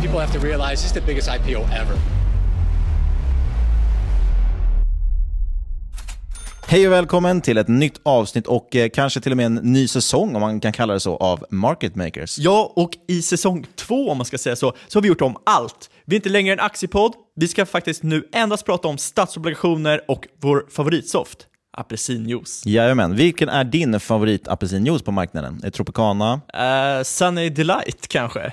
People 0.00 0.20
have 0.20 0.32
to 0.32 0.38
realize 0.38 0.82
this 0.82 0.86
is 0.86 0.92
the 0.92 1.00
biggest 1.00 1.28
IPO 1.28 1.60
ever. 1.60 1.96
Hej 6.66 6.86
och 6.86 6.92
välkommen 6.92 7.40
till 7.40 7.58
ett 7.58 7.68
nytt 7.68 8.00
avsnitt 8.02 8.46
och 8.46 8.76
eh, 8.76 8.88
kanske 8.88 9.20
till 9.20 9.32
och 9.32 9.36
med 9.36 9.46
en 9.46 9.54
ny 9.54 9.88
säsong 9.88 10.34
om 10.34 10.40
man 10.40 10.60
kan 10.60 10.72
kalla 10.72 10.94
det 10.94 11.00
så 11.00 11.16
av 11.16 11.44
Market 11.50 11.94
Makers. 11.94 12.38
Ja, 12.38 12.72
och 12.76 12.90
i 13.08 13.22
säsong 13.22 13.66
två 13.76 14.10
om 14.10 14.16
man 14.16 14.24
ska 14.26 14.38
säga 14.38 14.56
så, 14.56 14.72
så 14.88 14.98
har 14.98 15.02
vi 15.02 15.08
gjort 15.08 15.20
om 15.20 15.36
allt. 15.46 15.90
Vi 16.04 16.16
är 16.16 16.18
inte 16.18 16.28
längre 16.28 16.52
en 16.52 16.60
aktiepodd, 16.60 17.12
vi 17.36 17.48
ska 17.48 17.66
faktiskt 17.66 18.02
nu 18.02 18.28
endast 18.32 18.66
prata 18.66 18.88
om 18.88 18.98
statsobligationer 18.98 20.00
och 20.08 20.28
vår 20.40 20.64
favoritsoft, 20.70 21.38
apelsinjuice. 21.72 22.66
Jajamän. 22.66 23.16
Vilken 23.16 23.48
är 23.48 23.64
din 23.64 24.00
favorit 24.00 24.48
apelsinjuice 24.48 25.02
på 25.02 25.12
marknaden? 25.12 25.60
Är 25.64 25.70
Tropicana? 25.70 26.34
Uh, 26.34 27.02
Sunny 27.02 27.50
Delight 27.50 28.08
kanske. 28.08 28.52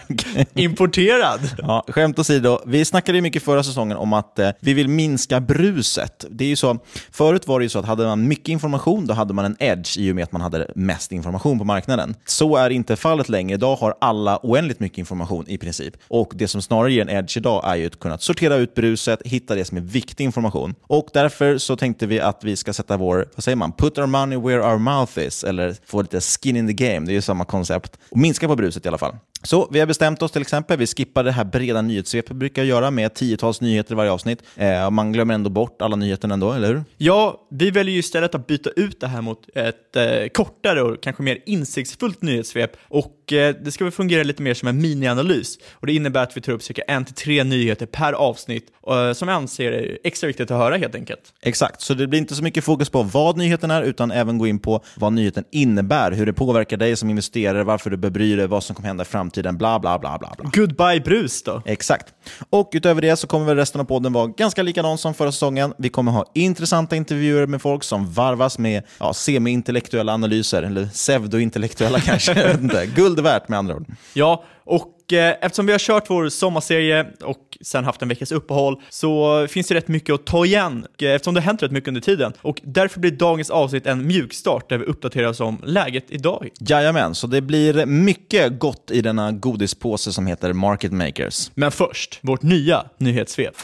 Importerad. 0.54 1.40
Ja, 1.58 1.84
skämt 1.88 2.18
åsido, 2.18 2.60
vi 2.66 2.84
snackade 2.84 3.18
ju 3.18 3.22
mycket 3.22 3.42
förra 3.42 3.62
säsongen 3.62 3.96
om 3.96 4.12
att 4.12 4.38
eh, 4.38 4.50
vi 4.60 4.74
vill 4.74 4.88
minska 4.88 5.40
bruset. 5.40 6.24
Det 6.30 6.44
är 6.44 6.48
ju 6.48 6.56
så, 6.56 6.78
förut 7.10 7.46
var 7.46 7.60
det 7.60 7.64
ju 7.64 7.68
så 7.68 7.78
att 7.78 7.84
hade 7.84 8.04
man 8.04 8.28
mycket 8.28 8.48
information, 8.48 9.06
då 9.06 9.14
hade 9.14 9.34
man 9.34 9.44
en 9.44 9.56
edge 9.58 9.98
i 9.98 10.12
och 10.12 10.14
med 10.14 10.24
att 10.24 10.32
man 10.32 10.40
hade 10.40 10.70
mest 10.74 11.12
information 11.12 11.58
på 11.58 11.64
marknaden. 11.64 12.14
Så 12.24 12.56
är 12.56 12.70
inte 12.70 12.96
fallet 12.96 13.28
längre. 13.28 13.54
Idag 13.54 13.76
har 13.76 13.94
alla 14.00 14.40
oändligt 14.42 14.80
mycket 14.80 14.98
information 14.98 15.44
i 15.48 15.58
princip. 15.58 15.94
Och 16.08 16.32
det 16.34 16.48
som 16.48 16.62
snarare 16.62 16.92
ger 16.92 17.02
en 17.02 17.16
edge 17.16 17.36
idag 17.36 17.62
är 17.66 17.76
ju 17.76 17.86
att 17.86 17.98
kunna 18.00 18.18
sortera 18.18 18.56
ut 18.56 18.74
bruset, 18.74 19.22
hitta 19.24 19.54
det 19.54 19.64
som 19.64 19.76
är 19.76 19.82
viktig 19.82 20.24
information. 20.24 20.74
Och 20.82 21.08
därför 21.12 21.58
så 21.58 21.76
tänkte 21.76 22.06
vi 22.06 22.20
att 22.20 22.44
vi 22.44 22.56
ska 22.60 22.72
sätta 22.72 22.96
vår, 22.96 23.28
vad 23.34 23.44
säger 23.44 23.56
man, 23.56 23.72
put 23.72 23.98
our 23.98 24.06
money 24.06 24.38
where 24.38 24.72
our 24.72 24.78
mouth 24.78 25.18
is, 25.18 25.44
eller 25.44 25.76
få 25.86 26.02
lite 26.02 26.20
skin 26.20 26.56
in 26.56 26.66
the 26.66 26.72
game. 26.72 27.06
Det 27.06 27.12
är 27.12 27.14
ju 27.14 27.22
samma 27.22 27.44
koncept. 27.44 27.98
Och 28.10 28.18
minska 28.18 28.48
på 28.48 28.56
bruset 28.56 28.84
i 28.84 28.88
alla 28.88 28.98
fall. 28.98 29.16
Så 29.42 29.68
vi 29.70 29.80
har 29.80 29.86
bestämt 29.86 30.22
oss 30.22 30.32
till 30.32 30.42
exempel, 30.42 30.78
vi 30.78 30.86
skippar 30.86 31.24
det 31.24 31.32
här 31.32 31.44
breda 31.44 31.82
nyhetssvepet 31.82 32.30
vi 32.30 32.34
brukar 32.34 32.62
göra 32.62 32.90
med 32.90 33.14
tiotals 33.14 33.60
nyheter 33.60 33.92
i 33.92 33.96
varje 33.96 34.10
avsnitt. 34.10 34.42
Eh, 34.56 34.90
man 34.90 35.12
glömmer 35.12 35.34
ändå 35.34 35.50
bort 35.50 35.82
alla 35.82 35.96
nyheterna 35.96 36.34
ändå, 36.34 36.52
eller 36.52 36.68
hur? 36.68 36.84
Ja, 36.96 37.46
vi 37.50 37.70
väljer 37.70 37.92
ju 37.92 37.98
istället 37.98 38.34
att 38.34 38.46
byta 38.46 38.70
ut 38.70 39.00
det 39.00 39.06
här 39.06 39.22
mot 39.22 39.48
ett 39.54 39.96
eh, 39.96 40.28
kortare 40.34 40.82
och 40.82 41.02
kanske 41.02 41.22
mer 41.22 41.38
insiktsfullt 41.46 42.22
nyhetssvep. 42.22 42.76
Och 42.88 43.32
eh, 43.32 43.54
det 43.64 43.72
ska 43.72 43.84
väl 43.84 43.92
fungera 43.92 44.22
lite 44.22 44.42
mer 44.42 44.54
som 44.54 44.68
en 44.68 44.80
minianalys. 44.82 45.58
Och 45.72 45.86
det 45.86 45.92
innebär 45.92 46.22
att 46.22 46.36
vi 46.36 46.40
tar 46.40 46.52
upp 46.52 46.62
cirka 46.62 46.82
en 46.82 47.04
till 47.04 47.14
tre 47.14 47.44
nyheter 47.44 47.86
per 47.86 48.12
avsnitt 48.12 48.66
eh, 48.86 49.12
som 49.12 49.28
jag 49.28 49.36
anser 49.36 49.72
är 49.72 49.98
extra 50.04 50.26
viktigt 50.26 50.50
att 50.50 50.58
höra 50.58 50.76
helt 50.76 50.94
enkelt. 50.94 51.20
Exakt, 51.42 51.80
så 51.80 51.94
det 51.94 52.06
blir 52.06 52.18
inte 52.20 52.34
så 52.34 52.42
mycket 52.42 52.64
fokus 52.64 52.90
på 52.90 53.02
vad 53.02 53.36
nyheten 53.36 53.70
är, 53.70 53.82
utan 53.82 54.10
även 54.10 54.38
gå 54.38 54.46
in 54.46 54.58
på 54.58 54.84
vad 54.94 55.12
nyheten 55.12 55.44
innebär, 55.52 56.12
hur 56.12 56.26
det 56.26 56.32
påverkar 56.32 56.76
dig 56.76 56.96
som 56.96 57.10
investerare, 57.10 57.64
varför 57.64 57.90
du 57.90 57.96
bör 57.96 58.10
bry 58.10 58.36
dig, 58.36 58.46
vad 58.46 58.64
som 58.64 58.76
kommer 58.76 58.86
hända 58.86 59.02
i 59.02 59.04
framtiden, 59.04 59.29
bla 59.32 59.78
bla 59.78 59.78
bla 59.78 59.98
bla. 59.98 60.18
bla. 60.18 60.50
Goodbye 60.52 61.00
brus 61.00 61.42
då. 61.42 61.62
Exakt. 61.64 62.14
Och 62.50 62.70
utöver 62.72 63.02
det 63.02 63.16
så 63.16 63.26
kommer 63.26 63.46
väl 63.46 63.56
resten 63.56 63.80
av 63.80 63.84
podden 63.84 64.12
vara 64.12 64.26
ganska 64.26 64.62
likadan 64.62 64.98
som 64.98 65.14
förra 65.14 65.32
säsongen. 65.32 65.74
Vi 65.78 65.88
kommer 65.88 66.12
ha 66.12 66.24
intressanta 66.34 66.96
intervjuer 66.96 67.46
med 67.46 67.62
folk 67.62 67.84
som 67.84 68.12
varvas 68.12 68.58
med 68.58 68.82
ja, 68.98 69.14
semi-intellektuella 69.14 70.12
analyser, 70.12 70.62
eller 70.62 70.86
pseudo-intellektuella 70.86 72.00
kanske. 72.00 72.58
Guld 72.96 73.20
värt 73.20 73.48
med 73.48 73.58
andra 73.58 73.74
ord. 73.74 73.86
Ja, 74.14 74.44
och 74.64 74.86
eh, 75.12 75.34
eftersom 75.40 75.66
vi 75.66 75.72
har 75.72 75.78
kört 75.78 76.10
vår 76.10 76.28
sommarserie 76.28 77.06
och 77.20 77.58
sen 77.60 77.84
haft 77.84 78.02
en 78.02 78.08
veckas 78.08 78.32
uppehåll 78.32 78.80
så 78.88 79.46
finns 79.48 79.68
det 79.68 79.74
rätt 79.74 79.88
mycket 79.88 80.14
att 80.14 80.24
ta 80.26 80.46
igen 80.46 80.86
eh, 81.02 81.10
eftersom 81.10 81.34
det 81.34 81.40
har 81.40 81.46
hänt 81.46 81.62
rätt 81.62 81.72
mycket 81.72 81.88
under 81.88 82.00
tiden. 82.00 82.32
Och 82.40 82.60
därför 82.64 83.00
blir 83.00 83.10
dagens 83.10 83.50
avsnitt 83.50 83.86
en 83.86 84.06
mjukstart 84.06 84.68
där 84.68 84.78
vi 84.78 84.84
uppdaterar 84.84 85.28
oss 85.28 85.40
om 85.40 85.58
läget 85.64 86.04
idag. 86.08 86.48
Jajamän, 86.58 87.14
så 87.14 87.26
det 87.26 87.40
blir 87.40 87.86
mycket 87.86 88.58
gott 88.58 88.90
i 88.90 89.00
denna 89.00 89.32
godispåse 89.32 90.12
som 90.12 90.26
heter 90.26 90.52
Market 90.52 90.92
Makers. 90.92 91.50
Men 91.54 91.70
först, 91.70 92.18
vårt 92.22 92.42
nya 92.42 92.84
nyhetssvep. 92.98 93.54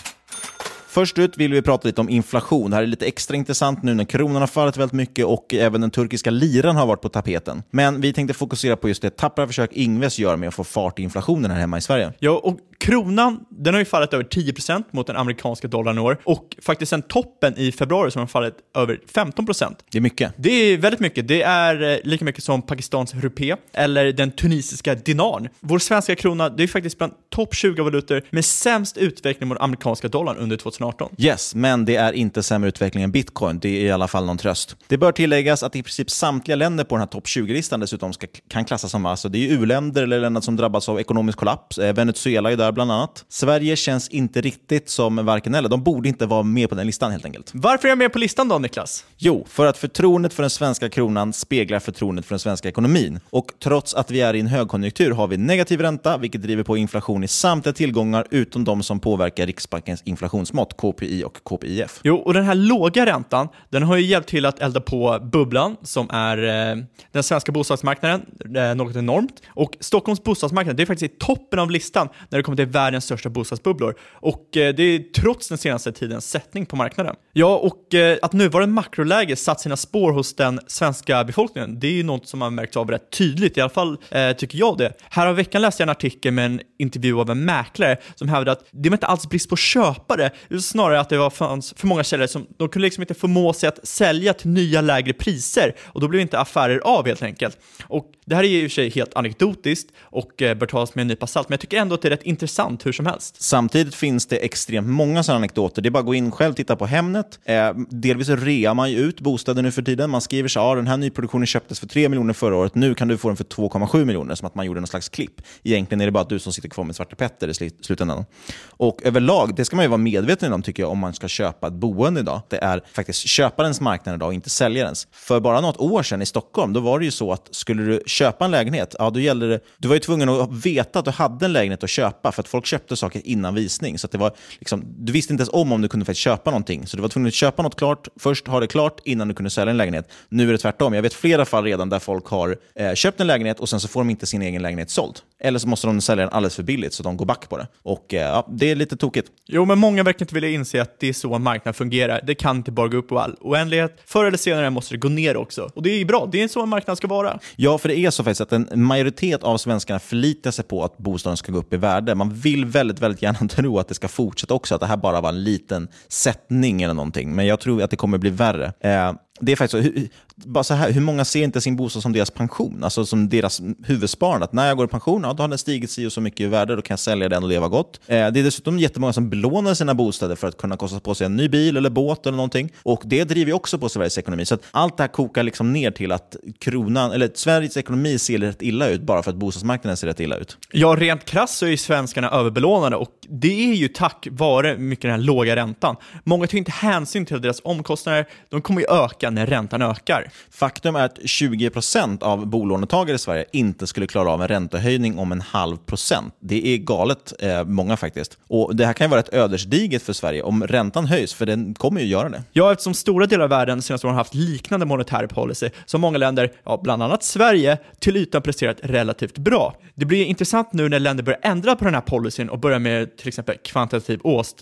Först 0.96 1.18
ut 1.18 1.36
vill 1.36 1.52
vi 1.52 1.62
prata 1.62 1.88
lite 1.88 2.00
om 2.00 2.08
inflation. 2.08 2.70
Det 2.70 2.76
här 2.76 2.82
är 2.82 2.86
lite 2.86 3.06
extra 3.06 3.36
intressant 3.36 3.82
nu 3.82 3.94
när 3.94 4.04
kronan 4.04 4.42
har 4.42 4.46
fallit 4.46 4.76
väldigt 4.76 4.92
mycket 4.92 5.26
och 5.26 5.54
även 5.54 5.80
den 5.80 5.90
turkiska 5.90 6.30
liran 6.30 6.76
har 6.76 6.86
varit 6.86 7.00
på 7.00 7.08
tapeten. 7.08 7.62
Men 7.70 8.00
vi 8.00 8.12
tänkte 8.12 8.34
fokusera 8.34 8.76
på 8.76 8.88
just 8.88 9.02
det 9.02 9.16
tappra 9.16 9.46
försök 9.46 9.72
Ingves 9.72 10.18
gör 10.18 10.36
med 10.36 10.48
att 10.48 10.54
få 10.54 10.64
fart 10.64 10.98
i 10.98 11.02
inflationen 11.02 11.50
här 11.50 11.60
hemma 11.60 11.78
i 11.78 11.80
Sverige. 11.80 12.12
Ja, 12.18 12.40
och 12.44 12.58
kronan, 12.78 13.44
den 13.50 13.74
har 13.74 13.78
ju 13.78 13.84
fallit 13.84 14.14
över 14.14 14.24
10% 14.24 14.84
mot 14.90 15.06
den 15.06 15.16
amerikanska 15.16 15.68
dollarn 15.68 15.98
i 15.98 16.00
år 16.00 16.18
och 16.24 16.56
faktiskt 16.62 16.90
sen 16.90 17.02
toppen 17.02 17.54
i 17.56 17.72
februari 17.72 18.10
så 18.10 18.18
har 18.18 18.22
den 18.22 18.28
fallit 18.28 18.54
över 18.76 19.00
15%. 19.14 19.74
Det 19.90 19.98
är 19.98 20.02
mycket. 20.02 20.32
Det 20.36 20.50
är 20.50 20.78
väldigt 20.78 21.00
mycket. 21.00 21.28
Det 21.28 21.42
är 21.42 21.92
eh, 21.92 21.98
lika 22.04 22.24
mycket 22.24 22.44
som 22.44 22.62
Pakistans 22.62 23.14
rupé 23.14 23.56
eller 23.72 24.12
den 24.12 24.30
tunisiska 24.30 24.94
dinarn. 24.94 25.48
Vår 25.60 25.78
svenska 25.78 26.16
krona, 26.16 26.48
det 26.48 26.62
är 26.62 26.66
faktiskt 26.66 26.98
bland 26.98 27.12
topp 27.30 27.54
20 27.54 27.82
valutor 27.82 28.22
med 28.30 28.44
sämst 28.44 28.96
utveckling 28.96 29.48
mot 29.48 29.58
amerikanska 29.60 30.08
dollarn 30.08 30.36
under 30.36 30.56
2018. 30.56 31.14
Yes, 31.18 31.54
men 31.54 31.84
det 31.84 31.96
är 31.96 32.12
inte 32.12 32.42
sämre 32.42 32.68
utveckling 32.68 33.04
än 33.04 33.12
bitcoin. 33.12 33.58
Det 33.58 33.68
är 33.68 33.84
i 33.84 33.90
alla 33.90 34.08
fall 34.08 34.26
någon 34.26 34.38
tröst. 34.38 34.76
Det 34.86 34.98
bör 34.98 35.12
tilläggas 35.12 35.62
att 35.62 35.76
i 35.76 35.82
princip 35.82 36.10
samtliga 36.10 36.56
länder 36.56 36.84
på 36.84 36.94
den 36.94 37.00
här 37.00 37.06
topp 37.06 37.24
20-listan 37.24 37.80
dessutom 37.80 38.12
ska, 38.12 38.26
kan 38.48 38.64
klassas 38.64 38.90
som 38.90 39.06
alltså, 39.06 39.28
det 39.28 39.38
är 39.38 39.52
u-länder 39.52 40.02
eller 40.02 40.20
länder 40.20 40.40
som 40.40 40.56
drabbats 40.56 40.88
av 40.88 41.00
ekonomisk 41.00 41.38
kollaps. 41.38 41.78
Eh, 41.78 41.94
Venezuela 41.94 42.52
är 42.52 42.56
där 42.56 42.65
bland 42.72 42.92
annat. 42.92 43.24
Sverige 43.28 43.76
känns 43.76 44.08
inte 44.08 44.40
riktigt 44.40 44.88
som 44.88 45.26
varken 45.26 45.54
eller. 45.54 45.68
De 45.68 45.82
borde 45.82 46.08
inte 46.08 46.26
vara 46.26 46.42
med 46.42 46.68
på 46.68 46.74
den 46.74 46.86
listan 46.86 47.12
helt 47.12 47.24
enkelt. 47.24 47.50
Varför 47.54 47.88
är 47.88 47.90
jag 47.90 47.98
med 47.98 48.12
på 48.12 48.18
listan 48.18 48.48
då, 48.48 48.58
Niklas? 48.58 49.04
Jo, 49.16 49.46
för 49.48 49.66
att 49.66 49.78
förtroendet 49.78 50.32
för 50.32 50.42
den 50.42 50.50
svenska 50.50 50.88
kronan 50.88 51.32
speglar 51.32 51.78
förtroendet 51.78 52.26
för 52.26 52.34
den 52.34 52.40
svenska 52.40 52.68
ekonomin. 52.68 53.20
Och 53.30 53.52
trots 53.62 53.94
att 53.94 54.10
vi 54.10 54.20
är 54.20 54.34
i 54.34 54.40
en 54.40 54.46
högkonjunktur 54.46 55.10
har 55.10 55.28
vi 55.28 55.36
negativ 55.36 55.80
ränta, 55.80 56.18
vilket 56.18 56.42
driver 56.42 56.62
på 56.62 56.76
inflation 56.76 57.24
i 57.24 57.28
samtliga 57.28 57.72
tillgångar 57.72 58.26
utom 58.30 58.64
de 58.64 58.82
som 58.82 59.00
påverkar 59.00 59.46
Riksbankens 59.46 60.02
inflationsmått, 60.04 60.76
KPI 60.76 61.24
och 61.24 61.44
KPIF. 61.44 62.00
Jo, 62.04 62.16
och 62.16 62.34
den 62.34 62.44
här 62.44 62.54
låga 62.54 63.06
räntan, 63.06 63.48
den 63.70 63.82
har 63.82 63.96
ju 63.96 64.06
hjälpt 64.06 64.28
till 64.28 64.46
att 64.46 64.58
elda 64.58 64.80
på 64.80 65.18
bubblan 65.32 65.76
som 65.82 66.10
är 66.10 66.38
eh, 66.38 66.84
den 67.12 67.22
svenska 67.22 67.52
bostadsmarknaden, 67.52 68.26
eh, 68.56 68.74
något 68.74 68.96
enormt. 68.96 69.42
Och 69.48 69.76
Stockholms 69.80 70.22
bostadsmarknad, 70.22 70.76
det 70.76 70.82
är 70.82 70.86
faktiskt 70.86 71.14
i 71.14 71.16
toppen 71.18 71.58
av 71.58 71.70
listan 71.70 72.08
när 72.28 72.38
det 72.38 72.42
kommer 72.42 72.55
det 72.56 72.62
är 72.62 72.66
världens 72.66 73.04
största 73.04 73.28
bostadsbubblor. 73.28 73.94
Och 74.12 74.56
eh, 74.56 74.74
det 74.74 74.82
är 74.82 75.12
trots 75.12 75.48
den 75.48 75.58
senaste 75.58 75.92
tidens 75.92 76.30
sättning 76.30 76.66
på 76.66 76.76
marknaden. 76.76 77.16
Ja, 77.32 77.56
och 77.56 77.94
eh, 77.94 78.18
att 78.22 78.32
nuvarande 78.32 78.74
makroläge 78.74 79.36
satt 79.36 79.60
sina 79.60 79.76
spår 79.76 80.12
hos 80.12 80.36
den 80.36 80.60
svenska 80.66 81.24
befolkningen, 81.24 81.80
det 81.80 81.86
är 81.86 81.92
ju 81.92 82.02
något 82.02 82.28
som 82.28 82.38
man 82.38 82.54
märkt 82.54 82.76
av 82.76 82.90
rätt 82.90 83.10
tydligt, 83.10 83.56
i 83.56 83.60
alla 83.60 83.70
fall 83.70 83.98
eh, 84.10 84.32
tycker 84.32 84.58
jag 84.58 84.78
det. 84.78 84.92
Här 85.10 85.26
har 85.26 85.32
veckan 85.32 85.62
läste 85.62 85.82
jag 85.82 85.86
en 85.86 85.90
artikel 85.90 86.32
med 86.32 86.46
en 86.46 86.60
intervju 86.78 87.20
av 87.20 87.30
en 87.30 87.44
mäklare 87.44 87.96
som 88.14 88.28
hävdade 88.28 88.52
att 88.52 88.64
det 88.70 88.88
var 88.88 88.96
inte 88.96 89.06
alls 89.06 89.28
brist 89.28 89.48
på 89.48 89.56
köpare, 89.56 90.30
utan 90.48 90.62
snarare 90.62 91.00
att 91.00 91.08
det 91.08 91.18
var 91.18 91.30
fanns 91.30 91.74
för 91.76 91.86
många 91.86 92.04
säljare 92.04 92.28
som 92.28 92.46
de 92.58 92.68
kunde 92.68 92.86
liksom 92.86 93.02
inte 93.02 93.14
förmå 93.14 93.52
sig 93.52 93.68
att 93.68 93.86
sälja 93.86 94.34
till 94.34 94.50
nya 94.50 94.80
lägre 94.80 95.12
priser 95.12 95.74
och 95.82 96.00
då 96.00 96.08
blev 96.08 96.20
inte 96.20 96.38
affärer 96.38 96.78
av 96.78 97.06
helt 97.06 97.22
enkelt. 97.22 97.58
Och 97.88 98.12
det 98.26 98.34
här 98.34 98.44
är 98.44 98.48
ju 98.48 98.62
i 98.62 98.66
och 98.66 98.70
för 98.70 98.74
sig 98.74 98.90
helt 98.90 99.16
anekdotiskt 99.16 99.92
och 100.00 100.42
eh, 100.42 100.54
bör 100.54 100.66
tas 100.66 100.94
med 100.94 101.02
en 101.02 101.08
nypa 101.08 101.26
salt, 101.26 101.48
men 101.48 101.52
jag 101.52 101.60
tycker 101.60 101.76
ändå 101.76 101.94
att 101.94 102.02
det 102.02 102.08
är 102.08 102.10
rätt 102.10 102.22
intressant 102.22 102.86
hur 102.86 102.92
som 102.92 103.06
helst. 103.06 103.42
Samtidigt 103.42 103.94
finns 103.94 104.26
det 104.26 104.36
extremt 104.36 104.88
många 104.88 105.22
sådana 105.22 105.36
anekdoter. 105.36 105.82
Det 105.82 105.88
är 105.88 105.90
bara 105.90 105.98
att 105.98 106.06
gå 106.06 106.14
in 106.14 106.30
själv 106.30 106.50
och 106.50 106.56
titta 106.56 106.76
på 106.76 106.86
Hemnet. 106.86 107.38
Eh, 107.44 107.72
delvis 107.88 108.28
rear 108.28 108.74
man 108.74 108.90
ju 108.90 108.98
ut 108.98 109.20
bostäder 109.20 109.62
nu 109.62 109.70
för 109.70 109.82
tiden. 109.82 110.10
Man 110.10 110.20
skriver 110.20 110.48
så 110.48 110.60
här, 110.60 110.76
den 110.76 110.86
här 110.86 110.96
nyproduktionen 110.96 111.46
köptes 111.46 111.80
för 111.80 111.86
3 111.86 112.08
miljoner 112.08 112.32
förra 112.32 112.56
året, 112.56 112.74
nu 112.74 112.94
kan 112.94 113.08
du 113.08 113.18
få 113.18 113.28
den 113.28 113.36
för 113.36 113.44
2,7 113.44 114.04
miljoner, 114.04 114.34
som 114.34 114.46
att 114.46 114.54
man 114.54 114.66
gjorde 114.66 114.80
någon 114.80 114.86
slags 114.86 115.08
klipp. 115.08 115.40
Egentligen 115.62 116.00
är 116.00 116.06
det 116.06 116.12
bara 116.12 116.24
du 116.24 116.38
som 116.38 116.52
sitter 116.52 116.68
kvar 116.68 116.84
med 116.84 116.96
Svarte 116.96 117.16
Petter 117.16 117.48
i 117.48 117.70
slutändan. 117.80 118.24
Och 118.66 119.00
överlag, 119.04 119.54
det 119.56 119.64
ska 119.64 119.76
man 119.76 119.84
ju 119.84 119.88
vara 119.88 119.98
medveten 119.98 120.52
om 120.52 120.62
tycker 120.62 120.82
jag, 120.82 120.92
om 120.92 120.98
man 120.98 121.14
ska 121.14 121.28
köpa 121.28 121.66
ett 121.66 121.72
boende 121.72 122.20
idag. 122.20 122.40
Det 122.48 122.58
är 122.58 122.82
faktiskt 122.92 123.18
köparens 123.28 123.80
marknad 123.80 124.14
idag, 124.14 124.34
inte 124.34 124.50
säljarens. 124.50 125.08
För 125.12 125.40
bara 125.40 125.60
något 125.60 125.76
år 125.76 126.02
sedan 126.02 126.22
i 126.22 126.26
Stockholm, 126.26 126.72
då 126.72 126.80
var 126.80 126.98
det 126.98 127.04
ju 127.04 127.10
så 127.10 127.32
att 127.32 127.48
skulle 127.50 127.82
du 127.82 128.02
köpa 128.16 128.44
en 128.44 128.50
lägenhet, 128.50 128.94
ja 128.98 129.10
då 129.10 129.20
gällde 129.20 129.48
det, 129.48 129.60
du 129.78 129.88
var 129.88 129.94
ju 129.94 130.00
tvungen 130.00 130.28
att 130.28 130.66
veta 130.66 130.98
att 130.98 131.04
du 131.04 131.10
hade 131.10 131.44
en 131.44 131.52
lägenhet 131.52 131.84
att 131.84 131.90
köpa, 131.90 132.32
för 132.32 132.42
att 132.42 132.48
folk 132.48 132.66
köpte 132.66 132.96
saker 132.96 133.22
innan 133.24 133.54
visning. 133.54 133.98
Så 133.98 134.06
att 134.06 134.10
det 134.10 134.18
var 134.18 134.32
liksom, 134.58 134.84
du 134.98 135.12
visste 135.12 135.32
inte 135.32 135.42
ens 135.42 135.52
om 135.52 135.72
om 135.72 135.82
du 135.82 135.88
kunde 135.88 136.06
faktiskt 136.06 136.20
köpa 136.20 136.50
någonting. 136.50 136.86
Så 136.86 136.96
du 136.96 137.02
var 137.02 137.08
tvungen 137.08 137.28
att 137.28 137.34
köpa 137.34 137.62
något 137.62 137.76
klart, 137.76 138.08
först 138.20 138.46
ha 138.48 138.60
det 138.60 138.66
klart 138.66 139.00
innan 139.04 139.28
du 139.28 139.34
kunde 139.34 139.50
sälja 139.50 139.70
en 139.70 139.76
lägenhet. 139.76 140.10
Nu 140.28 140.48
är 140.48 140.52
det 140.52 140.58
tvärtom. 140.58 140.94
Jag 140.94 141.02
vet 141.02 141.14
flera 141.14 141.44
fall 141.44 141.64
redan 141.64 141.88
där 141.88 141.98
folk 141.98 142.26
har 142.26 142.56
eh, 142.74 142.94
köpt 142.94 143.20
en 143.20 143.26
lägenhet 143.26 143.60
och 143.60 143.68
sen 143.68 143.80
så 143.80 143.88
får 143.88 144.00
de 144.00 144.10
inte 144.10 144.26
sin 144.26 144.42
egen 144.42 144.62
lägenhet 144.62 144.90
såld. 144.90 145.18
Eller 145.40 145.58
så 145.58 145.68
måste 145.68 145.86
de 145.86 146.00
sälja 146.00 146.24
den 146.24 146.32
alldeles 146.32 146.56
för 146.56 146.62
billigt 146.62 146.94
så 146.94 147.02
de 147.02 147.16
går 147.16 147.26
back 147.26 147.48
på 147.48 147.58
det. 147.58 147.66
Och 147.82 148.14
eh, 148.14 148.20
ja, 148.20 148.48
det 148.50 148.70
är 148.70 148.76
lite 148.76 148.96
tokigt. 148.96 149.28
Jo, 149.46 149.64
men 149.64 149.78
många 149.78 150.02
verkar 150.02 150.22
inte 150.22 150.34
vilja 150.34 150.50
inse 150.50 150.82
att 150.82 151.00
det 151.00 151.08
är 151.08 151.12
så 151.12 151.34
en 151.34 151.42
marknad 151.42 151.76
fungerar. 151.76 152.20
Det 152.26 152.34
kan 152.34 152.56
inte 152.56 152.72
bara 152.72 152.88
gå 152.88 152.96
upp 152.96 153.12
i 153.12 153.14
all 153.14 153.36
oändlighet. 153.40 154.00
Förr 154.04 154.24
eller 154.24 154.38
senare 154.38 154.70
måste 154.70 154.94
det 154.94 154.98
gå 154.98 155.08
ner 155.08 155.36
också. 155.36 155.70
Och 155.74 155.82
det 155.82 155.90
är 155.90 156.04
bra. 156.04 156.28
Det 156.32 156.42
är 156.42 156.48
så 156.48 156.62
en 156.62 156.68
marknad 156.68 156.96
ska 156.96 157.06
vara. 157.06 157.38
Ja, 157.56 157.78
för 157.78 157.88
det 157.88 157.98
är 157.98 158.10
så 158.10 158.24
faktiskt 158.24 158.40
att 158.40 158.52
en 158.52 158.82
majoritet 158.82 159.42
av 159.42 159.58
svenskarna 159.58 159.98
förlitar 159.98 160.50
sig 160.50 160.64
på 160.64 160.84
att 160.84 160.98
bostaden 160.98 161.36
ska 161.36 161.52
gå 161.52 161.58
upp 161.58 161.72
i 161.72 161.76
värde. 161.76 162.14
Man 162.14 162.34
vill 162.34 162.64
väldigt, 162.64 163.00
väldigt 163.00 163.22
gärna 163.22 163.38
tro 163.48 163.78
att 163.78 163.88
det 163.88 163.94
ska 163.94 164.08
fortsätta 164.08 164.54
också, 164.54 164.74
att 164.74 164.80
det 164.80 164.86
här 164.86 164.96
bara 164.96 165.20
var 165.20 165.28
en 165.28 165.44
liten 165.44 165.88
sättning 166.08 166.82
eller 166.82 166.94
någonting. 166.94 167.34
Men 167.34 167.46
jag 167.46 167.60
tror 167.60 167.82
att 167.82 167.90
det 167.90 167.96
kommer 167.96 168.18
bli 168.18 168.30
värre. 168.30 168.72
Eh, 168.80 169.12
det 169.40 169.52
är 169.52 169.56
faktiskt 169.56 169.84
så, 169.84 169.90
hur, 169.90 170.08
bara 170.34 170.64
så 170.64 170.74
här, 170.74 170.92
hur 170.92 171.00
många 171.00 171.24
ser 171.24 171.42
inte 171.42 171.60
sin 171.60 171.76
bostad 171.76 172.02
som 172.02 172.12
deras 172.12 172.30
pension? 172.30 172.84
Alltså 172.84 173.06
som 173.06 173.28
deras 173.28 173.62
huvudsparande. 173.84 174.44
Att 174.44 174.52
när 174.52 174.68
jag 174.68 174.76
går 174.76 174.86
i 174.86 174.88
pension, 174.88 175.22
ja, 175.24 175.32
då 175.32 175.42
har 175.42 175.48
den 175.48 175.58
stigit 175.58 175.90
si 175.90 176.06
och 176.06 176.12
så 176.12 176.20
mycket 176.20 176.40
i 176.40 176.46
värde, 176.46 176.76
då 176.76 176.82
kan 176.82 176.92
jag 176.94 176.98
sälja 176.98 177.28
den 177.28 177.42
och 177.42 177.48
leva 177.48 177.68
gott. 177.68 178.00
Eh, 178.06 178.14
det 178.14 178.16
är 178.16 178.44
dessutom 178.44 178.78
jättemånga 178.78 179.12
som 179.12 179.30
belånar 179.30 179.74
sina 179.74 179.94
bostäder 179.94 180.36
för 180.36 180.48
att 180.48 180.56
kunna 180.56 180.76
kosta 180.76 181.00
på 181.00 181.14
sig 181.14 181.24
en 181.24 181.36
ny 181.36 181.48
bil 181.48 181.76
eller 181.76 181.90
båt 181.90 182.26
eller 182.26 182.36
någonting. 182.36 182.72
Och 182.82 183.02
det 183.04 183.24
driver 183.24 183.52
också 183.52 183.78
på 183.78 183.88
Sveriges 183.88 184.18
ekonomi. 184.18 184.44
Så 184.44 184.54
att 184.54 184.62
allt 184.70 184.96
det 184.96 185.02
här 185.02 185.08
kokar 185.08 185.42
liksom 185.42 185.72
ner 185.72 185.90
till 185.90 186.12
att 186.12 186.36
kronan, 186.58 187.12
eller 187.12 187.30
Sveriges 187.34 187.76
ekonomi 187.76 188.18
ser 188.18 188.38
rätt 188.38 188.62
illa 188.62 188.88
ut 188.88 189.02
bara 189.02 189.22
för 189.22 189.30
att 189.30 189.36
bostadsmarknaden 189.36 189.96
ser 189.96 190.06
rätt 190.06 190.20
illa 190.20 190.36
ut. 190.36 190.58
Ja, 190.72 190.96
rent 190.98 191.24
krasst 191.24 191.58
så 191.58 191.66
är 191.66 191.70
ju 191.70 191.76
svenskarna 191.76 192.30
överbelånade 192.30 192.96
och 192.96 193.10
det 193.28 193.70
är 193.70 193.74
ju 193.74 193.88
tack 193.88 194.28
vare 194.30 194.78
mycket 194.78 195.02
den 195.02 195.10
här 195.10 195.18
låga 195.18 195.56
räntan. 195.56 195.96
Många 196.24 196.46
tar 196.46 196.58
inte 196.58 196.72
hänsyn 196.72 197.26
till 197.26 197.40
deras 197.40 197.60
omkostnader, 197.64 198.26
de 198.48 198.62
kommer 198.62 198.80
ju 198.80 198.86
öka 198.90 199.25
när 199.30 199.46
räntan 199.46 199.82
ökar. 199.82 200.30
Faktum 200.50 200.96
är 200.96 201.04
att 201.04 201.18
20% 201.18 202.22
av 202.22 202.46
bolånetagare 202.46 203.14
i 203.14 203.18
Sverige 203.18 203.44
inte 203.52 203.86
skulle 203.86 204.06
klara 204.06 204.30
av 204.30 204.42
en 204.42 204.48
räntehöjning 204.48 205.18
om 205.18 205.32
en 205.32 205.40
halv 205.40 205.76
procent. 205.76 206.34
Det 206.40 206.66
är 206.66 206.76
galet 206.76 207.32
eh, 207.38 207.64
många 207.64 207.96
faktiskt. 207.96 208.38
Och 208.48 208.76
Det 208.76 208.86
här 208.86 208.92
kan 208.92 209.04
ju 209.04 209.10
vara 209.10 209.20
ett 209.20 209.34
ödesdigert 209.34 210.02
för 210.02 210.12
Sverige 210.12 210.42
om 210.42 210.66
räntan 210.66 211.06
höjs, 211.06 211.34
för 211.34 211.46
den 211.46 211.74
kommer 211.74 212.00
ju 212.00 212.06
göra 212.06 212.28
det. 212.28 212.42
Ja, 212.52 212.72
eftersom 212.72 212.94
stora 212.94 213.26
delar 213.26 213.44
av 213.44 213.50
världen 213.50 213.82
senaste 213.82 214.06
åren 214.06 214.14
har 214.14 214.20
haft 214.20 214.34
liknande 214.34 214.86
monetär 214.86 215.26
policy, 215.26 215.70
så 215.86 215.96
har 215.96 216.00
många 216.00 216.18
länder, 216.18 216.52
ja, 216.64 216.80
bland 216.82 217.02
annat 217.02 217.22
Sverige, 217.22 217.78
till 217.98 218.16
ytan 218.16 218.42
presterat 218.42 218.76
relativt 218.82 219.38
bra. 219.38 219.76
Det 219.94 220.04
blir 220.04 220.24
intressant 220.24 220.72
nu 220.72 220.88
när 220.88 220.98
länder 220.98 221.24
börjar 221.24 221.40
ändra 221.42 221.76
på 221.76 221.84
den 221.84 221.94
här 221.94 222.00
policyn 222.00 222.48
och 222.48 222.58
börja 222.58 222.78
med 222.78 223.16
till 223.16 223.28
exempel 223.28 223.56
kvantitativ 223.62 224.20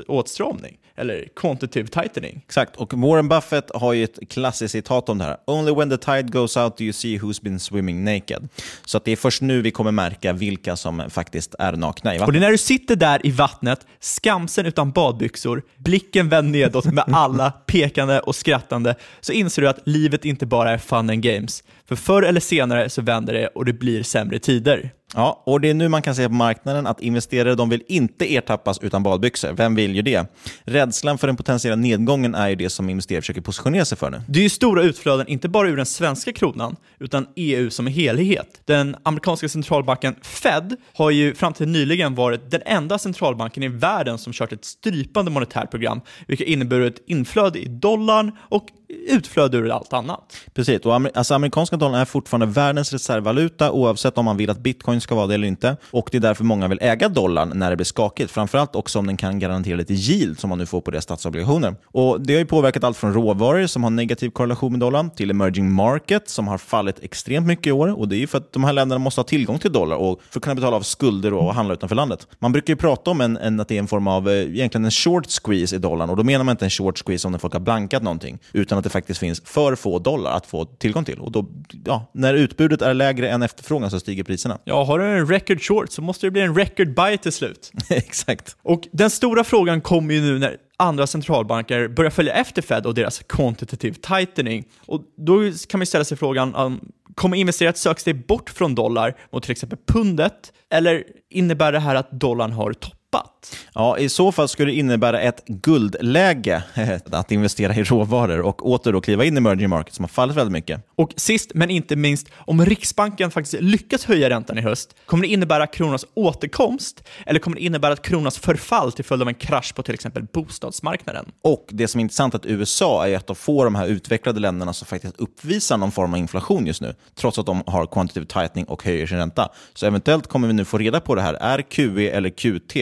åtstramning, 0.08 0.76
eller 0.96 1.28
quantitative 1.36 1.88
tightening. 1.88 2.42
Exakt, 2.46 2.76
och 2.76 2.94
Warren 2.94 3.28
Buffett 3.28 3.70
har 3.74 3.92
ju 3.92 4.04
ett 4.04 4.18
klassiskt 4.28 4.53
citat 4.54 5.08
om 5.08 5.18
det 5.18 5.24
här. 5.24 5.36
Only 5.46 5.72
when 5.72 5.90
the 5.90 5.96
tide 5.96 6.22
goes 6.22 6.56
out 6.56 6.76
do 6.76 6.84
you 6.84 6.92
see 6.92 7.18
who's 7.18 7.42
been 7.42 7.60
swimming 7.60 8.04
naked. 8.04 8.48
Så 8.84 8.96
att 8.96 9.04
det 9.04 9.12
är 9.12 9.16
först 9.16 9.42
nu 9.42 9.62
vi 9.62 9.70
kommer 9.70 9.90
märka 9.92 10.32
vilka 10.32 10.76
som 10.76 11.10
faktiskt 11.10 11.54
är 11.58 11.72
nakna 11.72 12.14
i 12.14 12.16
Och 12.16 12.20
vattnet. 12.20 12.34
det 12.34 12.38
är 12.38 12.40
när 12.40 12.50
du 12.50 12.58
sitter 12.58 12.96
där 12.96 13.26
i 13.26 13.30
vattnet, 13.30 13.86
skamsen 14.00 14.66
utan 14.66 14.90
badbyxor, 14.90 15.62
blicken 15.76 16.28
vänd 16.28 16.50
nedåt 16.50 16.84
med 16.84 17.04
alla 17.12 17.50
pekande 17.50 18.20
och 18.20 18.36
skrattande, 18.36 18.94
så 19.20 19.32
inser 19.32 19.62
du 19.62 19.68
att 19.68 19.78
livet 19.84 20.24
inte 20.24 20.46
bara 20.46 20.70
är 20.70 20.78
fun 20.78 21.10
and 21.10 21.22
games. 21.22 21.62
För 21.88 21.96
förr 21.96 22.22
eller 22.22 22.40
senare 22.40 22.88
så 22.88 23.02
vänder 23.02 23.34
det 23.34 23.46
och 23.46 23.64
det 23.64 23.72
blir 23.72 24.02
sämre 24.02 24.38
tider. 24.38 24.92
Ja, 25.14 25.42
och 25.46 25.60
det 25.60 25.70
är 25.70 25.74
nu 25.74 25.88
man 25.88 26.02
kan 26.02 26.14
se 26.14 26.28
på 26.28 26.34
marknaden 26.34 26.86
att 26.86 27.00
investerare 27.00 27.54
de 27.54 27.68
vill 27.68 27.82
inte 27.88 28.32
ertappas 28.34 28.78
utan 28.82 29.02
badbyxor. 29.02 29.52
Vem 29.52 29.74
vill 29.74 29.96
ju 29.96 30.02
det? 30.02 30.26
Rädslan 30.64 31.18
för 31.18 31.26
den 31.26 31.36
potentiella 31.36 31.76
nedgången 31.76 32.34
är 32.34 32.48
ju 32.48 32.54
det 32.54 32.70
som 32.70 32.90
investerare 32.90 33.22
försöker 33.22 33.40
positionera 33.40 33.84
sig 33.84 33.98
för 33.98 34.10
nu. 34.10 34.22
Det 34.28 34.38
är 34.38 34.42
ju 34.42 34.48
stora 34.48 34.82
utflöden, 34.82 35.28
inte 35.28 35.48
bara 35.48 35.68
ur 35.68 35.76
den 35.76 35.86
svenska 35.86 36.32
kronan, 36.32 36.76
utan 36.98 37.26
EU 37.36 37.70
som 37.70 37.86
helhet. 37.86 38.60
Den 38.64 38.96
amerikanska 39.02 39.48
centralbanken 39.48 40.14
Fed 40.22 40.76
har 40.94 41.10
ju 41.10 41.34
fram 41.34 41.52
till 41.52 41.68
nyligen 41.68 42.14
varit 42.14 42.50
den 42.50 42.62
enda 42.66 42.98
centralbanken 42.98 43.62
i 43.62 43.68
världen 43.68 44.18
som 44.18 44.32
kört 44.32 44.52
ett 44.52 44.64
strypande 44.64 45.30
monetärt 45.30 45.70
program, 45.70 46.00
vilket 46.26 46.48
inneburit 46.48 47.02
inflöde 47.06 47.58
i 47.58 47.68
dollarn 47.68 48.32
och 48.40 48.66
utflöde 49.08 49.56
ur 49.56 49.70
allt 49.70 49.92
annat. 49.92 50.36
Precis, 50.54 50.80
och 50.80 50.94
amer- 50.94 51.10
alltså 51.14 51.34
amerikanska 51.34 51.76
dollarn 51.76 52.00
är 52.00 52.04
fortfarande 52.04 52.46
världens 52.46 52.92
reservvaluta 52.92 53.70
oavsett 53.72 54.18
om 54.18 54.24
man 54.24 54.36
vill 54.36 54.50
att 54.50 54.58
bitcoin 54.58 55.00
ska 55.00 55.14
vara 55.14 55.26
det 55.26 55.34
eller 55.34 55.48
inte. 55.48 55.76
Och 55.90 56.08
Det 56.12 56.16
är 56.16 56.20
därför 56.20 56.44
många 56.44 56.68
vill 56.68 56.78
äga 56.82 57.08
dollarn 57.08 57.52
när 57.54 57.70
det 57.70 57.76
blir 57.76 57.84
skakigt. 57.84 58.30
Framförallt 58.30 58.76
också 58.76 58.98
om 58.98 59.06
den 59.06 59.16
kan 59.16 59.38
garantera 59.38 59.76
lite 59.76 59.94
yield 59.94 60.38
som 60.40 60.48
man 60.50 60.58
nu 60.58 60.66
får 60.66 60.80
på 60.80 60.90
deras 60.90 61.04
statsobligationer. 61.04 61.74
Och 61.86 62.20
Det 62.20 62.32
har 62.34 62.38
ju 62.38 62.46
påverkat 62.46 62.84
allt 62.84 62.96
från 62.96 63.14
råvaror 63.14 63.66
som 63.66 63.82
har 63.82 63.90
negativ 63.90 64.30
korrelation 64.30 64.72
med 64.72 64.80
dollarn 64.80 65.10
till 65.10 65.30
emerging 65.30 65.72
market 65.72 66.28
som 66.28 66.48
har 66.48 66.58
fallit 66.58 66.96
extremt 67.02 67.46
mycket 67.46 67.66
i 67.66 67.72
år. 67.72 67.98
Och 68.00 68.08
Det 68.08 68.16
är 68.16 68.18
ju 68.18 68.26
för 68.26 68.38
att 68.38 68.52
de 68.52 68.64
här 68.64 68.72
länderna 68.72 68.98
måste 68.98 69.18
ha 69.20 69.24
tillgång 69.24 69.58
till 69.58 69.72
dollar 69.72 69.96
och 69.96 70.20
för 70.30 70.38
att 70.38 70.42
kunna 70.44 70.54
betala 70.54 70.76
av 70.76 70.80
skulder 70.82 71.32
och 71.34 71.54
handla 71.54 71.74
utanför 71.74 71.96
landet. 71.96 72.26
Man 72.38 72.52
brukar 72.52 72.72
ju 72.72 72.76
prata 72.76 73.10
om 73.10 73.20
en, 73.20 73.36
en, 73.36 73.60
att 73.60 73.68
det 73.68 73.74
är 73.74 73.78
en 73.78 73.86
form 73.86 74.06
av, 74.08 74.28
eh, 74.28 74.34
egentligen 74.34 74.84
en 74.84 74.90
short 74.90 75.26
squeeze 75.44 75.76
i 75.76 75.78
dollarn. 75.78 76.10
Och 76.10 76.16
Då 76.16 76.22
menar 76.24 76.44
man 76.44 76.52
inte 76.52 76.64
en 76.66 76.70
short 76.70 76.98
squeeze 77.06 77.28
om 77.28 77.32
när 77.32 77.38
folk 77.38 77.52
har 77.52 77.60
blankat 77.60 78.02
någonting, 78.02 78.38
utan 78.52 78.78
att 78.84 78.90
det 78.90 78.90
faktiskt 78.90 79.20
finns 79.20 79.42
för 79.44 79.74
få 79.74 79.98
dollar 79.98 80.36
att 80.36 80.46
få 80.46 80.64
tillgång 80.64 81.04
till. 81.04 81.18
Och 81.18 81.32
då, 81.32 81.46
ja, 81.84 82.10
när 82.14 82.34
utbudet 82.34 82.82
är 82.82 82.94
lägre 82.94 83.28
än 83.28 83.42
efterfrågan 83.42 83.90
så 83.90 84.00
stiger 84.00 84.24
priserna. 84.24 84.58
Ja, 84.64 84.84
har 84.84 84.98
du 84.98 85.04
en 85.04 85.26
record 85.26 85.62
short 85.62 85.92
så 85.92 86.02
måste 86.02 86.26
det 86.26 86.30
bli 86.30 86.42
en 86.42 86.54
record 86.54 86.94
buy 86.94 87.18
till 87.18 87.32
slut. 87.32 87.72
Exakt. 87.88 88.56
Och 88.62 88.88
den 88.92 89.10
stora 89.10 89.44
frågan 89.44 89.80
kommer 89.80 90.14
ju 90.14 90.20
nu 90.20 90.38
när 90.38 90.56
andra 90.76 91.06
centralbanker 91.06 91.88
börjar 91.88 92.10
följa 92.10 92.32
efter 92.32 92.62
Fed 92.62 92.86
och 92.86 92.94
deras 92.94 93.18
quantitative 93.18 93.94
tightening. 93.94 94.64
Och 94.86 95.02
då 95.16 95.40
kan 95.68 95.78
man 95.80 95.86
ställa 95.86 96.04
sig 96.04 96.16
frågan, 96.16 96.54
um, 96.54 96.80
kommer 97.14 97.36
investerare 97.36 97.70
att 97.70 97.78
söka 97.78 98.00
sig 98.00 98.14
bort 98.14 98.50
från 98.50 98.74
dollar 98.74 99.16
mot 99.32 99.42
till 99.42 99.52
exempel 99.52 99.78
pundet? 99.86 100.52
Eller 100.70 101.04
innebär 101.30 101.72
det 101.72 101.78
här 101.78 101.94
att 101.94 102.10
dollarn 102.10 102.52
har 102.52 102.72
toppat? 102.72 103.33
Ja, 103.74 103.98
I 103.98 104.08
så 104.08 104.32
fall 104.32 104.48
skulle 104.48 104.72
det 104.72 104.76
innebära 104.76 105.20
ett 105.20 105.44
guldläge 105.46 106.62
att 107.10 107.32
investera 107.32 107.74
i 107.74 107.84
råvaror 107.84 108.40
och 108.40 108.70
åter 108.70 108.92
då 108.92 109.00
kliva 109.00 109.24
in 109.24 109.34
i 109.34 109.38
emerging 109.38 109.70
markets 109.70 109.96
som 109.96 110.02
har 110.02 110.08
fallit 110.08 110.36
väldigt 110.36 110.52
mycket. 110.52 110.86
Och 110.96 111.14
sist 111.16 111.50
men 111.54 111.70
inte 111.70 111.96
minst, 111.96 112.28
om 112.34 112.64
Riksbanken 112.64 113.30
faktiskt 113.30 113.62
lyckas 113.62 114.04
höja 114.04 114.30
räntan 114.30 114.58
i 114.58 114.60
höst, 114.60 114.96
kommer 115.06 115.22
det 115.22 115.32
innebära 115.32 115.66
kronans 115.66 116.06
återkomst 116.14 117.04
eller 117.26 117.40
kommer 117.40 117.56
det 117.56 117.62
innebära 117.62 117.92
ett 117.92 118.02
kronans 118.02 118.38
förfall 118.38 118.92
till 118.92 119.04
följd 119.04 119.22
av 119.22 119.28
en 119.28 119.34
krasch 119.34 119.74
på 119.74 119.82
till 119.82 119.94
exempel 119.94 120.22
bostadsmarknaden? 120.22 121.26
Och 121.42 121.66
det 121.68 121.88
som 121.88 121.98
är 121.98 122.02
intressant 122.02 122.34
är 122.34 122.38
att 122.38 122.46
USA 122.46 123.06
är 123.06 123.16
ett 123.16 123.30
av 123.30 123.34
få 123.34 123.64
de 123.64 123.74
här 123.74 123.86
utvecklade 123.86 124.40
länderna 124.40 124.72
som 124.72 124.86
faktiskt 124.86 125.16
uppvisar 125.16 125.76
någon 125.76 125.92
form 125.92 126.12
av 126.12 126.18
inflation 126.18 126.66
just 126.66 126.80
nu, 126.80 126.94
trots 127.14 127.38
att 127.38 127.46
de 127.46 127.62
har 127.66 127.86
quantitative 127.86 128.26
tightening 128.26 128.64
och 128.64 128.84
höjer 128.84 129.06
sin 129.06 129.18
ränta. 129.18 129.48
Så 129.74 129.86
eventuellt 129.86 130.26
kommer 130.26 130.48
vi 130.48 130.54
nu 130.54 130.64
få 130.64 130.78
reda 130.78 131.00
på 131.00 131.14
det 131.14 131.22
här. 131.22 131.34
Är 131.34 131.62
QE 131.62 132.10
eller 132.10 132.30
QT 132.30 132.76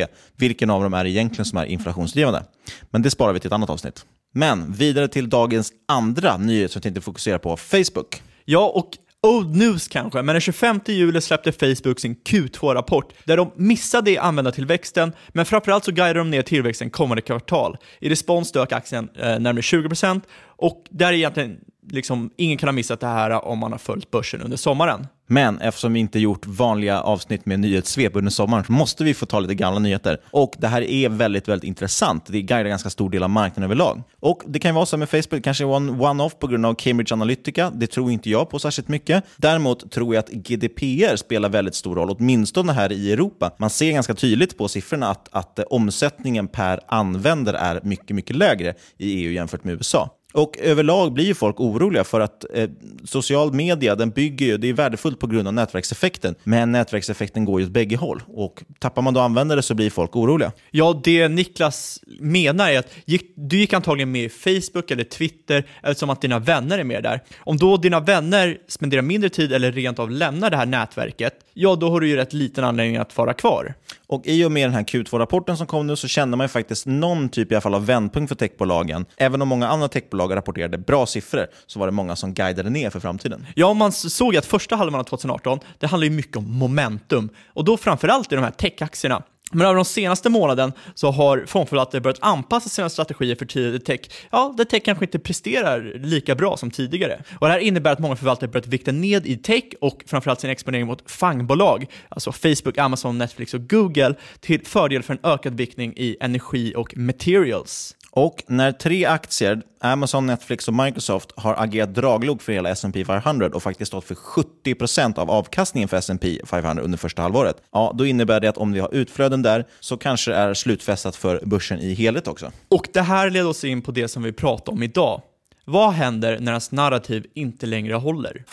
vilken 0.53 0.71
av 0.71 0.83
dem 0.83 0.95
är 0.95 1.05
egentligen 1.05 1.45
som 1.45 1.59
är 1.59 1.67
inflationsdrivande. 1.67 2.45
Men 2.91 3.03
det 3.03 3.11
sparar 3.11 3.33
vi 3.33 3.41
till 3.41 3.47
ett 3.47 3.53
annat 3.53 3.71
avsnitt. 3.71 4.05
Men 4.35 4.73
vidare 4.73 5.09
till 5.09 5.29
dagens 5.29 5.73
andra 5.89 6.37
nyhet 6.37 6.73
som 6.73 6.79
jag 6.79 6.83
tänkte 6.83 7.01
fokusera 7.01 7.39
på, 7.39 7.57
Facebook. 7.57 8.23
Ja, 8.45 8.73
och 8.75 8.91
Old 9.27 9.57
news 9.57 9.89
kanske, 9.89 10.23
men 10.23 10.35
den 10.35 10.41
25 10.41 10.81
juli 10.87 11.21
släppte 11.21 11.53
Facebook 11.53 12.01
sin 12.01 12.17
Q2-rapport 12.17 13.13
där 13.25 13.37
de 13.37 13.51
missade 13.57 14.21
användartillväxten, 14.21 15.13
men 15.29 15.47
framförallt 15.47 15.85
så 15.85 15.93
guidade 15.93 16.21
de 16.21 16.31
ner 16.31 16.43
tillväxten 16.43 16.91
kommande 16.91 17.23
kvartal. 17.23 17.77
I 18.01 18.09
respons 18.09 18.53
dök 18.53 18.73
aktien 18.73 19.09
eh, 19.15 19.39
närmare 19.39 19.61
20% 19.61 20.21
och 20.47 20.85
där 20.91 21.07
är 21.07 21.13
egentligen 21.13 21.59
liksom, 21.91 22.31
ingen 22.37 22.59
kan 22.59 22.69
ha 22.69 22.73
missat 22.73 23.01
det 23.01 23.07
här 23.07 23.45
om 23.45 23.59
man 23.59 23.73
har 23.73 23.79
följt 23.79 24.11
börsen 24.11 24.43
under 24.43 24.57
sommaren. 24.57 25.07
Men 25.33 25.59
eftersom 25.59 25.93
vi 25.93 26.01
inte 26.01 26.19
gjort 26.19 26.47
vanliga 26.47 27.01
avsnitt 27.01 27.47
med 27.47 27.61
nyhetssvep 27.61 28.17
under 28.17 28.31
sommaren 28.31 28.65
så 28.65 28.73
måste 28.73 29.05
vi 29.05 29.15
få 29.15 29.27
ta 29.27 29.41
lite 29.41 29.55
gamla 29.55 29.79
nyheter. 29.79 30.21
Och 30.31 30.55
det 30.59 30.69
här 30.69 30.83
är 30.83 31.09
väldigt, 31.09 31.49
väldigt 31.49 31.69
intressant. 31.69 32.27
Det 32.27 32.43
guidar 32.43 32.69
ganska 32.69 32.91
stor 32.91 33.11
del 33.11 33.23
av 33.23 33.31
marknaden 33.31 33.65
överlag. 33.65 34.03
Och 34.21 34.43
det 34.47 34.59
kan 34.59 34.75
vara 34.75 34.87
så 34.87 34.97
med 34.97 35.09
Facebook, 35.09 35.45
kanske 35.45 35.65
one-off 35.65 36.39
på 36.39 36.47
grund 36.47 36.67
av 36.67 36.75
Cambridge 36.75 37.15
Analytica. 37.15 37.71
Det 37.75 37.87
tror 37.87 38.11
inte 38.11 38.31
jag 38.31 38.51
på 38.51 38.59
särskilt 38.59 38.89
mycket. 38.89 39.25
Däremot 39.37 39.91
tror 39.91 40.15
jag 40.15 40.23
att 40.25 40.31
GDPR 40.31 41.17
spelar 41.17 41.49
väldigt 41.49 41.75
stor 41.75 41.97
roll, 41.97 42.11
åtminstone 42.11 42.73
här 42.73 42.93
i 42.93 43.13
Europa. 43.13 43.51
Man 43.59 43.71
ser 43.71 43.93
ganska 43.93 44.15
tydligt 44.15 44.59
på 44.59 44.69
siffrorna 44.69 45.09
att, 45.09 45.29
att 45.33 45.59
omsättningen 45.59 46.49
per 46.49 46.81
användare 46.87 47.59
är 47.59 47.81
mycket, 47.83 48.17
mycket 48.17 48.37
lägre 48.37 48.75
i 48.99 49.25
EU 49.25 49.33
jämfört 49.33 49.65
med 49.65 49.75
USA. 49.75 50.11
Och 50.33 50.59
överlag 50.59 51.13
blir 51.13 51.25
ju 51.25 51.35
folk 51.35 51.61
oroliga 51.61 52.05
för 52.05 52.21
att 52.21 52.45
eh, 52.55 52.71
social 53.05 53.53
media 53.53 53.95
den 53.95 54.11
bygger 54.11 54.47
ju, 54.47 54.57
det 54.57 54.69
är 54.69 54.73
värdefullt 54.73 55.19
på 55.19 55.27
grund 55.27 55.49
av 55.49 55.55
nätverkseffekten, 55.55 56.35
men 56.45 56.73
nätverkseffekten 56.73 57.45
går 57.45 57.61
ju 57.61 57.67
åt 57.67 57.73
bägge 57.73 57.97
håll. 57.97 58.23
Och 58.27 58.63
tappar 58.79 59.03
man 59.03 59.15
då 59.15 59.21
användare 59.21 59.63
så 59.63 59.75
blir 59.75 59.91
folk 59.91 60.17
oroliga. 60.17 60.53
Ja, 60.71 61.01
det 61.05 61.29
Niklas 61.29 62.01
menar 62.21 62.71
är 62.71 62.79
att 62.79 62.95
du 63.35 63.59
gick 63.59 63.73
antagligen 63.73 64.13
med 64.13 64.25
i 64.25 64.29
Facebook 64.29 64.91
eller 64.91 65.05
Twitter 65.05 65.67
eftersom 65.83 66.11
att 66.11 66.21
dina 66.21 66.39
vänner 66.39 66.79
är 66.79 66.85
med 66.85 67.03
där. 67.03 67.21
Om 67.39 67.57
då 67.57 67.77
dina 67.77 68.01
vänner 68.01 68.59
spenderar 68.69 69.03
mindre 69.03 69.31
tid 69.31 69.53
eller 69.53 69.73
rent 69.73 69.99
av 69.99 70.11
lämnar 70.11 70.51
det 70.51 70.57
här 70.57 70.67
nätverket, 70.67 71.35
ja 71.55 71.77
då 71.77 71.91
har 71.91 72.01
du 72.01 72.09
ju 72.09 72.17
rätt 72.17 72.33
liten 72.33 72.65
anledning 72.65 72.97
att 72.97 73.17
vara 73.17 73.35
kvar. 73.35 73.75
Och 74.07 74.27
i 74.27 74.45
och 74.45 74.53
med 74.53 74.65
den 74.65 74.75
här 74.75 74.83
Q2-rapporten 74.83 75.57
som 75.57 75.67
kom 75.67 75.87
nu 75.87 75.97
så 75.97 76.09
kände 76.09 76.37
man 76.37 76.45
ju 76.45 76.49
faktiskt 76.49 76.87
någon 76.87 77.29
typ 77.29 77.53
i 77.53 77.55
alla 77.55 77.61
fall 77.61 77.75
av 77.75 77.87
vändpunkt 77.87 78.29
för 78.29 78.37
techbolagen. 78.37 79.05
Även 79.17 79.43
om 79.43 79.49
många 79.49 79.69
andra 79.69 79.89
techbolag 79.89 80.22
rapporterade 80.31 80.79
bra 80.79 81.07
siffror 81.07 81.47
så 81.67 81.79
var 81.79 81.87
det 81.87 81.93
många 81.93 82.17
som 82.17 82.35
guidade 82.35 82.71
ner 82.71 82.91
för 82.91 83.01
framtiden. 83.01 83.47
Ja, 83.55 83.75
man 83.75 83.93
såg 83.93 84.37
att 84.37 84.47
första 84.47 84.77
halvan 84.77 85.01
av 85.01 85.05
2018, 85.05 85.61
det 85.79 85.87
handlar 85.87 86.05
ju 86.05 86.11
mycket 86.11 86.37
om 86.37 86.59
momentum. 86.59 87.29
Och 87.47 87.65
då 87.65 87.77
framförallt 87.77 88.33
i 88.33 88.35
de 88.35 88.45
här 88.45 88.51
techaktierna. 88.51 89.23
Men 89.53 89.67
över 89.67 89.77
de 89.77 89.85
senaste 89.85 90.31
månaden 90.31 90.73
så 90.95 91.11
har 91.11 91.45
fondförvaltare 91.47 92.01
börjat 92.01 92.19
anpassa 92.21 92.69
sina 92.69 92.89
strategier 92.89 93.37
för 93.37 93.47
tidigare 93.47 93.79
tech. 93.79 94.01
Ja, 94.31 94.55
där 94.57 94.65
tech 94.65 94.83
kanske 94.85 95.05
inte 95.05 95.19
presterar 95.19 95.93
lika 95.99 96.35
bra 96.35 96.57
som 96.57 96.71
tidigare. 96.71 97.23
Och 97.39 97.47
det 97.47 97.53
här 97.53 97.61
innebär 97.61 97.93
att 97.93 97.99
många 97.99 98.17
förvaltare 98.17 98.51
börjat 98.51 98.67
vikta 98.67 98.93
ned 98.93 99.27
i 99.27 99.37
tech 99.37 99.65
och 99.81 100.03
framförallt 100.07 100.41
sin 100.41 100.51
exponering 100.51 100.87
mot 100.87 101.11
fangbolag, 101.11 101.87
alltså 102.09 102.33
Facebook, 102.33 102.79
Amazon, 102.79 103.19
Netflix 103.19 103.55
och 103.55 103.71
Google, 103.71 104.15
till 104.41 104.67
fördel 104.67 105.03
för 105.03 105.15
en 105.15 105.31
ökad 105.31 105.55
viktning 105.55 105.93
i 105.97 106.17
energi 106.21 106.75
och 106.77 106.97
materials. 106.97 107.97
Och 108.15 108.45
när 108.47 108.73
tre 108.73 109.05
aktier, 109.05 109.63
Amazon, 109.81 110.27
Netflix 110.27 110.69
och 110.69 110.75
Microsoft, 110.75 111.33
har 111.37 111.55
agerat 111.59 111.95
draglok 111.95 112.43
för 112.43 112.53
hela 112.53 112.69
S&P 112.69 113.05
500 113.05 113.51
och 113.55 113.63
faktiskt 113.63 113.89
stått 113.89 114.05
för 114.05 114.15
70% 114.15 115.19
av 115.19 115.31
avkastningen 115.31 115.89
för 115.89 115.97
S&P 115.97 116.41
500 116.45 116.83
under 116.83 116.99
första 116.99 117.23
halvåret, 117.23 117.57
ja, 117.73 117.93
då 117.95 118.07
innebär 118.07 118.41
det 118.41 118.49
att 118.49 118.57
om 118.57 118.73
vi 118.73 118.81
har 118.81 118.95
utflöden 118.95 119.43
där 119.43 119.67
så 119.81 119.97
kanske 119.97 120.31
det 120.31 120.37
är 120.37 120.55
slutfästat 120.55 121.17
för 121.17 121.41
börsen 121.45 121.79
i 121.79 121.95
helhet 121.95 122.29
också. 122.29 122.53
Och 122.69 122.89
det 122.93 123.03
här 123.03 123.31
leder 123.31 123.49
oss 123.49 123.65
in 123.65 123.83
på 123.83 123.93
det 123.93 124.09
som 124.09 124.23
vi 124.23 124.33
pratar 124.33 124.73
om 124.73 124.83
idag. 124.83 125.23
Vad 125.65 125.93
händer 125.93 126.39
när 126.41 126.53
ens 126.53 126.73
narrativ 126.73 127.27
inte 127.35 127.67
längre 127.67 127.95
håller? 127.95 128.45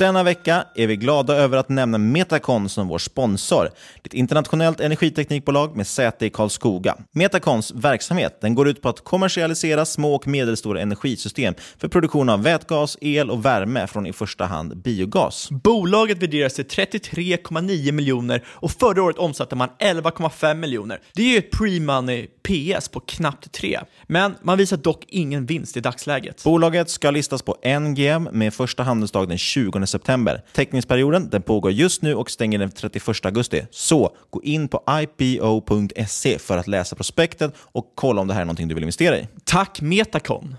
Denna 0.00 0.22
vecka 0.22 0.64
är 0.74 0.86
vi 0.86 0.96
glada 0.96 1.36
över 1.36 1.58
att 1.58 1.68
nämna 1.68 1.98
Metacon 1.98 2.68
som 2.68 2.88
vår 2.88 2.98
sponsor. 2.98 3.70
Ett 4.04 4.14
internationellt 4.14 4.80
energiteknikbolag 4.80 5.76
med 5.76 5.86
säte 5.86 6.26
i 6.26 6.30
Karlskoga. 6.30 6.96
Metacons 7.12 7.72
verksamhet 7.74 8.38
den 8.40 8.54
går 8.54 8.68
ut 8.68 8.82
på 8.82 8.88
att 8.88 9.04
kommersialisera 9.04 9.84
små 9.84 10.14
och 10.14 10.26
medelstora 10.26 10.80
energisystem 10.80 11.54
för 11.78 11.88
produktion 11.88 12.28
av 12.28 12.42
vätgas, 12.42 12.98
el 13.00 13.30
och 13.30 13.44
värme 13.44 13.86
från 13.86 14.06
i 14.06 14.12
första 14.12 14.44
hand 14.44 14.76
biogas. 14.76 15.48
Bolaget 15.50 16.22
värderas 16.22 16.54
till 16.54 16.66
33,9 16.66 17.92
miljoner 17.92 18.44
och 18.48 18.70
förra 18.70 19.02
året 19.02 19.18
omsatte 19.18 19.56
man 19.56 19.68
11,5 19.78 20.54
miljoner. 20.54 21.00
Det 21.14 21.22
är 21.22 21.26
ju 21.26 21.38
ett 21.38 21.52
pre-money 21.52 22.26
PS 22.42 22.88
på 22.88 23.00
knappt 23.00 23.52
3. 23.52 23.80
Men 24.06 24.34
man 24.42 24.58
visar 24.58 24.76
dock 24.76 25.04
ingen 25.08 25.46
vinst 25.46 25.76
i 25.76 25.80
dagsläget. 25.80 26.44
Bolaget 26.44 26.90
ska 26.90 27.10
listas 27.10 27.42
på 27.42 27.56
NGM 27.80 28.28
med 28.32 28.54
första 28.54 28.82
handelsdag 28.82 29.28
den 29.28 29.38
20 29.38 29.86
september. 29.90 30.42
Teckningsperioden 30.52 31.30
den 31.30 31.42
pågår 31.42 31.72
just 31.72 32.02
nu 32.02 32.14
och 32.14 32.30
stänger 32.30 32.58
den 32.58 32.70
31 32.70 33.26
augusti. 33.26 33.66
Så 33.70 34.16
gå 34.30 34.42
in 34.42 34.68
på 34.68 34.82
ipo.se 35.02 36.38
för 36.38 36.58
att 36.58 36.66
läsa 36.66 36.96
prospektet 36.96 37.54
och 37.58 37.92
kolla 37.94 38.20
om 38.20 38.28
det 38.28 38.34
här 38.34 38.40
är 38.40 38.44
någonting 38.44 38.68
du 38.68 38.74
vill 38.74 38.84
investera 38.84 39.18
i. 39.18 39.28
Tack 39.44 39.80
Metacon! 39.80 40.56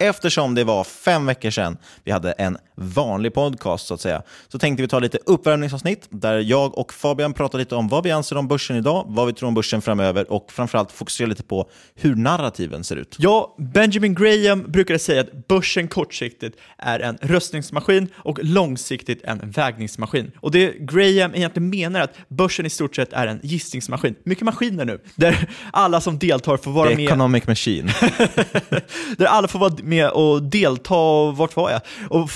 Eftersom 0.00 0.54
det 0.54 0.64
var 0.64 0.84
fem 0.84 1.26
veckor 1.26 1.50
sedan 1.50 1.76
vi 2.04 2.12
hade 2.12 2.32
en 2.32 2.58
vanlig 2.78 3.34
podcast 3.34 3.86
så 3.86 3.94
att 3.94 4.00
säga, 4.00 4.22
så 4.48 4.58
tänkte 4.58 4.82
vi 4.82 4.88
ta 4.88 4.98
lite 4.98 5.18
uppvärmningsavsnitt 5.26 6.06
där 6.10 6.38
jag 6.38 6.78
och 6.78 6.92
Fabian 6.92 7.34
pratar 7.34 7.58
lite 7.58 7.74
om 7.74 7.88
vad 7.88 8.04
vi 8.04 8.10
anser 8.10 8.36
om 8.36 8.48
börsen 8.48 8.76
idag, 8.76 9.04
vad 9.08 9.26
vi 9.26 9.32
tror 9.32 9.48
om 9.48 9.54
börsen 9.54 9.82
framöver 9.82 10.32
och 10.32 10.52
framförallt 10.52 10.92
fokusera 10.92 11.28
lite 11.28 11.42
på 11.42 11.70
hur 11.94 12.16
narrativen 12.16 12.84
ser 12.84 12.96
ut. 12.96 13.16
Ja, 13.18 13.54
Benjamin 13.58 14.14
Graham 14.14 14.64
brukade 14.68 14.98
säga 14.98 15.20
att 15.20 15.48
börsen 15.48 15.88
kortsiktigt 15.88 16.58
är 16.78 17.00
en 17.00 17.18
röstningsmaskin 17.20 18.08
och 18.14 18.38
långsiktigt 18.42 19.24
en 19.24 19.50
vägningsmaskin. 19.50 20.32
Och 20.40 20.50
det 20.50 20.72
Graham 20.78 21.34
egentligen 21.34 21.70
menar 21.70 22.00
är 22.00 22.04
att 22.04 22.14
börsen 22.28 22.66
i 22.66 22.70
stort 22.70 22.96
sett 22.96 23.12
är 23.12 23.26
en 23.26 23.40
gissningsmaskin. 23.42 24.14
Mycket 24.24 24.44
maskiner 24.44 24.84
nu, 24.84 25.00
där 25.14 25.48
alla 25.72 26.00
som 26.00 26.18
deltar 26.18 26.56
får 26.56 26.70
vara 26.70 26.88
The 26.88 26.96
med. 26.96 27.04
Economic 27.04 27.46
machine. 27.46 27.86
där 29.18 29.26
alla 29.26 29.48
får 29.48 29.58
vara 29.58 29.74
med 29.82 30.10
och 30.10 30.42
delta, 30.42 31.30
vart 31.30 31.56
var 31.56 31.70
jag? 31.70 31.80
Och 32.10 32.30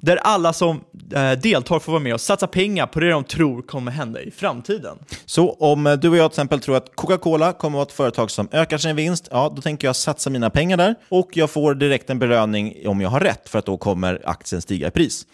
där 0.00 0.16
alla 0.16 0.52
som 0.52 0.80
eh, 1.14 1.32
deltar 1.32 1.78
får 1.78 1.92
vara 1.92 2.02
med 2.02 2.14
och 2.14 2.20
satsa 2.20 2.46
pengar 2.46 2.86
på 2.86 3.00
det 3.00 3.10
de 3.10 3.24
tror 3.24 3.62
kommer 3.62 3.92
hända 3.92 4.20
i 4.22 4.30
framtiden. 4.30 4.98
Så 5.26 5.52
om 5.52 5.86
eh, 5.86 5.92
du 5.92 6.08
och 6.08 6.16
jag 6.16 6.30
till 6.30 6.34
exempel 6.34 6.60
tror 6.60 6.76
att 6.76 6.96
Coca-Cola 6.96 7.52
kommer 7.52 7.78
att 7.78 7.80
vara 7.80 7.86
ett 7.86 7.92
företag 7.92 8.30
som 8.30 8.48
ökar 8.52 8.78
sin 8.78 8.96
vinst, 8.96 9.28
ja 9.30 9.52
då 9.56 9.62
tänker 9.62 9.88
jag 9.88 9.96
satsa 9.96 10.30
mina 10.30 10.50
pengar 10.50 10.76
där 10.76 10.94
och 11.08 11.30
jag 11.32 11.50
får 11.50 11.74
direkt 11.74 12.10
en 12.10 12.18
belöning 12.18 12.88
om 12.88 13.00
jag 13.00 13.08
har 13.08 13.20
rätt 13.20 13.48
för 13.48 13.58
att 13.58 13.66
då 13.66 13.76
kommer 13.76 14.22
aktien 14.24 14.62
stiga 14.62 14.88
i 14.88 14.90
pris. 14.90 15.26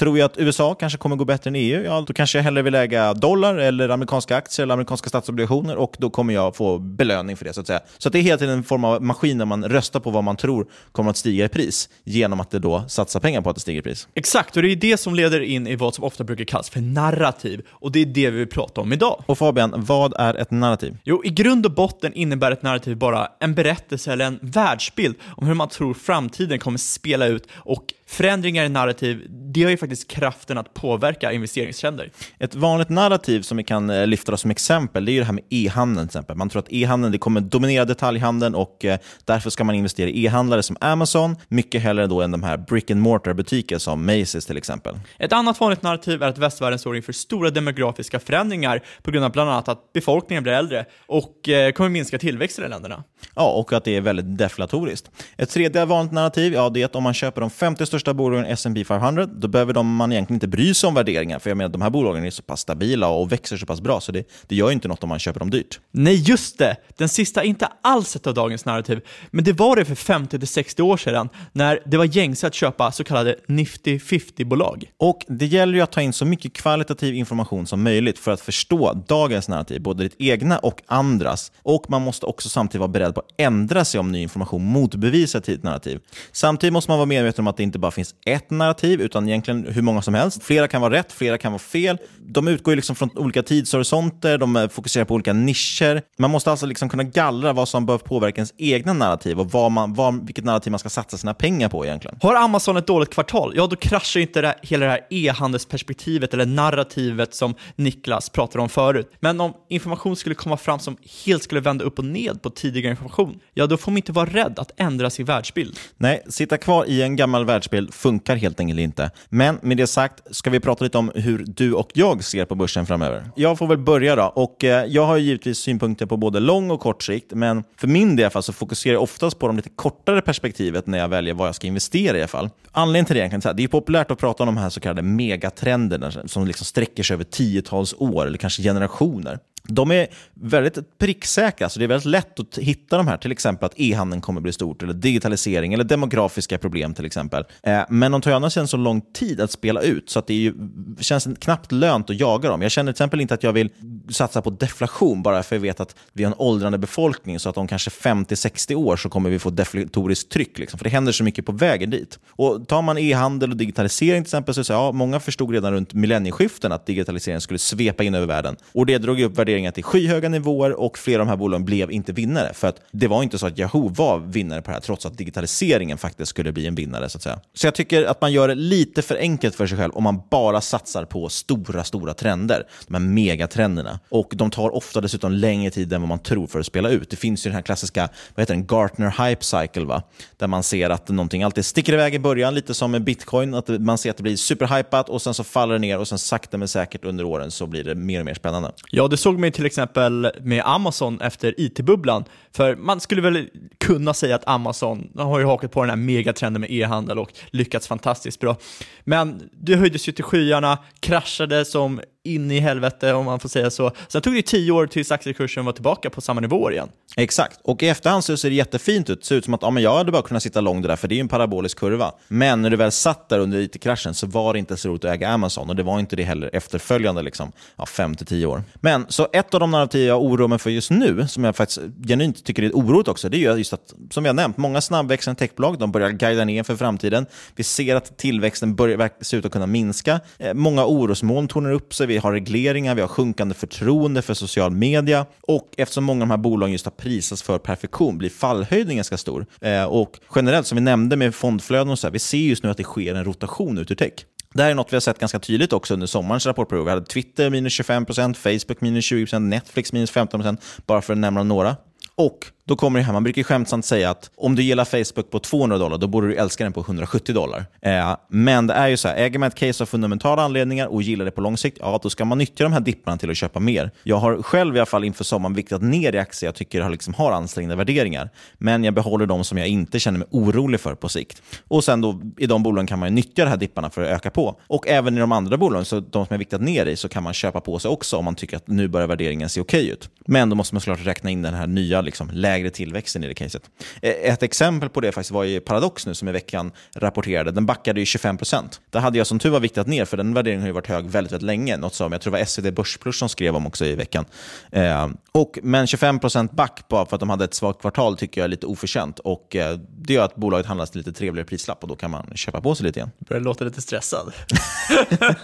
Tror 0.00 0.18
jag 0.18 0.26
att 0.26 0.38
USA 0.38 0.74
kanske 0.74 0.98
kommer 0.98 1.16
gå 1.16 1.24
bättre 1.24 1.48
än 1.48 1.56
EU, 1.56 1.82
ja 1.84 2.04
då 2.06 2.12
kanske 2.12 2.38
jag 2.38 2.42
hellre 2.42 2.62
vill 2.62 2.74
äga 2.74 3.14
dollar 3.14 3.54
eller 3.54 3.88
amerikanska 3.88 4.36
aktier 4.36 4.62
eller 4.62 4.74
amerikanska 4.74 5.08
statsobligationer 5.08 5.76
och 5.76 5.96
då 5.98 6.10
kommer 6.10 6.34
jag 6.34 6.56
få 6.56 6.78
belöning 6.78 7.36
för 7.36 7.44
det 7.44 7.52
så 7.52 7.60
att 7.60 7.66
säga. 7.66 7.80
Så 7.98 8.08
att 8.08 8.12
det 8.12 8.18
är 8.18 8.22
helt 8.22 8.42
en 8.42 8.62
form 8.62 8.84
av 8.84 9.02
maskin 9.02 9.38
där 9.38 9.44
man 9.44 9.64
röstar 9.64 10.00
på 10.00 10.10
vad 10.10 10.24
man 10.24 10.36
tror 10.36 10.66
kommer 10.92 11.10
att 11.10 11.16
stiga 11.16 11.44
i 11.44 11.48
pris 11.48 11.88
genom 12.04 12.40
att 12.40 12.50
det 12.50 12.58
då 12.58 12.84
satsar 12.88 13.20
pengar 13.20 13.40
på 13.40 13.50
att 13.50 13.56
det 13.56 13.60
stiger 13.60 13.80
i 13.80 13.82
pris. 13.82 14.08
Exakt, 14.14 14.56
och 14.56 14.62
det 14.62 14.72
är 14.72 14.76
det 14.76 14.96
som 14.96 15.14
leder 15.14 15.40
in 15.40 15.66
i 15.66 15.76
vad 15.76 15.94
som 15.94 16.04
ofta 16.04 16.24
brukar 16.24 16.44
kallas 16.44 16.70
för 16.70 16.80
narrativ 16.80 17.66
och 17.70 17.92
det 17.92 18.00
är 18.00 18.06
det 18.06 18.30
vi 18.30 18.38
vill 18.38 18.48
prata 18.48 18.80
om 18.80 18.92
idag. 18.92 19.22
Och 19.26 19.38
Fabian, 19.38 19.72
vad 19.76 20.14
är 20.16 20.34
ett 20.34 20.50
narrativ? 20.50 20.96
Jo, 21.04 21.22
i 21.24 21.30
grund 21.30 21.66
och 21.66 21.72
botten 21.72 22.14
innebär 22.14 22.52
ett 22.52 22.62
narrativ 22.62 22.96
bara 22.96 23.28
en 23.40 23.54
berättelse 23.54 24.12
eller 24.12 24.24
en 24.24 24.38
världsbild 24.42 25.16
om 25.36 25.46
hur 25.46 25.54
man 25.54 25.68
tror 25.68 25.94
framtiden 25.94 26.58
kommer 26.58 26.78
spela 26.78 27.26
ut 27.26 27.48
och 27.56 27.84
förändringar 28.10 28.64
i 28.64 28.68
narrativ, 28.68 29.26
det 29.28 29.62
har 29.62 29.70
ju 29.70 29.76
faktiskt 29.76 30.10
kraften 30.10 30.58
att 30.58 30.74
påverka 30.74 31.32
investeringstrender. 31.32 32.10
Ett 32.38 32.54
vanligt 32.54 32.88
narrativ 32.88 33.42
som 33.42 33.56
vi 33.56 33.64
kan 33.64 33.90
eh, 33.90 34.06
lyfta 34.06 34.36
som 34.36 34.50
exempel, 34.50 35.04
det 35.04 35.12
är 35.12 35.18
det 35.18 35.24
här 35.24 35.32
med 35.32 35.44
e-handeln 35.50 36.06
exempel. 36.06 36.36
Man 36.36 36.48
tror 36.48 36.62
att 36.62 36.72
e-handeln 36.72 37.18
kommer 37.18 37.40
dominera 37.40 37.84
detaljhandeln 37.84 38.54
och 38.54 38.84
eh, 38.84 38.98
därför 39.24 39.50
ska 39.50 39.64
man 39.64 39.74
investera 39.74 40.08
i 40.08 40.24
e-handlare 40.24 40.62
som 40.62 40.76
Amazon, 40.80 41.36
mycket 41.48 41.82
hellre 41.82 42.06
då 42.06 42.22
än 42.22 42.30
de 42.30 42.42
här 42.42 42.56
brick 42.56 42.90
and 42.90 43.00
mortar 43.00 43.32
butiker 43.32 43.78
som 43.78 44.10
Macy's 44.10 44.46
till 44.46 44.56
exempel. 44.56 44.98
Ett 45.18 45.32
annat 45.32 45.60
vanligt 45.60 45.82
narrativ 45.82 46.22
är 46.22 46.28
att 46.28 46.38
västvärlden 46.38 46.78
står 46.78 46.96
inför 46.96 47.12
stora 47.12 47.50
demografiska 47.50 48.20
förändringar 48.20 48.82
på 49.02 49.10
grund 49.10 49.24
av 49.24 49.32
bland 49.32 49.50
annat 49.50 49.68
att 49.68 49.92
befolkningen 49.92 50.42
blir 50.42 50.52
äldre 50.52 50.84
och 51.06 51.48
eh, 51.48 51.72
kommer 51.72 51.90
minska 51.90 52.18
tillväxten 52.18 52.64
i 52.64 52.68
länderna. 52.68 53.04
Ja, 53.34 53.50
och 53.50 53.72
att 53.72 53.84
det 53.84 53.96
är 53.96 54.00
väldigt 54.00 54.38
deflatoriskt. 54.38 55.10
Ett 55.36 55.50
tredje 55.50 55.84
vanligt 55.84 56.12
narrativ, 56.12 56.52
ja, 56.52 56.68
det 56.68 56.82
är 56.82 56.84
att 56.84 56.96
om 56.96 57.02
man 57.02 57.14
köper 57.14 57.40
de 57.40 57.50
50 57.50 57.86
största 57.86 58.14
bolagen 58.14 58.46
i 58.46 58.50
S&P 58.50 58.84
500, 58.84 59.26
då 59.26 59.48
behöver 59.48 59.72
de, 59.72 59.96
man 59.96 60.12
egentligen 60.12 60.36
inte 60.36 60.48
bry 60.48 60.74
sig 60.74 60.88
om 60.88 60.94
värderingar, 60.94 61.38
för 61.38 61.50
jag 61.50 61.56
menar 61.56 61.68
de 61.68 61.82
här 61.82 61.90
bolagen 61.90 62.24
är 62.24 62.30
så 62.30 62.42
pass 62.42 62.60
stabila 62.60 63.08
och 63.08 63.32
växer 63.32 63.56
så 63.56 63.66
pass 63.66 63.80
bra, 63.80 64.00
så 64.00 64.12
det, 64.12 64.30
det 64.46 64.56
gör 64.56 64.68
ju 64.68 64.72
inte 64.72 64.88
något 64.88 65.02
om 65.02 65.08
man 65.08 65.18
köper 65.18 65.40
dem 65.40 65.50
dyrt. 65.50 65.80
Nej, 65.90 66.14
just 66.14 66.58
det! 66.58 66.76
Den 66.96 67.08
sista 67.08 67.42
är 67.42 67.46
inte 67.46 67.68
alls 67.82 68.16
ett 68.16 68.26
av 68.26 68.34
dagens 68.34 68.64
narrativ, 68.64 69.00
men 69.30 69.44
det 69.44 69.52
var 69.52 69.76
det 69.76 69.84
för 69.84 69.94
50-60 69.94 70.80
år 70.80 70.96
sedan, 70.96 71.28
när 71.52 71.82
det 71.86 71.96
var 71.96 72.04
gängse 72.04 72.46
att 72.46 72.54
köpa 72.54 72.92
så 72.92 73.04
kallade 73.04 73.36
Nifty 73.46 73.98
50-bolag. 73.98 74.84
Och 74.98 75.24
det 75.28 75.46
gäller 75.46 75.74
ju 75.74 75.80
att 75.80 75.92
ta 75.92 76.00
in 76.00 76.12
så 76.12 76.24
mycket 76.24 76.52
kvalitativ 76.52 77.14
information 77.14 77.66
som 77.66 77.82
möjligt 77.82 78.18
för 78.18 78.30
att 78.30 78.40
förstå 78.40 78.92
dagens 79.08 79.48
narrativ, 79.48 79.82
både 79.82 80.02
ditt 80.02 80.16
egna 80.18 80.58
och 80.58 80.82
andras. 80.86 81.52
Och 81.62 81.84
man 81.88 82.02
måste 82.02 82.26
också 82.26 82.48
samtidigt 82.48 82.80
vara 82.80 82.88
beredd 82.88 83.09
på 83.12 83.20
att 83.20 83.26
ändra 83.36 83.84
sig 83.84 84.00
om 84.00 84.12
ny 84.12 84.22
information 84.22 84.64
motbevisar 84.64 85.40
tidigt 85.40 85.62
narrativ. 85.62 86.00
Samtidigt 86.32 86.72
måste 86.72 86.90
man 86.90 86.98
vara 86.98 87.06
medveten 87.06 87.42
om 87.42 87.46
att 87.46 87.56
det 87.56 87.62
inte 87.62 87.78
bara 87.78 87.90
finns 87.90 88.14
ett 88.26 88.50
narrativ, 88.50 89.00
utan 89.00 89.28
egentligen 89.28 89.66
hur 89.68 89.82
många 89.82 90.02
som 90.02 90.14
helst. 90.14 90.42
Flera 90.42 90.68
kan 90.68 90.80
vara 90.80 90.94
rätt, 90.94 91.12
flera 91.12 91.38
kan 91.38 91.52
vara 91.52 91.58
fel. 91.58 91.98
De 92.18 92.48
utgår 92.48 92.72
ju 92.72 92.76
liksom 92.76 92.96
från 92.96 93.10
olika 93.14 93.42
tidshorisonter, 93.42 94.38
de 94.38 94.56
eh, 94.56 94.68
fokuserar 94.68 95.04
på 95.04 95.14
olika 95.14 95.32
nischer. 95.32 96.02
Man 96.18 96.30
måste 96.30 96.50
alltså 96.50 96.66
liksom 96.66 96.88
kunna 96.88 97.04
gallra 97.04 97.52
vad 97.52 97.68
som 97.68 97.86
bör 97.86 97.98
påverka 97.98 98.38
ens 98.38 98.54
egna 98.58 98.92
narrativ 98.92 99.40
och 99.40 99.50
vad 99.50 99.72
man, 99.72 99.94
vad, 99.94 100.26
vilket 100.26 100.44
narrativ 100.44 100.70
man 100.70 100.78
ska 100.78 100.88
satsa 100.88 101.16
sina 101.18 101.34
pengar 101.34 101.68
på 101.68 101.86
egentligen. 101.86 102.18
Har 102.22 102.34
Amazon 102.34 102.76
ett 102.76 102.86
dåligt 102.86 103.10
kvartal, 103.10 103.52
ja 103.56 103.66
då 103.66 103.76
kraschar 103.76 104.20
inte 104.20 104.40
det, 104.40 104.54
hela 104.62 104.86
det 104.86 104.90
här 104.90 105.06
e-handelsperspektivet 105.10 106.34
eller 106.34 106.46
narrativet 106.46 107.34
som 107.34 107.54
Niklas 107.76 108.30
pratade 108.30 108.62
om 108.62 108.68
förut. 108.68 109.12
Men 109.20 109.40
om 109.40 109.52
information 109.68 110.16
skulle 110.16 110.34
komma 110.34 110.56
fram 110.56 110.78
som 110.78 110.96
helt 111.26 111.42
skulle 111.42 111.60
vända 111.60 111.84
upp 111.84 111.98
och 111.98 112.04
ned 112.04 112.42
på 112.42 112.50
tidigare 112.50 112.92
information, 113.00 113.40
ja 113.54 113.66
då 113.66 113.76
får 113.76 113.90
man 113.90 113.96
inte 113.96 114.12
vara 114.12 114.30
rädd 114.30 114.58
att 114.58 114.72
ändra 114.76 115.10
sin 115.10 115.26
världsbild. 115.26 115.78
Nej, 115.96 116.22
sitta 116.28 116.56
kvar 116.56 116.84
i 116.84 117.02
en 117.02 117.16
gammal 117.16 117.44
världsbild 117.44 117.94
funkar 117.94 118.36
helt 118.36 118.60
enkelt 118.60 118.80
inte. 118.80 119.10
Men 119.28 119.58
med 119.62 119.76
det 119.76 119.86
sagt 119.86 120.36
ska 120.36 120.50
vi 120.50 120.60
prata 120.60 120.84
lite 120.84 120.98
om 120.98 121.12
hur 121.14 121.44
du 121.46 121.72
och 121.72 121.90
jag 121.94 122.24
ser 122.24 122.44
på 122.44 122.54
börsen 122.54 122.86
framöver. 122.86 123.30
Jag 123.36 123.58
får 123.58 123.66
väl 123.66 123.78
börja 123.78 124.16
då. 124.16 124.22
Och 124.22 124.64
eh, 124.64 124.84
jag 124.84 125.06
har 125.06 125.16
givetvis 125.16 125.58
synpunkter 125.58 126.06
på 126.06 126.16
både 126.16 126.40
lång 126.40 126.70
och 126.70 126.80
kort 126.80 127.02
sikt, 127.02 127.32
men 127.34 127.64
för 127.76 127.88
min 127.88 128.16
del 128.16 128.30
så 128.42 128.52
fokuserar 128.52 128.94
jag 128.94 129.02
oftast 129.02 129.38
på 129.38 129.46
de 129.46 129.56
lite 129.56 129.70
kortare 129.76 130.22
perspektivet 130.22 130.86
när 130.86 130.98
jag 130.98 131.08
väljer 131.08 131.34
vad 131.34 131.48
jag 131.48 131.54
ska 131.54 131.66
investera 131.66 132.16
i 132.16 132.20
alla 132.20 132.28
fall. 132.28 132.50
Anledningen 132.72 133.06
till 133.06 133.16
det 133.16 133.22
är 133.22 133.44
här, 133.44 133.54
det 133.54 133.64
är 133.64 133.68
populärt 133.68 134.10
att 134.10 134.18
prata 134.18 134.42
om 134.42 134.46
de 134.46 134.56
här 134.56 134.70
så 134.70 134.80
kallade 134.80 135.02
megatrenderna 135.02 136.12
som 136.26 136.46
liksom 136.46 136.64
sträcker 136.64 137.02
sig 137.02 137.14
över 137.14 137.24
tiotals 137.24 137.94
år 137.98 138.26
eller 138.26 138.38
kanske 138.38 138.62
generationer. 138.62 139.38
De 139.70 139.90
är 139.90 140.06
väldigt 140.34 140.98
pricksäkra, 140.98 141.68
så 141.68 141.78
det 141.78 141.84
är 141.84 141.88
väldigt 141.88 142.06
lätt 142.06 142.40
att 142.40 142.58
hitta 142.58 142.96
de 142.96 143.08
här. 143.08 143.16
Till 143.16 143.32
exempel 143.32 143.66
att 143.66 143.72
e-handeln 143.76 144.22
kommer 144.22 144.40
bli 144.40 144.52
stort, 144.52 144.82
eller 144.82 144.94
digitalisering, 144.94 145.74
eller 145.74 145.84
demografiska 145.84 146.58
problem 146.58 146.94
till 146.94 147.04
exempel. 147.04 147.44
Eh, 147.62 147.80
men 147.88 148.12
de 148.12 148.20
tar 148.20 148.30
ju 148.30 148.36
annars 148.36 148.56
en 148.56 148.68
så 148.68 148.76
lång 148.76 149.00
tid 149.00 149.40
att 149.40 149.50
spela 149.50 149.82
ut, 149.82 150.10
så 150.10 150.18
att 150.18 150.26
det 150.26 150.34
ju, 150.34 150.54
känns 151.00 151.28
knappt 151.40 151.72
lönt 151.72 152.10
att 152.10 152.20
jaga 152.20 152.48
dem. 152.48 152.62
Jag 152.62 152.70
känner 152.70 152.92
till 152.92 152.96
exempel 152.96 153.20
inte 153.20 153.34
att 153.34 153.42
jag 153.42 153.52
vill 153.52 153.70
satsa 154.10 154.42
på 154.42 154.50
deflation, 154.50 155.22
bara 155.22 155.42
för 155.42 155.56
att 155.56 155.62
jag 155.62 155.68
vet 155.68 155.80
att 155.80 155.96
vi 156.12 156.24
har 156.24 156.30
en 156.30 156.38
åldrande 156.38 156.78
befolkning, 156.78 157.38
så 157.38 157.48
att 157.48 157.56
om 157.56 157.68
kanske 157.68 157.90
50-60 157.90 158.74
år 158.74 158.96
så 158.96 159.08
kommer 159.08 159.30
vi 159.30 159.38
få 159.38 159.50
deflatoriskt 159.50 160.32
tryck. 160.32 160.58
Liksom, 160.58 160.78
för 160.78 160.84
det 160.84 160.90
händer 160.90 161.12
så 161.12 161.24
mycket 161.24 161.46
på 161.46 161.52
vägen 161.52 161.90
dit. 161.90 162.18
Och 162.28 162.68
Tar 162.68 162.82
man 162.82 162.98
e-handel 162.98 163.50
och 163.50 163.56
digitalisering 163.56 164.22
till 164.22 164.28
exempel, 164.28 164.54
så 164.54 164.58
är 164.58 164.62
det 164.62 164.64
så, 164.64 164.72
ja, 164.72 164.92
många 164.92 165.20
förstod 165.20 165.50
redan 165.50 165.72
runt 165.72 165.94
millennieskiften 165.94 166.72
att 166.72 166.86
digitaliseringen 166.86 167.40
skulle 167.40 167.58
svepa 167.58 168.04
in 168.04 168.14
över 168.14 168.26
världen. 168.26 168.56
Och 168.72 168.86
det 168.86 168.98
drog 168.98 169.20
upp 169.20 169.38
värderingen 169.38 169.59
värderingar 169.60 169.72
till 169.72 169.84
skyhöga 169.84 170.28
nivåer 170.28 170.80
och 170.80 170.98
flera 170.98 171.20
av 171.20 171.26
de 171.26 171.30
här 171.30 171.36
bolagen 171.36 171.64
blev 171.64 171.90
inte 171.90 172.12
vinnare. 172.12 172.54
För 172.54 172.68
att 172.68 172.80
det 172.92 173.08
var 173.08 173.22
inte 173.22 173.38
så 173.38 173.46
att 173.46 173.58
Yahoo 173.58 173.88
var 173.88 174.18
vinnare 174.18 174.62
på 174.62 174.70
det 174.70 174.74
här, 174.74 174.80
trots 174.80 175.06
att 175.06 175.18
digitaliseringen 175.18 175.98
faktiskt 175.98 176.30
skulle 176.30 176.52
bli 176.52 176.66
en 176.66 176.74
vinnare. 176.74 177.08
Så 177.08 177.18
att 177.18 177.22
säga. 177.22 177.40
Så 177.54 177.66
jag 177.66 177.74
tycker 177.74 178.04
att 178.04 178.20
man 178.20 178.32
gör 178.32 178.48
det 178.48 178.54
lite 178.54 179.02
för 179.02 179.16
enkelt 179.16 179.54
för 179.54 179.66
sig 179.66 179.78
själv 179.78 179.92
om 179.92 180.04
man 180.04 180.22
bara 180.30 180.60
satsar 180.60 181.04
på 181.04 181.28
stora, 181.28 181.84
stora 181.84 182.14
trender. 182.14 182.66
De 182.86 182.94
här 182.94 183.00
megatrenderna. 183.00 184.00
Och 184.08 184.32
de 184.34 184.50
tar 184.50 184.74
ofta 184.74 185.00
dessutom 185.00 185.32
längre 185.32 185.70
tid 185.70 185.92
än 185.92 186.02
vad 186.02 186.08
man 186.08 186.18
tror 186.18 186.46
för 186.46 186.60
att 186.60 186.66
spela 186.66 186.88
ut. 186.88 187.10
Det 187.10 187.16
finns 187.16 187.46
ju 187.46 187.50
den 187.50 187.54
här 187.54 187.62
klassiska 187.62 188.08
vad 188.34 188.42
heter 188.42 188.54
den, 188.54 188.66
Gartner 188.66 189.28
Hype 189.28 189.44
Cycle, 189.44 189.84
va? 189.84 190.02
där 190.36 190.46
man 190.46 190.62
ser 190.62 190.90
att 190.90 191.08
någonting 191.08 191.42
alltid 191.42 191.64
sticker 191.64 191.92
iväg 191.92 192.14
i 192.14 192.18
början, 192.18 192.54
lite 192.54 192.74
som 192.74 192.90
med 192.90 193.04
bitcoin. 193.04 193.54
Att 193.54 193.68
man 193.68 193.98
ser 193.98 194.10
att 194.10 194.16
det 194.16 194.22
blir 194.22 194.36
superhypat 194.36 195.08
och 195.08 195.22
sen 195.22 195.34
så 195.34 195.44
faller 195.44 195.72
det 195.72 195.78
ner 195.78 195.98
och 195.98 196.08
sen 196.08 196.18
sakta 196.18 196.58
men 196.58 196.68
säkert 196.68 197.04
under 197.04 197.24
åren 197.24 197.50
så 197.50 197.66
blir 197.66 197.84
det 197.84 197.94
mer 197.94 198.20
och 198.20 198.26
mer 198.26 198.34
spännande. 198.34 198.72
Ja, 198.90 199.08
det 199.08 199.16
såg 199.16 199.38
ju 199.50 199.54
till 199.54 199.66
exempel 199.66 200.32
med 200.42 200.62
Amazon 200.64 201.20
efter 201.20 201.54
IT-bubblan. 201.60 202.24
För 202.52 202.76
man 202.76 203.00
skulle 203.00 203.22
väl 203.22 203.48
kunna 203.78 204.14
säga 204.14 204.34
att 204.34 204.48
Amazon 204.48 205.12
har 205.16 205.38
ju 205.38 205.44
hakat 205.44 205.72
på 205.72 205.80
den 205.80 205.90
här 205.90 205.96
megatrenden 205.96 206.60
med 206.60 206.70
e-handel 206.70 207.18
och 207.18 207.32
lyckats 207.50 207.88
fantastiskt 207.88 208.40
bra. 208.40 208.56
Men 209.04 209.50
det 209.52 209.76
höjdes 209.76 210.08
ju 210.08 210.12
till 210.12 210.24
skyarna, 210.24 210.78
kraschade 211.00 211.64
som 211.64 212.00
in 212.24 212.50
i 212.50 212.58
helvete 212.60 213.12
om 213.12 213.24
man 213.24 213.40
får 213.40 213.48
säga 213.48 213.70
så. 213.70 213.92
Sen 214.08 214.22
tog 214.22 214.34
det 214.34 214.42
tio 214.42 214.72
år 214.72 214.86
tills 214.86 215.12
aktiekursen 215.12 215.64
var 215.64 215.72
tillbaka 215.72 216.10
på 216.10 216.20
samma 216.20 216.40
nivåer 216.40 216.72
igen. 216.72 216.88
Exakt, 217.16 217.60
och 217.62 217.82
i 217.82 217.88
efterhand 217.88 218.24
så 218.24 218.36
ser 218.36 218.50
det 218.50 218.54
jättefint 218.54 219.10
ut. 219.10 219.20
Det 219.20 219.26
ser 219.26 219.36
ut 219.36 219.44
som 219.44 219.54
att 219.54 219.62
ja, 219.62 219.70
men 219.70 219.82
jag 219.82 219.96
hade 219.96 220.12
bara 220.12 220.22
kunnat 220.22 220.42
sitta 220.42 220.60
lång 220.60 220.82
det 220.82 220.88
där, 220.88 220.96
för 220.96 221.08
det 221.08 221.14
är 221.14 221.16
ju 221.16 221.20
en 221.20 221.28
parabolisk 221.28 221.78
kurva. 221.78 222.12
Men 222.28 222.62
när 222.62 222.70
du 222.70 222.76
väl 222.76 222.92
satt 222.92 223.28
där 223.28 223.38
under 223.38 223.58
IT-kraschen 223.58 224.14
så 224.14 224.26
var 224.26 224.52
det 224.52 224.58
inte 224.58 224.76
så 224.76 224.88
roligt 224.88 225.04
att 225.04 225.10
äga 225.10 225.28
Amazon 225.28 225.70
och 225.70 225.76
det 225.76 225.82
var 225.82 226.00
inte 226.00 226.16
det 226.16 226.22
heller 226.22 226.50
efterföljande 226.52 227.22
liksom, 227.22 227.52
ja, 227.76 227.86
fem 227.86 228.14
till 228.14 228.26
tio 228.26 228.46
år. 228.46 228.62
Men 228.74 229.06
så 229.08 229.28
ett 229.32 229.54
av 229.54 229.60
de 229.60 229.70
narrativ 229.70 230.06
jag 230.06 230.22
oroar 230.22 230.48
mig 230.48 230.58
för 230.58 230.70
just 230.70 230.90
nu, 230.90 231.28
som 231.28 231.44
jag 231.44 231.56
faktiskt 231.56 231.80
genuint 232.06 232.44
tycker 232.44 232.62
är 232.62 232.72
oroligt 232.72 233.08
också, 233.08 233.28
det 233.28 233.44
är 233.44 233.56
just 233.56 233.72
att, 233.72 233.94
som 234.10 234.22
vi 234.22 234.28
har 234.28 234.34
nämnt, 234.34 234.56
många 234.56 234.80
snabbväxande 234.80 235.38
techbolag 235.38 235.78
de 235.78 235.92
börjar 235.92 236.10
guida 236.10 236.44
ner 236.44 236.62
för 236.62 236.76
framtiden. 236.76 237.26
Vi 237.56 237.64
ser 237.64 237.96
att 237.96 238.18
tillväxten 238.18 238.74
börjar 238.74 239.10
se 239.20 239.36
ut 239.36 239.44
att 239.44 239.52
kunna 239.52 239.66
minska. 239.66 240.20
Eh, 240.38 240.54
många 240.54 240.84
orosmoln 240.84 241.48
tornar 241.48 241.72
upp 241.72 241.94
sig. 241.94 242.09
Vi 242.10 242.18
har 242.18 242.32
regleringar, 242.32 242.94
vi 242.94 243.00
har 243.00 243.08
sjunkande 243.08 243.54
förtroende 243.54 244.22
för 244.22 244.34
social 244.34 244.70
media 244.70 245.26
och 245.40 245.68
eftersom 245.76 246.04
många 246.04 246.22
av 246.22 246.28
de 246.28 246.30
här 246.30 246.38
bolagen 246.38 246.72
just 246.72 246.84
har 246.84 246.90
prisats 246.90 247.42
för 247.42 247.58
perfektion 247.58 248.18
blir 248.18 248.30
fallhöjden 248.30 248.96
ganska 248.96 249.16
stor. 249.16 249.46
Eh, 249.60 249.84
och 249.84 250.18
generellt, 250.34 250.66
som 250.66 250.76
vi 250.76 250.82
nämnde 250.82 251.16
med 251.16 251.34
fondflöden 251.34 251.90
och 251.90 251.98
så 251.98 252.06
här, 252.06 252.12
vi 252.12 252.18
ser 252.18 252.38
just 252.38 252.62
nu 252.62 252.70
att 252.70 252.76
det 252.76 252.84
sker 252.84 253.14
en 253.14 253.24
rotation 253.24 253.78
ut 253.78 253.90
ur 253.90 253.94
tech. 253.94 254.12
Det 254.54 254.62
här 254.62 254.70
är 254.70 254.74
något 254.74 254.92
vi 254.92 254.96
har 254.96 255.00
sett 255.00 255.18
ganska 255.18 255.38
tydligt 255.38 255.72
också 255.72 255.94
under 255.94 256.06
sommarens 256.06 256.46
rapportperiod. 256.46 256.84
Vi 256.84 256.90
hade 256.90 257.06
Twitter 257.06 257.50
minus 257.50 257.80
25%, 257.80 258.34
Facebook 258.34 258.80
minus 258.80 259.12
20%, 259.12 259.38
Netflix 259.38 259.92
minus 259.92 260.12
15%, 260.12 260.56
bara 260.86 261.02
för 261.02 261.12
att 261.12 261.18
nämna 261.18 261.42
några. 261.42 261.76
Och 262.14 262.38
då 262.70 262.76
kommer 262.76 263.00
det 263.00 263.06
här, 263.06 263.12
man 263.12 263.24
brukar 263.24 263.42
skämtsamt 263.42 263.84
säga 263.84 264.10
att 264.10 264.30
om 264.36 264.56
du 264.56 264.62
gillar 264.62 264.84
Facebook 264.84 265.30
på 265.30 265.38
200 265.38 265.78
dollar, 265.78 265.98
då 265.98 266.06
borde 266.06 266.28
du 266.28 266.34
älska 266.34 266.64
den 266.64 266.72
på 266.72 266.80
170 266.80 267.34
dollar. 267.34 267.66
Eh, 267.82 268.16
men 268.28 268.66
det 268.66 268.74
är 268.74 268.88
ju 268.88 268.96
så 268.96 269.08
här, 269.08 269.16
äger 269.16 269.38
man 269.38 269.46
ett 269.46 269.54
case 269.54 269.84
av 269.84 269.86
fundamentala 269.86 270.42
anledningar 270.42 270.86
och 270.86 271.02
gillar 271.02 271.24
det 271.24 271.30
på 271.30 271.40
lång 271.40 271.56
sikt, 271.56 271.78
ja 271.80 272.00
då 272.02 272.10
ska 272.10 272.24
man 272.24 272.38
nyttja 272.38 272.64
de 272.64 272.72
här 272.72 272.80
dipparna 272.80 273.18
till 273.18 273.30
att 273.30 273.36
köpa 273.36 273.60
mer. 273.60 273.90
Jag 274.02 274.16
har 274.16 274.42
själv 274.42 274.76
i 274.76 274.78
alla 274.78 274.86
fall 274.86 275.04
inför 275.04 275.24
sommaren 275.24 275.54
viktat 275.54 275.82
ner 275.82 276.14
i 276.14 276.18
aktier 276.18 276.48
jag 276.48 276.54
tycker 276.54 276.80
har, 276.80 276.90
liksom, 276.90 277.14
har 277.14 277.32
ansträngda 277.32 277.76
värderingar. 277.76 278.30
Men 278.58 278.84
jag 278.84 278.94
behåller 278.94 279.26
de 279.26 279.44
som 279.44 279.58
jag 279.58 279.68
inte 279.68 279.98
känner 279.98 280.18
mig 280.18 280.28
orolig 280.30 280.80
för 280.80 280.94
på 280.94 281.08
sikt. 281.08 281.42
Och 281.68 281.84
sen 281.84 282.00
då 282.00 282.20
i 282.38 282.46
de 282.46 282.62
bolagen 282.62 282.86
kan 282.86 282.98
man 282.98 283.08
ju 283.08 283.14
nyttja 283.14 283.44
de 283.44 283.50
här 283.50 283.56
dipparna 283.56 283.90
för 283.90 284.02
att 284.02 284.08
öka 284.08 284.30
på. 284.30 284.56
Och 284.66 284.88
även 284.88 285.16
i 285.16 285.20
de 285.20 285.32
andra 285.32 285.56
bolagen, 285.56 285.84
så 285.84 286.00
de 286.00 286.26
som 286.26 286.34
jag 286.34 286.38
viktat 286.38 286.60
ner 286.60 286.86
i, 286.86 286.96
så 286.96 287.08
kan 287.08 287.22
man 287.22 287.34
köpa 287.34 287.60
på 287.60 287.78
sig 287.78 287.88
också 287.88 288.16
om 288.16 288.24
man 288.24 288.34
tycker 288.34 288.56
att 288.56 288.68
nu 288.68 288.88
börjar 288.88 289.08
värderingen 289.08 289.48
se 289.48 289.60
okej 289.60 289.80
okay 289.80 289.92
ut. 289.92 290.10
Men 290.26 290.50
då 290.50 290.56
måste 290.56 290.74
man 290.74 290.80
såklart 290.80 291.06
räkna 291.06 291.30
in 291.30 291.42
den 291.42 291.54
här 291.54 291.66
nya 291.66 292.00
liksom, 292.00 292.30
lägre 292.32 292.59
lägre 292.60 292.70
tillväxten 292.70 293.24
i 293.24 293.28
det 293.28 293.34
caset. 293.34 293.62
Eh, 294.02 294.10
ett 294.10 294.42
exempel 294.42 294.88
på 294.88 295.00
det 295.00 295.12
faktiskt 295.12 295.30
var 295.30 295.44
ju 295.44 295.60
Paradox 295.60 296.06
nu 296.06 296.14
som 296.14 296.28
i 296.28 296.32
veckan 296.32 296.72
rapporterade. 296.96 297.50
Den 297.50 297.66
backade 297.66 298.00
ju 298.00 298.04
25%. 298.04 298.80
Det 298.90 298.98
hade 298.98 299.18
jag 299.18 299.26
som 299.26 299.38
tur 299.38 299.50
var 299.50 299.60
viktat 299.60 299.86
ner, 299.86 300.04
för 300.04 300.16
den 300.16 300.34
värderingen 300.34 300.60
har 300.60 300.68
ju 300.68 300.72
varit 300.72 300.86
hög 300.86 301.04
väldigt, 301.04 301.32
väldigt 301.32 301.46
länge. 301.46 301.76
Något 301.76 301.94
som 301.94 302.12
jag 302.12 302.20
tror 302.20 302.32
det 302.32 302.38
var 302.38 302.44
SvD 302.44 302.74
Börsplus 302.74 303.18
som 303.18 303.28
skrev 303.28 303.56
om 303.56 303.66
också 303.66 303.84
i 303.84 303.94
veckan. 303.94 304.24
Eh, 304.72 305.08
och, 305.32 305.58
men 305.62 305.86
25% 305.86 306.54
back 306.54 306.84
bara 306.88 307.06
för 307.06 307.16
att 307.16 307.20
de 307.20 307.30
hade 307.30 307.44
ett 307.44 307.54
svagt 307.54 307.80
kvartal 307.80 308.16
tycker 308.16 308.40
jag 308.40 308.44
är 308.44 308.48
lite 308.48 308.66
oförtjänt. 308.66 309.18
Och 309.18 309.56
eh, 309.56 309.78
det 309.98 310.12
gör 310.12 310.24
att 310.24 310.36
bolaget 310.36 310.66
handlas 310.66 310.90
till 310.90 310.98
lite 310.98 311.12
trevligare 311.12 311.46
prislapp 311.46 311.82
och 311.82 311.88
då 311.88 311.96
kan 311.96 312.10
man 312.10 312.32
köpa 312.34 312.60
på 312.60 312.74
sig 312.74 312.86
lite 312.86 312.98
igen. 312.98 313.10
Börjar 313.18 313.40
låta 313.40 313.64
lite 313.64 313.80
stressad. 313.80 314.32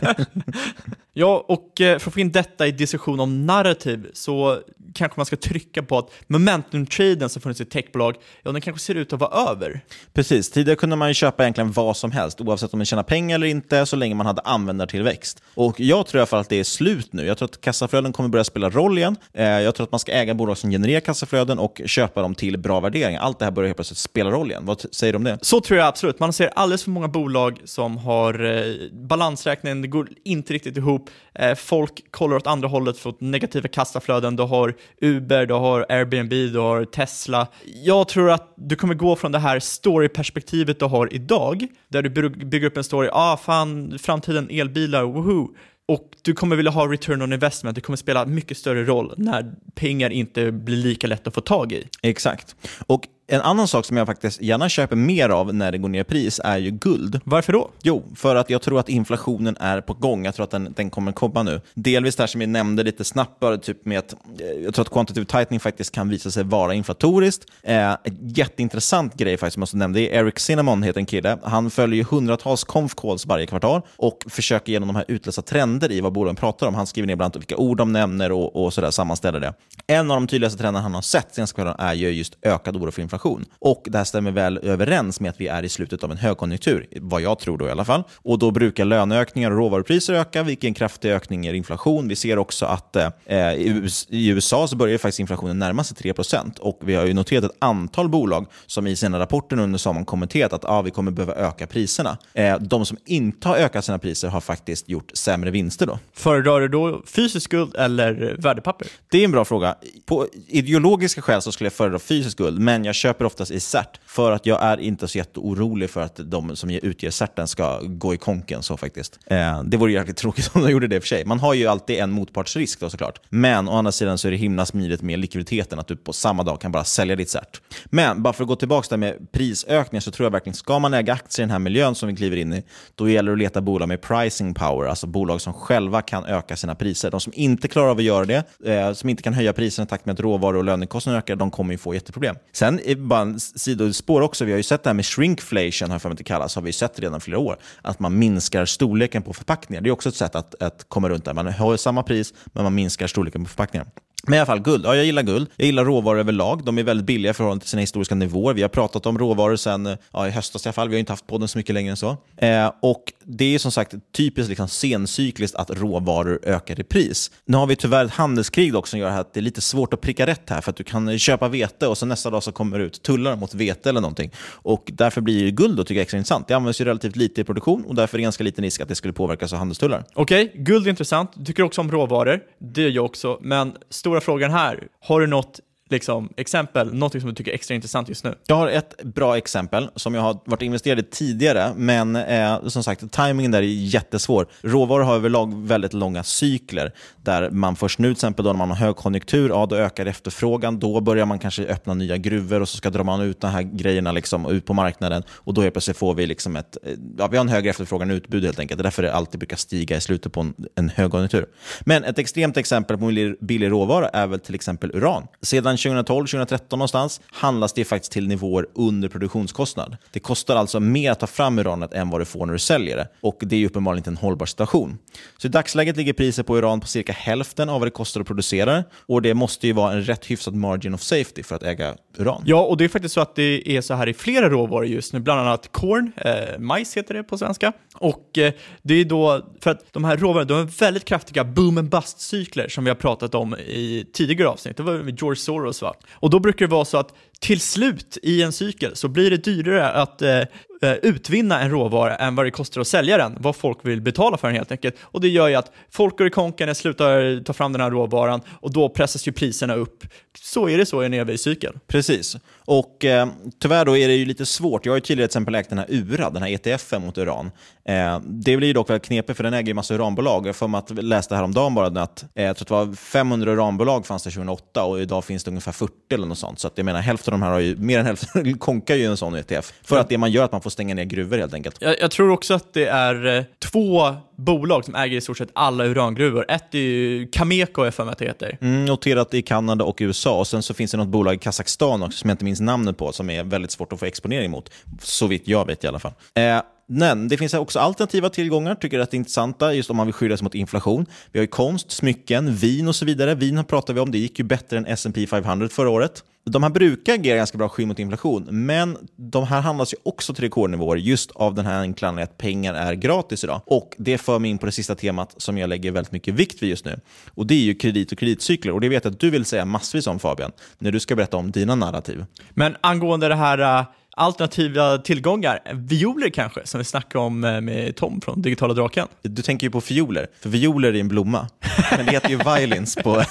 ja, 1.12 1.44
och 1.48 1.80
eh, 1.80 1.98
för 1.98 2.08
att 2.10 2.14
få 2.14 2.20
in 2.20 2.32
detta 2.32 2.66
i 2.66 2.72
diskussion 2.72 3.20
om 3.20 3.46
narrativ 3.46 4.10
så 4.12 4.58
kanske 4.94 5.18
man 5.18 5.26
ska 5.26 5.36
trycka 5.36 5.82
på 5.82 5.98
att 5.98 6.10
momentum 6.26 6.86
momentum-traden 7.06 7.28
som 7.28 7.42
funnits 7.42 7.60
i 7.60 7.64
techbolag, 7.64 8.16
ja 8.42 8.52
den 8.52 8.60
kanske 8.60 8.82
ser 8.82 8.94
ut 8.94 9.12
att 9.12 9.20
vara 9.20 9.50
över. 9.50 9.80
Precis, 10.14 10.50
tidigare 10.50 10.76
kunde 10.76 10.96
man 10.96 11.08
ju 11.08 11.14
köpa 11.14 11.42
egentligen 11.42 11.72
vad 11.72 11.96
som 11.96 12.10
helst, 12.10 12.40
oavsett 12.40 12.72
om 12.72 12.78
man 12.78 12.86
tjänar 12.86 13.02
pengar 13.02 13.34
eller 13.34 13.46
inte, 13.46 13.86
så 13.86 13.96
länge 13.96 14.14
man 14.14 14.26
hade 14.26 14.40
användartillväxt. 14.42 15.42
Och 15.54 15.80
jag 15.80 16.06
tror 16.06 16.18
i 16.18 16.20
alla 16.20 16.26
fall 16.26 16.40
att 16.40 16.48
det 16.48 16.60
är 16.60 16.64
slut 16.64 17.12
nu. 17.12 17.26
Jag 17.26 17.38
tror 17.38 17.48
att 17.48 17.60
kassaflöden 17.60 18.12
kommer 18.12 18.28
börja 18.28 18.44
spela 18.44 18.70
roll 18.70 18.98
igen. 18.98 19.16
Eh, 19.32 19.44
Jag 19.46 19.74
tror 19.74 19.84
att 19.84 19.92
man 19.92 19.98
ska 20.00 20.12
äga 20.12 20.34
bolag 20.34 20.58
som 20.58 20.70
genererar 20.70 21.00
kassaflöden 21.00 21.58
och 21.58 21.80
köpa 21.86 22.22
dem 22.22 22.34
till 22.34 22.58
bra 22.58 22.80
värderingar. 22.80 23.20
Allt 23.20 23.38
det 23.38 23.44
här 23.44 23.52
börjar 23.52 23.68
helt 23.68 23.76
plötsligt 23.76 23.98
spela 23.98 24.30
roll 24.30 24.50
igen. 24.50 24.66
Vad 24.66 24.80
säger 24.94 25.12
du 25.12 25.16
om 25.16 25.24
det? 25.24 25.38
Så 25.42 25.60
tror 25.60 25.78
jag 25.78 25.88
absolut. 25.88 26.20
Man 26.20 26.32
ser 26.32 26.50
alldeles 26.54 26.82
för 26.84 26.90
många 26.90 27.08
bolag 27.08 27.60
som 27.64 27.98
har 27.98 28.44
eh, 28.44 28.74
balansräkningen, 28.92 29.82
det 29.82 29.88
går 29.88 30.08
inte 30.24 30.52
riktigt 30.52 30.76
ihop. 30.76 31.10
Eh, 31.34 31.54
folk 31.54 31.92
kollar 32.10 32.36
åt 32.36 32.46
andra 32.46 32.68
hållet 32.68 32.98
för 32.98 33.14
negativa 33.18 33.68
kassaflöden. 33.68 34.36
Du 34.36 34.42
har 34.42 34.74
Uber, 35.00 35.46
du 35.46 35.54
har 35.54 35.86
Airbnb, 35.88 36.30
du 36.30 36.58
har 36.58 36.84
Tesla. 36.96 37.48
Jag 37.64 38.08
tror 38.08 38.30
att 38.30 38.54
du 38.56 38.76
kommer 38.76 38.94
gå 38.94 39.16
från 39.16 39.32
det 39.32 39.38
här 39.38 39.60
storyperspektivet 39.60 40.78
du 40.78 40.84
har 40.84 41.14
idag, 41.14 41.66
där 41.88 42.02
du 42.02 42.28
bygger 42.28 42.66
upp 42.66 42.76
en 42.76 42.84
story, 42.84 43.08
ah 43.12 43.36
fan, 43.36 43.98
framtiden 43.98 44.50
elbilar, 44.50 45.02
woho! 45.02 45.48
Och 45.88 46.10
du 46.22 46.32
kommer 46.32 46.56
vilja 46.56 46.70
ha 46.70 46.92
return 46.92 47.22
on 47.22 47.32
investment, 47.32 47.74
det 47.74 47.80
kommer 47.80 47.96
spela 47.96 48.26
mycket 48.26 48.56
större 48.56 48.84
roll 48.84 49.14
när 49.16 49.52
pengar 49.74 50.10
inte 50.10 50.52
blir 50.52 50.76
lika 50.76 51.06
lätt 51.06 51.26
att 51.26 51.34
få 51.34 51.40
tag 51.40 51.72
i. 51.72 51.88
Exakt. 52.02 52.56
Och 52.86 53.02
en 53.28 53.40
annan 53.40 53.68
sak 53.68 53.84
som 53.84 53.96
jag 53.96 54.06
faktiskt 54.06 54.42
gärna 54.42 54.68
köper 54.68 54.96
mer 54.96 55.28
av 55.28 55.54
när 55.54 55.72
det 55.72 55.78
går 55.78 55.88
ner 55.88 56.00
i 56.00 56.04
pris 56.04 56.40
är 56.44 56.58
ju 56.58 56.70
guld. 56.70 57.20
Varför 57.24 57.52
då? 57.52 57.70
Jo, 57.82 58.04
för 58.16 58.36
att 58.36 58.50
jag 58.50 58.62
tror 58.62 58.80
att 58.80 58.88
inflationen 58.88 59.56
är 59.60 59.80
på 59.80 59.94
gång. 59.94 60.24
Jag 60.24 60.34
tror 60.34 60.44
att 60.44 60.50
den, 60.50 60.72
den 60.76 60.90
kommer 60.90 61.12
komma 61.12 61.42
nu. 61.42 61.60
Delvis 61.74 62.16
där 62.16 62.26
som 62.26 62.38
vi 62.38 62.46
nämnde 62.46 62.82
lite 62.82 63.04
snabbt, 63.04 63.40
bara 63.40 63.58
typ 63.58 63.86
med 63.86 63.98
att 63.98 64.12
eh, 64.12 64.46
jag 64.64 64.74
tror 64.74 64.82
att 64.82 64.90
quantitative 64.92 65.26
tightening 65.26 65.60
faktiskt 65.60 65.94
kan 65.94 66.08
visa 66.08 66.30
sig 66.30 66.44
vara 66.44 66.74
inflatoriskt. 66.74 67.46
Eh, 67.62 67.92
ett 67.92 68.38
jätteintressant 68.38 69.14
grej 69.14 69.36
faktiskt 69.36 69.54
som 69.54 69.62
jag 69.62 69.78
nämnde, 69.78 69.98
det 69.98 70.16
är 70.16 70.24
Eric 70.24 70.38
Cinnamon 70.38 70.82
heter 70.82 71.00
en 71.00 71.06
kille. 71.06 71.38
Han 71.42 71.70
följer 71.70 72.04
hundratals 72.04 72.64
conf 72.64 72.94
calls 72.94 73.26
varje 73.26 73.46
kvartal 73.46 73.82
och 73.96 74.24
försöker 74.28 74.72
genom 74.72 74.86
de 74.88 74.96
här 74.96 75.04
utläsa 75.08 75.42
trender 75.42 75.92
i 75.92 76.00
vad 76.00 76.12
bolagen 76.12 76.36
pratar 76.36 76.66
om. 76.66 76.74
Han 76.74 76.86
skriver 76.86 77.06
ner 77.06 77.16
bland 77.16 77.34
annat 77.34 77.42
vilka 77.42 77.56
ord 77.56 77.78
de 77.78 77.92
nämner 77.92 78.32
och, 78.32 78.64
och 78.64 78.72
sådär, 78.72 78.90
sammanställer 78.90 79.40
det. 79.40 79.54
En 79.86 80.10
av 80.10 80.16
de 80.16 80.26
tydligaste 80.26 80.58
trenderna 80.58 80.82
han 80.82 80.94
har 80.94 81.02
sett 81.02 81.34
senaste 81.34 81.54
kvartalen 81.54 81.80
är 81.80 81.94
ju 81.94 82.10
just 82.10 82.36
ökad 82.42 82.76
oro 82.76 82.90
för 82.90 83.02
inflation. 83.02 83.15
Och 83.58 83.82
det 83.86 83.98
här 83.98 84.04
stämmer 84.04 84.30
väl 84.30 84.58
överens 84.58 85.20
med 85.20 85.30
att 85.30 85.40
vi 85.40 85.48
är 85.48 85.62
i 85.62 85.68
slutet 85.68 86.04
av 86.04 86.10
en 86.10 86.16
högkonjunktur, 86.16 86.86
vad 87.00 87.22
jag 87.22 87.38
tror 87.38 87.58
då 87.58 87.68
i 87.68 87.70
alla 87.70 87.84
fall. 87.84 88.02
Och 88.16 88.38
då 88.38 88.50
brukar 88.50 88.84
löneökningar 88.84 89.50
och 89.50 89.56
råvarupriser 89.56 90.14
öka, 90.14 90.42
vilket 90.42 90.64
är 90.64 90.68
en 90.68 90.74
kraftig 90.74 91.10
ökning 91.10 91.44
ger 91.44 91.54
inflation. 91.54 92.08
Vi 92.08 92.16
ser 92.16 92.38
också 92.38 92.66
att 92.66 92.96
eh, 92.96 93.52
i 93.52 93.68
US- 93.68 94.06
i 94.10 94.28
USA 94.28 94.68
så 94.68 94.76
börjar 94.76 94.98
faktiskt 94.98 95.20
inflationen 95.20 95.58
närma 95.58 95.84
sig 95.84 95.96
3% 95.96 96.58
och 96.58 96.80
vi 96.84 96.94
har 96.94 97.06
ju 97.06 97.14
noterat 97.14 97.44
ett 97.44 97.56
antal 97.58 98.08
bolag 98.08 98.46
som 98.66 98.86
i 98.86 98.96
sina 98.96 99.18
rapporter 99.18 99.60
under 99.60 99.78
sommaren 99.78 100.04
kommenterat 100.04 100.52
att 100.52 100.64
ah, 100.64 100.82
vi 100.82 100.90
kommer 100.90 101.10
behöva 101.10 101.34
öka 101.34 101.66
priserna. 101.66 102.18
Eh, 102.34 102.58
de 102.60 102.86
som 102.86 102.96
inte 103.06 103.48
har 103.48 103.56
ökat 103.56 103.84
sina 103.84 103.98
priser 103.98 104.28
har 104.28 104.40
faktiskt 104.40 104.88
gjort 104.88 105.10
sämre 105.14 105.50
vinster 105.50 105.86
då. 105.86 105.98
Föredrar 106.12 106.60
du 106.60 106.68
då 106.68 107.02
fysisk 107.06 107.50
guld 107.50 107.76
eller 107.76 108.36
värdepapper? 108.38 108.88
Det 109.10 109.18
är 109.18 109.24
en 109.24 109.30
bra 109.30 109.44
fråga. 109.44 109.74
På 110.06 110.26
ideologiska 110.48 111.22
skäl 111.22 111.42
så 111.42 111.52
skulle 111.52 111.66
jag 111.66 111.72
föredra 111.72 111.98
fysisk 111.98 112.38
guld, 112.38 112.60
men 112.60 112.84
jag 112.84 112.94
köper 113.06 113.24
oftast 113.24 113.50
i 113.50 113.60
cert 113.60 114.00
för 114.06 114.32
att 114.32 114.46
jag 114.46 114.62
är 114.62 114.80
inte 114.80 115.08
så 115.08 115.18
jätteorolig 115.18 115.90
för 115.90 116.00
att 116.00 116.20
de 116.24 116.56
som 116.56 116.70
utger 116.70 117.10
certen 117.10 117.48
ska 117.48 117.80
gå 117.82 118.14
i 118.14 118.16
konken. 118.16 118.62
så 118.62 118.76
faktiskt. 118.76 119.18
Eh, 119.26 119.62
det 119.62 119.76
vore 119.76 119.92
jäkligt 119.92 120.16
tråkigt 120.16 120.50
om 120.54 120.62
de 120.62 120.70
gjorde 120.70 120.86
det 120.86 120.96
i 120.96 120.98
och 120.98 121.02
för 121.02 121.08
sig. 121.08 121.24
Man 121.24 121.40
har 121.40 121.54
ju 121.54 121.66
alltid 121.66 121.98
en 121.98 122.10
motpartsrisk 122.10 122.80
då 122.80 122.90
såklart. 122.90 123.20
Men 123.28 123.68
å 123.68 123.72
andra 123.72 123.92
sidan 123.92 124.18
så 124.18 124.28
är 124.28 124.32
det 124.32 124.36
himla 124.36 124.66
smidigt 124.66 125.02
med 125.02 125.18
likviditeten 125.18 125.78
att 125.78 125.86
du 125.86 125.96
på 125.96 126.12
samma 126.12 126.42
dag 126.42 126.60
kan 126.60 126.72
bara 126.72 126.84
sälja 126.84 127.16
ditt 127.16 127.30
cert. 127.30 127.60
Men 127.84 128.22
bara 128.22 128.32
för 128.32 128.44
att 128.44 128.48
gå 128.48 128.56
tillbaka 128.56 128.86
där 128.90 128.96
med 128.96 129.32
prisökningar 129.32 130.00
så 130.00 130.10
tror 130.10 130.26
jag 130.26 130.30
verkligen, 130.30 130.54
ska 130.54 130.78
man 130.78 130.94
äga 130.94 131.12
aktier 131.12 131.42
i 131.42 131.46
den 131.46 131.50
här 131.50 131.58
miljön 131.58 131.94
som 131.94 132.08
vi 132.08 132.16
kliver 132.16 132.36
in 132.36 132.52
i, 132.52 132.64
då 132.94 133.08
gäller 133.08 133.30
det 133.30 133.34
att 133.34 133.38
leta 133.38 133.60
bolag 133.60 133.88
med 133.88 134.00
pricing 134.00 134.54
power, 134.54 134.88
alltså 134.88 135.06
bolag 135.06 135.40
som 135.40 135.52
själva 135.52 136.02
kan 136.02 136.24
öka 136.24 136.56
sina 136.56 136.74
priser. 136.74 137.10
De 137.10 137.20
som 137.20 137.32
inte 137.36 137.68
klarar 137.68 137.88
av 137.88 137.96
att 137.96 138.02
göra 138.02 138.24
det, 138.24 138.44
eh, 138.64 138.92
som 138.92 139.08
inte 139.08 139.22
kan 139.22 139.34
höja 139.34 139.52
priserna 139.52 139.86
i 139.86 139.88
takt 139.88 140.06
med 140.06 140.12
att 140.12 140.20
råvaror 140.20 140.56
och 140.56 140.64
lönekostnader 140.64 141.18
ökar, 141.18 141.36
de 141.36 141.50
kommer 141.50 141.72
ju 141.74 141.78
få 141.78 141.94
jätteproblem. 141.94 142.36
Sen, 142.52 142.80
är 142.96 143.06
bara 143.06 143.20
en 143.20 143.40
sidospår 143.40 144.20
också, 144.20 144.44
vi 144.44 144.52
har 144.52 144.56
ju 144.56 144.62
sett 144.62 144.82
det 144.82 144.88
här 144.88 144.94
med 144.94 145.06
shrinkflation, 145.06 145.88
har 145.88 145.94
jag 145.94 146.02
för 146.02 146.08
mig 146.08 146.12
att 146.12 146.18
det 146.18 146.24
kallas, 146.24 146.54
har 146.54 146.62
vi 146.62 146.72
sett 146.72 146.98
redan 146.98 147.20
flera 147.20 147.38
år. 147.38 147.56
Att 147.82 148.00
man 148.00 148.18
minskar 148.18 148.64
storleken 148.64 149.22
på 149.22 149.32
förpackningar. 149.32 149.82
Det 149.82 149.88
är 149.88 149.90
också 149.90 150.08
ett 150.08 150.14
sätt 150.14 150.34
att, 150.34 150.62
att 150.62 150.84
komma 150.88 151.08
runt 151.08 151.24
det. 151.24 151.34
Man 151.34 151.46
har 151.46 151.76
samma 151.76 152.02
pris, 152.02 152.34
men 152.46 152.64
man 152.64 152.74
minskar 152.74 153.06
storleken 153.06 153.44
på 153.44 153.48
förpackningar. 153.48 153.86
Men 154.26 154.34
i 154.34 154.38
alla 154.38 154.46
fall, 154.46 154.60
guld. 154.60 154.86
Ja, 154.86 154.96
jag 154.96 155.04
gillar 155.04 155.22
guld. 155.22 155.48
Jag 155.56 155.66
gillar 155.66 155.84
råvaror 155.84 156.18
överlag. 156.18 156.64
De 156.64 156.78
är 156.78 156.82
väldigt 156.82 157.06
billiga 157.06 157.30
i 157.30 157.34
förhållande 157.34 157.62
till 157.62 157.70
sina 157.70 157.80
historiska 157.80 158.14
nivåer. 158.14 158.54
Vi 158.54 158.62
har 158.62 158.68
pratat 158.68 159.06
om 159.06 159.18
råvaror 159.18 159.56
sedan 159.56 159.96
ja, 160.12 160.28
i 160.28 160.30
höstas 160.30 160.66
i 160.66 160.68
alla 160.68 160.72
fall. 160.72 160.88
Vi 160.88 160.94
har 160.94 161.00
inte 161.00 161.12
haft 161.12 161.26
podden 161.26 161.48
så 161.48 161.58
mycket 161.58 161.74
längre 161.74 161.90
än 161.90 161.96
så. 161.96 162.16
Eh, 162.36 162.72
och 162.82 163.12
Det 163.24 163.54
är 163.54 163.58
som 163.58 163.72
sagt 163.72 163.94
typiskt 164.16 164.48
liksom 164.48 164.68
sencykliskt 164.68 165.56
att 165.56 165.70
råvaror 165.70 166.40
ökar 166.42 166.80
i 166.80 166.84
pris. 166.84 167.30
Nu 167.44 167.56
har 167.56 167.66
vi 167.66 167.76
tyvärr 167.76 168.04
ett 168.04 168.10
handelskrig 168.10 168.72
dock 168.72 168.86
som 168.86 168.98
gör 168.98 169.10
att 169.10 169.34
det 169.34 169.40
är 169.40 169.42
lite 169.42 169.60
svårt 169.60 169.94
att 169.94 170.00
pricka 170.00 170.26
rätt 170.26 170.50
här. 170.50 170.60
För 170.60 170.70
att 170.70 170.76
du 170.76 170.84
kan 170.84 171.18
köpa 171.18 171.48
vete 171.48 171.86
och 171.86 171.98
så 171.98 172.06
nästa 172.06 172.30
dag 172.30 172.42
så 172.42 172.52
kommer 172.52 172.78
det 172.78 172.84
ut 172.84 173.02
tullar 173.02 173.36
mot 173.36 173.54
vete 173.54 173.88
eller 173.88 174.00
någonting. 174.00 174.30
Och 174.48 174.90
därför 174.94 175.20
blir 175.20 175.38
ju 175.38 175.50
guld 175.50 175.76
då, 175.76 175.84
tycker 175.84 175.94
jag 175.94 176.02
extra 176.02 176.18
intressant. 176.18 176.48
Det 176.48 176.54
används 176.54 176.80
ju 176.80 176.84
relativt 176.84 177.16
lite 177.16 177.40
i 177.40 177.44
produktion 177.44 177.84
och 177.84 177.94
därför 177.94 178.16
är 178.16 178.18
det 178.18 178.22
ganska 178.22 178.44
liten 178.44 178.64
risk 178.64 178.80
att 178.80 178.88
det 178.88 178.94
skulle 178.94 179.12
påverkas 179.12 179.52
av 179.52 179.58
handelstullar. 179.58 180.04
Okej, 180.14 180.52
guld 180.54 180.86
är 180.86 180.90
intressant. 180.90 181.30
Du 181.34 181.44
tycker 181.44 181.62
också 181.62 181.80
om 181.80 181.90
råvaror. 181.90 182.40
Det 182.58 182.82
gör 182.82 182.90
jag 182.90 183.04
också. 183.04 183.38
Men 183.42 183.72
stora 183.90 184.15
frågan 184.20 184.50
här, 184.50 184.88
har 185.00 185.20
du 185.20 185.26
något 185.26 185.60
liksom, 185.88 186.28
exempel, 186.36 186.94
något 186.94 187.12
som 187.12 187.28
du 187.28 187.34
tycker 187.34 187.50
är 187.50 187.54
extra 187.54 187.74
intressant 187.74 188.08
just 188.08 188.24
nu? 188.24 188.34
Jag 188.46 188.56
har 188.56 188.68
ett 188.68 189.02
bra 189.02 189.36
exempel 189.36 189.90
som 189.96 190.14
jag 190.14 190.22
har 190.22 190.38
varit 190.44 190.62
investerad 190.62 190.98
i 190.98 191.02
tidigare, 191.02 191.72
men 191.76 192.16
eh, 192.16 192.66
som 192.66 192.82
sagt, 192.82 193.12
timingen 193.12 193.50
där 193.50 193.58
är 193.58 193.66
jättesvår. 193.66 194.46
Råvaror 194.60 195.02
har 195.02 195.14
överlag 195.14 195.66
väldigt 195.66 195.92
långa 195.92 196.22
cykler, 196.22 196.92
där 197.16 197.50
man 197.50 197.76
först 197.76 197.98
nu, 197.98 198.08
till 198.08 198.12
exempel 198.12 198.44
då 198.44 198.52
när 198.52 198.58
man 198.58 198.68
har 198.68 198.76
högkonjunktur, 198.76 199.48
ja, 199.48 199.66
då 199.66 199.76
ökar 199.76 200.06
efterfrågan, 200.06 200.78
då 200.78 201.00
börjar 201.00 201.26
man 201.26 201.38
kanske 201.38 201.66
öppna 201.66 201.94
nya 201.94 202.16
gruvor 202.16 202.60
och 202.60 202.68
så 202.68 202.76
ska 202.76 202.90
dra 202.90 203.04
man 203.04 203.20
ut 203.20 203.40
de 203.40 203.50
här 203.50 203.62
grejerna 203.62 204.12
liksom, 204.12 204.46
ut 204.46 204.64
på 204.64 204.74
marknaden 204.74 205.22
och 205.30 205.54
då 205.54 205.60
helt 205.60 205.74
plötsligt 205.74 205.96
får 205.96 206.14
vi 206.14 206.26
liksom 206.26 206.56
ett, 206.56 206.76
eh, 206.82 206.92
ja, 207.18 207.26
vi 207.26 207.36
har 207.36 207.44
en 207.44 207.48
högre 207.48 207.70
efterfrågan 207.70 208.10
än 208.10 208.16
utbud 208.16 208.44
helt 208.44 208.58
enkelt. 208.58 208.78
Det 208.78 208.82
är 208.82 208.84
därför 208.84 209.02
det 209.02 209.14
alltid 209.14 209.40
brukar 209.40 209.56
stiga 209.56 209.96
i 209.96 210.00
slutet 210.00 210.32
på 210.32 210.40
en, 210.40 210.54
en 210.74 210.88
högkonjunktur. 210.88 211.46
Men 211.80 212.04
ett 212.04 212.18
extremt 212.18 212.56
exempel 212.56 212.98
på 212.98 213.06
billig, 213.06 213.36
billig 213.40 213.70
råvara 213.70 214.08
är 214.08 214.26
väl 214.26 214.40
till 214.40 214.54
exempel 214.54 214.90
uran. 214.94 215.26
Sedan 215.42 215.75
2012-2013 215.76 216.60
någonstans 216.70 217.20
handlas 217.30 217.72
det 217.72 217.84
faktiskt 217.84 218.12
till 218.12 218.28
nivåer 218.28 218.66
under 218.74 219.08
produktionskostnad. 219.08 219.96
Det 220.10 220.20
kostar 220.20 220.56
alltså 220.56 220.80
mer 220.80 221.10
att 221.10 221.20
ta 221.20 221.26
fram 221.26 221.58
uranet 221.58 221.92
än 221.92 222.10
vad 222.10 222.20
du 222.20 222.24
får 222.24 222.46
när 222.46 222.52
du 222.52 222.58
säljer 222.58 222.96
det. 222.96 223.08
Och 223.20 223.38
det 223.40 223.56
är 223.56 223.60
ju 223.60 223.66
uppenbarligen 223.66 223.98
inte 223.98 224.10
en 224.10 224.16
hållbar 224.16 224.46
situation. 224.46 224.98
Så 225.38 225.46
i 225.46 225.50
dagsläget 225.50 225.96
ligger 225.96 226.12
priset 226.12 226.46
på 226.46 226.58
uran 226.58 226.80
på 226.80 226.86
cirka 226.86 227.12
hälften 227.12 227.68
av 227.68 227.80
vad 227.80 227.86
det 227.86 227.90
kostar 227.90 228.20
att 228.20 228.26
producera 228.26 228.72
det. 228.72 228.84
Och 229.06 229.22
det 229.22 229.34
måste 229.34 229.66
ju 229.66 229.72
vara 229.72 229.92
en 229.92 230.02
rätt 230.02 230.26
hyfsad 230.26 230.54
margin 230.54 230.94
of 230.94 231.02
safety 231.02 231.42
för 231.42 231.56
att 231.56 231.62
äga 231.62 231.94
uran. 232.18 232.42
Ja, 232.46 232.62
och 232.62 232.76
det 232.76 232.84
är 232.84 232.88
faktiskt 232.88 233.14
så 233.14 233.20
att 233.20 233.34
det 233.34 233.76
är 233.76 233.80
så 233.80 233.94
här 233.94 234.08
i 234.08 234.14
flera 234.14 234.50
råvaror 234.50 234.86
just 234.86 235.12
nu, 235.12 235.20
bland 235.20 235.40
annat 235.40 235.72
corn, 235.72 236.12
eh, 236.16 236.58
majs 236.58 236.96
heter 236.96 237.14
det 237.14 237.22
på 237.22 237.38
svenska. 237.38 237.72
Och 237.94 238.38
eh, 238.38 238.52
det 238.82 238.94
är 238.94 239.04
då, 239.04 239.46
för 239.60 239.70
att 239.70 239.92
de 239.92 240.04
här 240.04 240.16
råvarorna, 240.16 240.44
de 240.44 240.54
har 240.54 240.64
väldigt 240.64 241.04
kraftiga 241.04 241.44
boom 241.44 241.78
and 241.78 241.88
bust-cykler 241.88 242.68
som 242.68 242.84
vi 242.84 242.90
har 242.90 242.94
pratat 242.94 243.34
om 243.34 243.54
i 243.54 244.06
tidigare 244.12 244.48
avsnitt. 244.48 244.76
Det 244.76 244.82
var 244.82 244.92
med 244.92 245.20
George 245.20 245.36
Soros 245.36 245.65
va? 245.82 245.94
Och 246.12 246.30
då 246.30 246.38
brukar 246.38 246.66
det 246.66 246.72
vara 246.72 246.84
så 246.84 246.98
att 246.98 247.14
till 247.40 247.60
slut 247.60 248.18
i 248.22 248.42
en 248.42 248.52
cykel 248.52 248.96
så 248.96 249.08
blir 249.08 249.30
det 249.30 249.36
dyrare 249.36 249.90
att 249.90 250.22
eh, 250.22 250.38
eh, 250.82 250.92
utvinna 251.02 251.60
en 251.60 251.70
råvara 251.70 252.16
än 252.16 252.34
vad 252.34 252.46
det 252.46 252.50
kostar 252.50 252.80
att 252.80 252.86
sälja 252.86 253.16
den, 253.16 253.36
vad 253.40 253.56
folk 253.56 253.78
vill 253.82 254.00
betala 254.00 254.36
för 254.36 254.48
den 254.48 254.56
helt 254.56 254.72
enkelt. 254.72 254.96
Och 255.00 255.20
det 255.20 255.28
gör 255.28 255.48
ju 255.48 255.54
att 255.54 255.72
folk 255.90 256.18
går 256.18 256.26
i 256.26 256.30
konken, 256.30 256.68
eh, 256.68 256.74
slutar 256.74 257.44
ta 257.44 257.52
fram 257.52 257.72
den 257.72 257.80
här 257.80 257.90
råvaran 257.90 258.40
och 258.60 258.72
då 258.72 258.88
pressas 258.88 259.28
ju 259.28 259.32
priserna 259.32 259.74
upp. 259.74 260.04
Så 260.38 260.68
är 260.68 260.78
det 260.78 260.86
så 260.86 261.02
i 261.02 261.06
en 261.06 261.14
evig 261.14 261.40
cykel. 261.40 261.78
Precis. 261.86 262.36
Och 262.64 263.04
eh, 263.04 263.28
tyvärr 263.60 263.84
då 263.84 263.96
är 263.96 264.08
det 264.08 264.14
ju 264.14 264.24
lite 264.24 264.46
svårt. 264.46 264.86
Jag 264.86 264.92
har 264.92 264.96
ju 264.96 265.00
tidigare 265.00 265.28
till 265.28 265.30
exempel 265.30 265.54
ägt 265.54 265.68
den 265.68 265.78
här 265.78 265.86
URA, 265.90 266.30
den 266.30 266.42
här 266.42 266.50
ETFen 266.50 267.02
mot 267.02 267.18
uran. 267.18 267.50
Eh, 267.88 268.20
det 268.24 268.56
blir 268.56 268.68
ju 268.68 268.72
dock 268.72 268.90
väldigt 268.90 269.06
knepigt 269.06 269.36
för 269.36 269.44
den 269.44 269.54
äger 269.54 269.68
ju 269.68 269.74
massa 269.74 269.94
uranbolag. 269.94 270.46
Jag 270.46 270.56
får 270.56 270.68
mig 270.68 270.78
att 270.78 271.04
läste 271.04 271.36
häromdagen 271.36 271.74
bara 271.74 272.02
att 272.02 272.24
eh, 272.34 272.44
jag 272.44 272.56
tror 272.56 272.80
det 272.80 272.86
var 272.86 272.94
500 272.94 273.52
uranbolag 273.52 274.06
fanns 274.06 274.22
det 274.22 274.30
2008 274.30 274.84
och 274.84 275.00
idag 275.00 275.24
finns 275.24 275.44
det 275.44 275.50
ungefär 275.50 275.72
40 275.72 275.92
eller 276.10 276.26
något 276.26 276.38
sånt. 276.38 276.58
Så 276.58 276.66
att 276.66 276.72
jag 276.76 276.84
menar 276.84 277.00
hälften 277.00 277.25
av 277.28 277.32
de 277.32 277.42
här 277.42 277.50
har 277.50 277.58
ju, 277.58 277.76
mer 277.76 277.98
än 277.98 278.06
hälften 278.06 278.58
konkar 278.58 278.94
ju 278.94 279.04
en 279.04 279.16
sån 279.16 279.34
ETF. 279.34 279.72
För 279.82 279.98
att 279.98 280.08
det 280.08 280.18
man 280.18 280.30
gör 280.30 280.40
är 280.40 280.44
att 280.44 280.52
man 280.52 280.60
får 280.60 280.70
stänga 280.70 280.94
ner 280.94 281.04
gruvor 281.04 281.38
helt 281.38 281.54
enkelt. 281.54 281.76
Jag, 281.80 282.00
jag 282.00 282.10
tror 282.10 282.30
också 282.30 282.54
att 282.54 282.72
det 282.72 282.86
är 282.86 283.26
eh, 283.26 283.44
två 283.58 284.14
bolag 284.36 284.84
som 284.84 284.94
äger 284.94 285.16
i 285.16 285.20
stort 285.20 285.38
sett 285.38 285.48
alla 285.52 285.84
urangruvor. 285.84 286.44
Ett 286.48 286.74
är 286.74 286.78
ju 286.78 287.28
Cameco, 287.32 287.84
jag 287.84 287.94
för 287.94 288.04
mig 288.04 288.12
att 288.12 288.18
det 288.18 288.24
heter. 288.24 288.58
Mm, 288.60 288.84
noterat 288.84 289.34
i 289.34 289.42
Kanada 289.42 289.84
och 289.84 289.96
USA. 290.00 290.38
Och 290.38 290.46
Sen 290.46 290.62
så 290.62 290.74
finns 290.74 290.90
det 290.90 290.96
något 290.96 291.08
bolag 291.08 291.34
i 291.34 291.38
Kazakstan 291.38 292.02
också 292.02 292.18
som 292.18 292.30
jag 292.30 292.34
inte 292.34 292.44
minns 292.44 292.60
namnet 292.60 292.96
på, 292.96 293.12
som 293.12 293.30
är 293.30 293.44
väldigt 293.44 293.70
svårt 293.70 293.92
att 293.92 294.00
få 294.00 294.06
exponering 294.06 294.50
mot. 294.50 294.70
Så 295.00 295.26
vitt 295.26 295.48
jag 295.48 295.66
vet 295.66 295.84
i 295.84 295.86
alla 295.86 295.98
fall. 295.98 296.12
Eh, 296.34 296.60
men 296.86 297.28
det 297.28 297.36
finns 297.36 297.54
också 297.54 297.78
alternativa 297.78 298.30
tillgångar, 298.30 298.74
tycker 298.74 298.96
jag 298.96 299.02
är 299.02 299.06
rätt 299.06 299.14
intressanta, 299.14 299.74
just 299.74 299.90
om 299.90 299.96
man 299.96 300.06
vill 300.06 300.14
skydda 300.14 300.36
sig 300.36 300.44
mot 300.44 300.54
inflation. 300.54 301.06
Vi 301.32 301.38
har 301.38 301.42
ju 301.42 301.48
konst, 301.48 301.90
smycken, 301.90 302.54
vin 302.54 302.88
och 302.88 302.96
så 302.96 303.04
vidare. 303.04 303.34
Vin 303.34 303.64
pratar 303.64 303.94
vi 303.94 304.00
om, 304.00 304.10
det 304.10 304.18
gick 304.18 304.38
ju 304.38 304.44
bättre 304.44 304.78
än 304.78 304.86
S&P 304.86 305.26
500 305.26 305.68
förra 305.68 305.90
året. 305.90 306.24
De 306.50 306.62
här 306.62 306.70
brukar 306.70 307.14
agera 307.14 307.36
ganska 307.36 307.58
bra 307.58 307.68
skydd 307.68 307.88
mot 307.88 307.98
inflation, 307.98 308.46
men 308.50 308.96
de 309.16 309.46
här 309.46 309.60
handlas 309.60 309.92
ju 309.92 309.96
också 310.02 310.34
till 310.34 310.44
rekordnivåer 310.44 310.96
just 310.96 311.30
av 311.30 311.54
den 311.54 311.66
här 311.66 311.80
enkla 311.80 312.08
anledningen 312.08 312.32
att 312.32 312.38
pengar 312.38 312.74
är 312.74 312.94
gratis 312.94 313.44
idag. 313.44 313.60
Och 313.66 313.94
det 313.98 314.18
för 314.18 314.38
mig 314.38 314.50
in 314.50 314.58
på 314.58 314.66
det 314.66 314.72
sista 314.72 314.94
temat 314.94 315.34
som 315.36 315.58
jag 315.58 315.68
lägger 315.68 315.92
väldigt 315.92 316.12
mycket 316.12 316.34
vikt 316.34 316.62
vid 316.62 316.70
just 316.70 316.84
nu. 316.84 317.00
Och 317.34 317.46
det 317.46 317.54
är 317.54 317.62
ju 317.62 317.74
kredit 317.74 318.12
och 318.12 318.18
kreditcykler. 318.18 318.72
Och 318.72 318.80
det 318.80 318.88
vet 318.88 319.04
jag 319.04 319.12
att 319.12 319.20
du 319.20 319.30
vill 319.30 319.44
säga 319.44 319.64
massvis 319.64 320.06
om 320.06 320.18
Fabian, 320.18 320.52
när 320.78 320.92
du 320.92 321.00
ska 321.00 321.16
berätta 321.16 321.36
om 321.36 321.50
dina 321.50 321.74
narrativ. 321.74 322.24
Men 322.50 322.76
angående 322.80 323.28
det 323.28 323.34
här 323.34 323.80
uh, 323.80 323.86
alternativa 324.16 324.98
tillgångar, 324.98 325.60
violer 325.74 326.30
kanske, 326.30 326.66
som 326.66 326.78
vi 326.78 326.84
snackade 326.84 327.24
om 327.24 327.44
uh, 327.44 327.60
med 327.60 327.96
Tom 327.96 328.20
från 328.20 328.42
Digitala 328.42 328.74
Draken. 328.74 329.08
Du 329.22 329.42
tänker 329.42 329.66
ju 329.66 329.70
på 329.70 329.80
fioler, 329.80 330.26
för 330.40 330.48
violer 330.48 330.94
är 330.94 331.00
en 331.00 331.08
blomma. 331.08 331.48
Men 331.96 332.06
det 332.06 332.12
heter 332.12 332.28
ju 332.28 332.36
violins 332.36 332.94
på, 332.94 333.22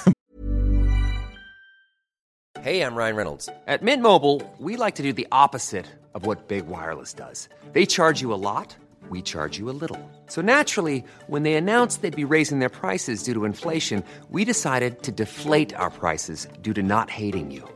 Hey, 2.66 2.80
I'm 2.80 2.96
Ryan 2.96 3.16
Reynolds. 3.16 3.48
At 3.68 3.82
Mint 3.82 4.02
Mobile, 4.02 4.42
we 4.58 4.76
like 4.76 4.96
to 4.96 5.02
do 5.04 5.12
the 5.12 5.28
opposite 5.30 5.86
of 6.14 6.26
what 6.26 6.48
Big 6.48 6.66
Wireless 6.66 7.14
does. 7.14 7.48
They 7.72 7.86
charge 7.86 8.22
you 8.22 8.34
a 8.34 8.42
lot, 8.42 8.76
we 9.08 9.22
charge 9.22 9.56
you 9.56 9.70
a 9.70 9.76
little. 9.80 10.00
So 10.26 10.42
naturally, 10.42 11.04
when 11.28 11.44
they 11.44 11.54
announced 11.54 12.02
they'd 12.02 12.28
be 12.28 12.34
raising 12.34 12.58
their 12.58 12.68
prices 12.68 13.22
due 13.22 13.34
to 13.34 13.44
inflation, 13.44 14.02
we 14.30 14.44
decided 14.44 15.02
to 15.04 15.12
deflate 15.12 15.76
our 15.76 15.90
prices 15.90 16.48
due 16.60 16.74
to 16.74 16.82
not 16.82 17.08
hating 17.08 17.52
you. 17.52 17.75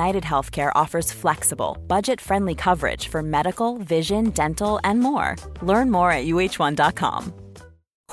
United 0.00 0.24
Healthcare 0.24 0.72
offers 0.82 1.12
flexible, 1.22 1.76
budget 1.86 2.20
friendly 2.20 2.54
coverage 2.54 3.08
for 3.08 3.22
medical, 3.22 3.78
vision, 3.78 4.30
dental, 4.30 4.80
and 4.82 5.00
more. 5.00 5.36
Learn 5.62 5.90
more 5.90 6.12
at 6.12 6.26
uh1.com. 6.26 7.32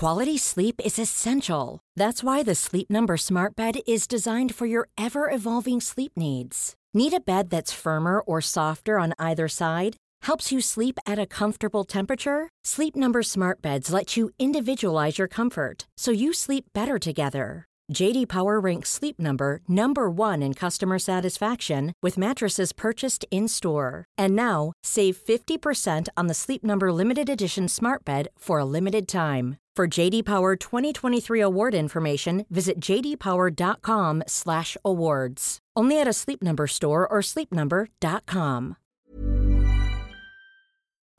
Quality 0.01 0.37
sleep 0.37 0.75
is 0.85 0.99
essential. 0.99 1.79
That's 1.95 2.23
why 2.23 2.43
the 2.43 2.55
Sleep 2.55 2.87
Number 2.89 3.17
Smart 3.17 3.55
Bed 3.55 3.75
is 3.87 4.07
designed 4.07 4.53
for 4.53 4.67
your 4.67 4.89
ever 5.05 5.31
evolving 5.31 5.81
sleep 5.81 6.11
needs. 6.15 6.75
Need 6.93 7.13
a 7.13 7.19
bed 7.19 7.49
that's 7.49 7.81
firmer 7.83 8.19
or 8.19 8.41
softer 8.41 8.99
on 8.99 9.13
either 9.17 9.47
side? 9.47 9.95
Helps 10.27 10.51
you 10.51 10.61
sleep 10.61 10.99
at 11.05 11.19
a 11.19 11.25
comfortable 11.39 11.83
temperature? 11.83 12.49
Sleep 12.65 12.95
Number 12.95 13.23
Smart 13.23 13.61
Beds 13.61 13.91
let 13.91 14.17
you 14.17 14.29
individualize 14.39 15.19
your 15.19 15.29
comfort 15.29 15.87
so 16.03 16.11
you 16.11 16.33
sleep 16.33 16.65
better 16.73 16.99
together. 16.99 17.66
JD 17.93 18.27
Power 18.27 18.59
ranks 18.59 18.89
Sleep 18.89 19.17
Number 19.19 19.61
number 19.67 20.09
1 20.09 20.41
in 20.43 20.53
customer 20.53 20.99
satisfaction 20.99 21.93
with 22.03 22.17
mattresses 22.17 22.73
purchased 22.73 23.25
in-store. 23.31 24.03
And 24.17 24.35
now, 24.35 24.73
save 24.83 25.15
50% 25.17 26.07
on 26.17 26.27
the 26.27 26.33
Sleep 26.33 26.63
Number 26.63 26.91
limited 26.91 27.29
edition 27.29 27.67
Smart 27.69 28.03
Bed 28.05 28.27
for 28.37 28.59
a 28.59 28.65
limited 28.65 29.07
time. 29.07 29.55
For 29.77 29.87
JD 29.87 30.25
Power 30.25 30.55
2023 30.55 31.39
award 31.39 31.75
information, 31.75 32.45
visit 32.49 32.79
jdpower.com/awards. 32.81 35.57
Only 35.79 36.01
at 36.01 36.07
a 36.07 36.13
Sleep 36.13 36.41
Number 36.41 36.67
store 36.67 37.07
or 37.07 37.21
sleepnumber.com. 37.21 38.75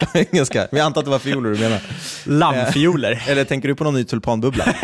Engelska. 0.14 0.68
Vi 0.72 0.80
antar 0.80 1.00
att 1.00 1.04
det 1.04 1.10
var 1.10 1.18
fioler 1.18 1.50
du 1.50 1.58
menar. 1.58 1.80
Lammfioler. 2.26 3.12
Eh, 3.12 3.28
Eller 3.28 3.44
tänker 3.44 3.68
du 3.68 3.74
på 3.74 3.84
någon 3.84 3.94
ny 3.94 4.04
tulpanbubbla? 4.04 4.64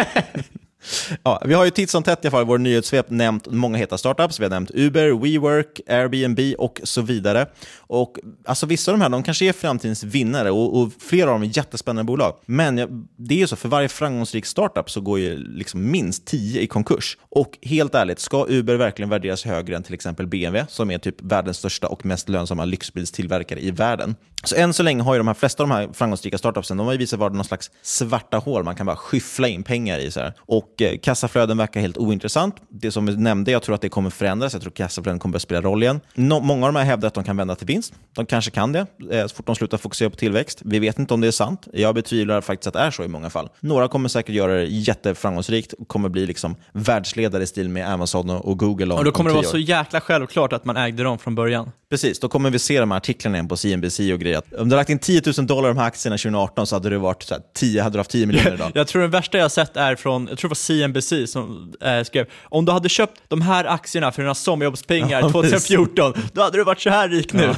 Ja, 1.23 1.43
vi 1.45 1.55
har 1.55 1.65
ju 1.65 1.71
titt 1.71 1.91
som 1.91 2.03
tätt 2.03 2.25
i 2.25 2.27
alla 2.27 2.31
fall 2.31 2.43
i 2.43 2.45
vår 2.45 2.59
nyhetssvep 2.59 3.11
nämnt 3.11 3.47
många 3.51 3.79
heta 3.79 3.99
startups. 3.99 4.41
Vi 4.41 4.45
har 4.45 4.51
nämnt 4.51 4.71
Uber, 4.75 5.11
WeWork, 5.11 5.81
Airbnb 5.89 6.55
och 6.59 6.81
så 6.85 7.03
vidare. 7.03 7.47
Och 7.77 8.19
alltså 8.45 8.67
Vissa 8.67 8.93
av 8.93 8.99
de 8.99 9.03
här 9.03 9.09
de 9.09 9.23
kanske 9.23 9.45
är 9.45 9.53
framtidens 9.53 10.05
vinnare 10.05 10.51
och, 10.51 10.81
och 10.81 10.93
flera 10.99 11.31
av 11.31 11.35
dem 11.41 11.43
är 11.43 11.57
jättespännande 11.57 12.05
bolag. 12.05 12.35
Men 12.47 12.79
ja, 12.79 12.87
det 13.17 13.35
är 13.35 13.39
ju 13.39 13.47
så, 13.47 13.57
för 13.57 13.69
varje 13.69 13.89
framgångsrik 13.89 14.47
startup 14.47 14.91
så 14.91 15.01
går 15.01 15.19
ju 15.19 15.37
liksom 15.37 15.91
minst 15.91 16.27
tio 16.27 16.61
i 16.61 16.67
konkurs. 16.67 17.19
Och 17.31 17.59
helt 17.63 17.95
ärligt, 17.95 18.19
ska 18.19 18.47
Uber 18.49 18.77
verkligen 18.77 19.09
värderas 19.09 19.45
högre 19.45 19.77
än 19.77 19.83
till 19.83 19.95
exempel 19.95 20.27
BMW, 20.27 20.67
som 20.69 20.91
är 20.91 20.99
typ 20.99 21.23
världens 21.23 21.57
största 21.57 21.89
och 21.89 22.07
mest 22.07 22.29
lönsamma 22.29 22.65
lyxbilstillverkare 22.65 23.61
i 23.61 23.71
världen? 23.71 24.15
Så 24.45 24.57
än 24.57 24.73
så 24.73 24.83
länge 24.83 25.03
har 25.03 25.15
ju 25.15 25.19
de 25.19 25.27
här 25.27 25.35
flesta 25.35 25.63
av 25.63 25.69
de 25.69 25.75
här 25.75 25.89
framgångsrika 25.93 26.39
startupsen 26.39 26.77
de 26.77 26.87
har 26.87 26.93
ju 26.93 26.99
visat 26.99 27.19
vara 27.19 27.33
någon 27.33 27.45
slags 27.45 27.71
svarta 27.83 28.39
hål 28.39 28.65
man 28.65 28.77
kan 28.77 28.87
bara 28.87 28.97
skyffla 28.97 29.49
in 29.49 29.63
pengar 29.63 29.99
i. 29.99 30.11
Så 30.11 30.21
här. 30.21 30.33
Och 30.39 30.74
och 30.75 30.83
eh, 30.83 30.99
kassaflöden 30.99 31.57
verkar 31.57 31.81
helt 31.81 31.99
ointressant. 31.99 32.57
Det 32.69 32.91
som 32.91 33.07
vi 33.07 33.17
nämnde, 33.17 33.51
jag 33.51 33.63
tror 33.63 33.75
att 33.75 33.81
det 33.81 33.89
kommer 33.89 34.11
förändras. 34.11 34.53
Jag 34.53 34.63
tror 34.63 34.71
att 34.71 34.77
kassaflöden 34.77 35.19
kommer 35.19 35.37
att 35.37 35.43
spela 35.43 35.61
roll 35.61 35.83
igen. 35.83 36.01
No, 36.15 36.41
många 36.41 36.67
av 36.67 36.73
de 36.73 36.79
här 36.79 36.87
hävdar 36.87 37.09
att 37.09 37.15
de 37.15 37.25
kan 37.25 37.37
vända 37.37 37.55
till 37.55 37.67
vinst. 37.67 37.93
De 38.15 38.27
kanske 38.27 38.51
kan 38.51 38.73
det, 38.73 38.87
eh, 39.11 39.27
så 39.27 39.35
fort 39.35 39.47
de 39.47 39.55
slutar 39.55 39.79
fokusera 39.79 40.11
på 40.11 40.17
tillväxt. 40.17 40.61
Vi 40.65 40.79
vet 40.79 40.99
inte 40.99 41.15
om 41.15 41.21
det 41.21 41.27
är 41.27 41.31
sant. 41.33 41.69
Jag 41.73 41.95
betvivlar 41.95 42.41
faktiskt 42.41 42.67
att 42.67 42.75
det 42.75 42.81
är 42.81 42.91
så 42.91 43.05
i 43.05 43.09
många 43.09 43.31
fall. 43.31 43.49
Några 43.61 43.89
kommer 43.89 44.09
säkert 44.09 44.35
göra 44.35 44.53
det 44.53 44.65
jätteframgångsrikt 44.65 45.73
och 45.73 45.89
kommer 45.89 46.09
bli 46.09 46.27
liksom 46.27 46.57
världsledare 46.73 47.43
i 47.43 47.47
stil 47.47 47.69
med 47.69 47.91
Amazon 47.91 48.31
och 48.31 48.59
Google 48.59 48.93
om, 48.93 48.99
Och 48.99 49.05
då 49.05 49.11
kommer 49.11 49.31
om 49.31 49.37
det 49.37 49.43
vara 49.43 49.51
så 49.51 49.59
jäkla 49.59 50.01
självklart 50.01 50.53
att 50.53 50.65
man 50.65 50.77
ägde 50.77 51.03
dem 51.03 51.19
från 51.19 51.35
början. 51.35 51.71
Precis, 51.91 52.21
då 52.21 52.29
kommer 52.29 52.51
vi 52.51 52.59
se 52.59 52.81
de 52.81 52.91
här 52.91 52.99
artiklarna 52.99 53.37
igen 53.37 53.49
på 53.49 53.57
CNBC 53.57 54.13
och 54.13 54.21
grejer. 54.21 54.39
Om 54.39 54.45
du 54.51 54.59
hade 54.59 54.77
lagt 54.77 54.91
in 54.91 54.99
10 54.99 55.23
000 55.39 55.47
dollar 55.47 55.69
i 55.69 55.73
de 55.73 55.79
här 55.79 55.87
aktierna 55.87 56.17
2018 56.17 56.67
så 56.67 56.77
hade 56.77 56.91
du 56.91 56.97
varit 56.97 57.23
så 57.23 57.35
här, 57.35 57.43
10, 57.55 57.83
hade 57.83 57.95
du 57.95 57.99
haft 58.01 58.11
10 58.11 58.27
miljoner 58.27 58.55
idag. 58.55 58.71
Jag 58.75 58.87
tror 58.87 59.03
den 59.03 59.11
värsta 59.11 59.39
jag 59.39 59.45
har 59.45 59.49
sett 59.49 59.77
är 59.77 59.97
från, 59.97 60.27
jag 60.31 60.39
tror 60.39 60.49
det 60.49 60.51
var 60.51 60.55
CNBC 60.67 61.13
som 61.27 61.73
eh, 61.81 62.03
skrev, 62.05 62.27
om 62.43 62.65
du 62.65 62.73
hade 62.73 62.89
köpt 62.89 63.21
de 63.29 63.41
här 63.41 63.65
aktierna 63.65 64.13
för 64.13 64.23
dina 64.23 64.35
sommarjobbspengar 64.35 65.21
Ja, 65.21 65.31
2014, 65.31 66.13
då 66.33 66.43
hade 66.43 66.59
du 66.59 66.65
varit 66.65 66.81
så 66.81 66.91
här 66.91 67.09
rik 67.09 67.33
nu. 67.33 67.55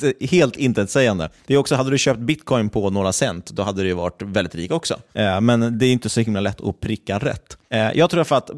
Ja, 0.00 0.12
helt 0.30 0.56
intetsägande. 0.56 1.28
Det 1.46 1.54
är 1.54 1.58
också, 1.58 1.74
hade 1.74 1.90
du 1.90 1.98
köpt 1.98 2.20
bitcoin 2.20 2.70
på 2.70 2.90
några 2.90 3.12
cent, 3.12 3.50
då 3.50 3.62
hade 3.62 3.82
du 3.82 3.92
varit 3.92 4.22
väldigt 4.22 4.54
rik 4.54 4.72
också. 4.72 4.94
Eh, 5.12 5.40
men 5.40 5.78
det 5.78 5.86
är 5.86 5.92
inte 5.92 6.08
så 6.08 6.20
himla 6.20 6.40
lätt 6.40 6.60
att 6.60 6.80
pricka 6.80 7.18
rätt. 7.18 7.56
Eh, 7.74 7.90
jag 7.94 8.10
tror 8.10 8.24
för 8.24 8.36
att 8.36 8.50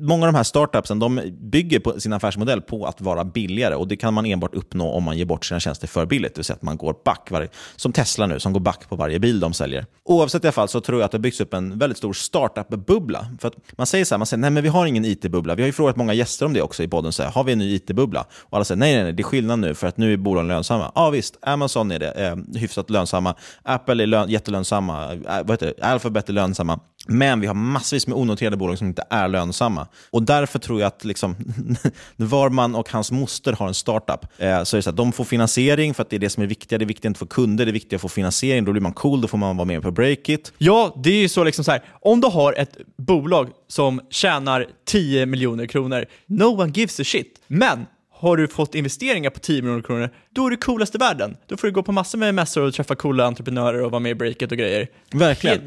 många 0.00 0.26
av 0.26 0.32
de 0.32 0.36
här 0.36 0.44
startupsen 0.44 0.98
de 0.98 1.20
bygger 1.40 1.80
på 1.80 2.00
sin 2.00 2.12
affärsmodell 2.12 2.62
på 2.62 2.86
att 2.86 3.00
vara 3.00 3.24
billigare 3.24 3.74
och 3.74 3.88
det 3.88 3.96
kan 3.96 4.14
man 4.14 4.26
enbart 4.26 4.54
uppnå 4.54 4.90
om 4.90 5.04
man 5.04 5.18
ger 5.18 5.24
bort 5.24 5.44
sina 5.44 5.60
tjänster 5.60 5.86
för 5.86 6.06
billigt, 6.06 6.34
det 6.34 6.38
vill 6.38 6.44
säga 6.44 6.56
att 6.56 6.62
man 6.62 6.76
går 6.76 6.94
back, 7.04 7.28
varje, 7.30 7.48
som 7.76 7.92
Tesla 7.92 8.26
nu, 8.26 8.40
som 8.40 8.52
går 8.52 8.60
back 8.60 8.88
på 8.88 8.96
varje 8.96 9.18
bil 9.18 9.40
de 9.40 9.52
säljer. 9.52 9.86
Oavsett 10.04 10.44
i 10.44 10.46
alla 10.46 10.52
fall 10.52 10.68
så 10.68 10.80
tror 10.80 11.00
jag 11.00 11.04
att 11.04 11.12
det 11.12 11.18
byggs 11.18 11.40
upp 11.40 11.54
en 11.54 11.78
väldigt 11.78 11.98
stor 11.98 12.12
startup-bubbla. 12.12 13.26
För 13.40 13.48
att 13.48 13.54
man 13.78 13.86
säger 13.86 14.04
så 14.04 14.14
här, 14.14 14.18
man 14.18 14.26
säger 14.26 14.40
nej 14.40 14.50
men 14.50 14.62
vi 14.62 14.68
har 14.68 14.86
ingen 14.86 15.04
IT-bubbla. 15.04 15.54
Vi 15.54 15.62
har 15.62 15.66
ju 15.66 15.72
frågat 15.72 15.96
många 15.96 16.14
gäster 16.14 16.46
om 16.46 16.52
det 16.52 16.62
också 16.62 16.82
i 16.82 16.88
podden, 16.88 17.12
så 17.12 17.22
här, 17.22 17.30
har 17.30 17.44
vi 17.44 17.52
en 17.52 17.58
ny 17.58 17.74
IT-bubbla? 17.74 18.26
Och 18.42 18.56
alla 18.56 18.64
säger 18.64 18.78
nej, 18.78 18.94
nej, 18.94 19.04
nej, 19.04 19.12
det 19.12 19.20
är 19.20 19.24
skillnad 19.24 19.58
nu 19.58 19.74
för 19.74 19.86
att 19.86 19.96
nu 19.96 20.12
är 20.12 20.16
bolagen 20.16 20.48
lönsamma. 20.48 20.92
Ja 20.94 21.10
visst, 21.10 21.38
Amazon 21.42 21.90
är 21.90 21.98
det, 21.98 22.10
eh, 22.10 22.36
hyfsat 22.60 22.90
lönsamma, 22.90 23.34
Apple 23.62 24.02
är 24.02 24.06
lön, 24.06 24.30
jättelönsamma, 24.30 25.12
eh, 25.12 25.18
vad 25.24 25.50
heter 25.50 25.66
det? 25.76 25.84
Alphabet 25.86 26.28
är 26.28 26.32
lönsamma. 26.32 26.80
Men 27.06 27.40
vi 27.40 27.46
har 27.46 27.54
massvis 27.54 28.06
med 28.06 28.16
onoterade 28.16 28.56
bolag 28.56 28.78
som 28.78 28.86
inte 28.86 29.04
är 29.10 29.28
lönsamma. 29.28 29.86
Och 30.10 30.22
därför 30.22 30.58
tror 30.58 30.80
jag 30.80 30.86
att 30.86 31.04
liksom, 31.04 31.36
Varman 32.16 32.74
och 32.74 32.90
hans 32.90 33.12
moster 33.12 33.52
har 33.52 33.68
en 33.68 33.74
startup. 33.74 34.24
Eh, 34.38 34.62
så 34.62 34.76
är 34.76 34.78
det 34.78 34.82
så 34.82 34.90
att 34.90 34.96
de 34.96 35.12
får 35.12 35.24
finansiering 35.24 35.94
för 35.94 36.02
att 36.02 36.10
det 36.10 36.16
är 36.16 36.20
det 36.20 36.30
som 36.30 36.42
är 36.42 36.46
viktigt. 36.46 36.68
Det 36.68 36.76
är 36.76 36.86
viktigt 36.86 37.10
att 37.10 37.18
få 37.18 37.26
kunder, 37.26 37.64
det 37.64 37.70
är 37.70 37.72
viktigt 37.72 37.92
att 37.92 38.00
få 38.00 38.08
finansiering. 38.08 38.64
Då 38.64 38.72
blir 38.72 38.82
man 38.82 38.92
cool, 38.92 39.20
då 39.20 39.28
får 39.28 39.38
man 39.38 39.56
vara 39.56 39.64
med 39.64 39.82
på 39.82 39.90
Breakit. 39.90 40.52
Ja, 40.58 41.00
det 41.04 41.10
är 41.10 41.20
ju 41.20 41.28
så 41.28 41.44
liksom 41.44 41.64
så 41.64 41.70
här. 41.70 41.82
om 42.00 42.20
du 42.20 42.28
har 42.28 42.52
ett 42.52 42.76
bolag 42.98 43.48
som 43.68 44.00
tjänar 44.10 44.66
10 44.86 45.26
miljoner 45.26 45.66
kronor, 45.66 46.04
no 46.26 46.60
one 46.60 46.72
gives 46.74 47.00
a 47.00 47.04
shit. 47.04 47.40
Men 47.46 47.86
har 48.18 48.36
du 48.36 48.48
fått 48.48 48.74
investeringar 48.74 49.30
på 49.30 49.40
10 49.40 49.62
miljoner 49.62 49.82
kronor, 49.82 50.10
då 50.34 50.46
är 50.46 50.50
du 50.50 50.56
coolast 50.56 50.94
i 50.94 50.98
världen. 50.98 51.36
Då 51.46 51.56
får 51.56 51.66
du 51.66 51.72
gå 51.72 51.82
på 51.82 51.92
massor 51.92 52.18
med 52.18 52.34
mässor 52.34 52.62
och 52.62 52.74
träffa 52.74 52.94
coola 52.94 53.24
entreprenörer 53.24 53.82
och 53.82 53.90
vara 53.90 54.00
med 54.00 54.10
i 54.10 54.14
breaket 54.14 54.52
och 54.52 54.58
grejer. 54.58 54.88
Verkligen. 55.12 55.60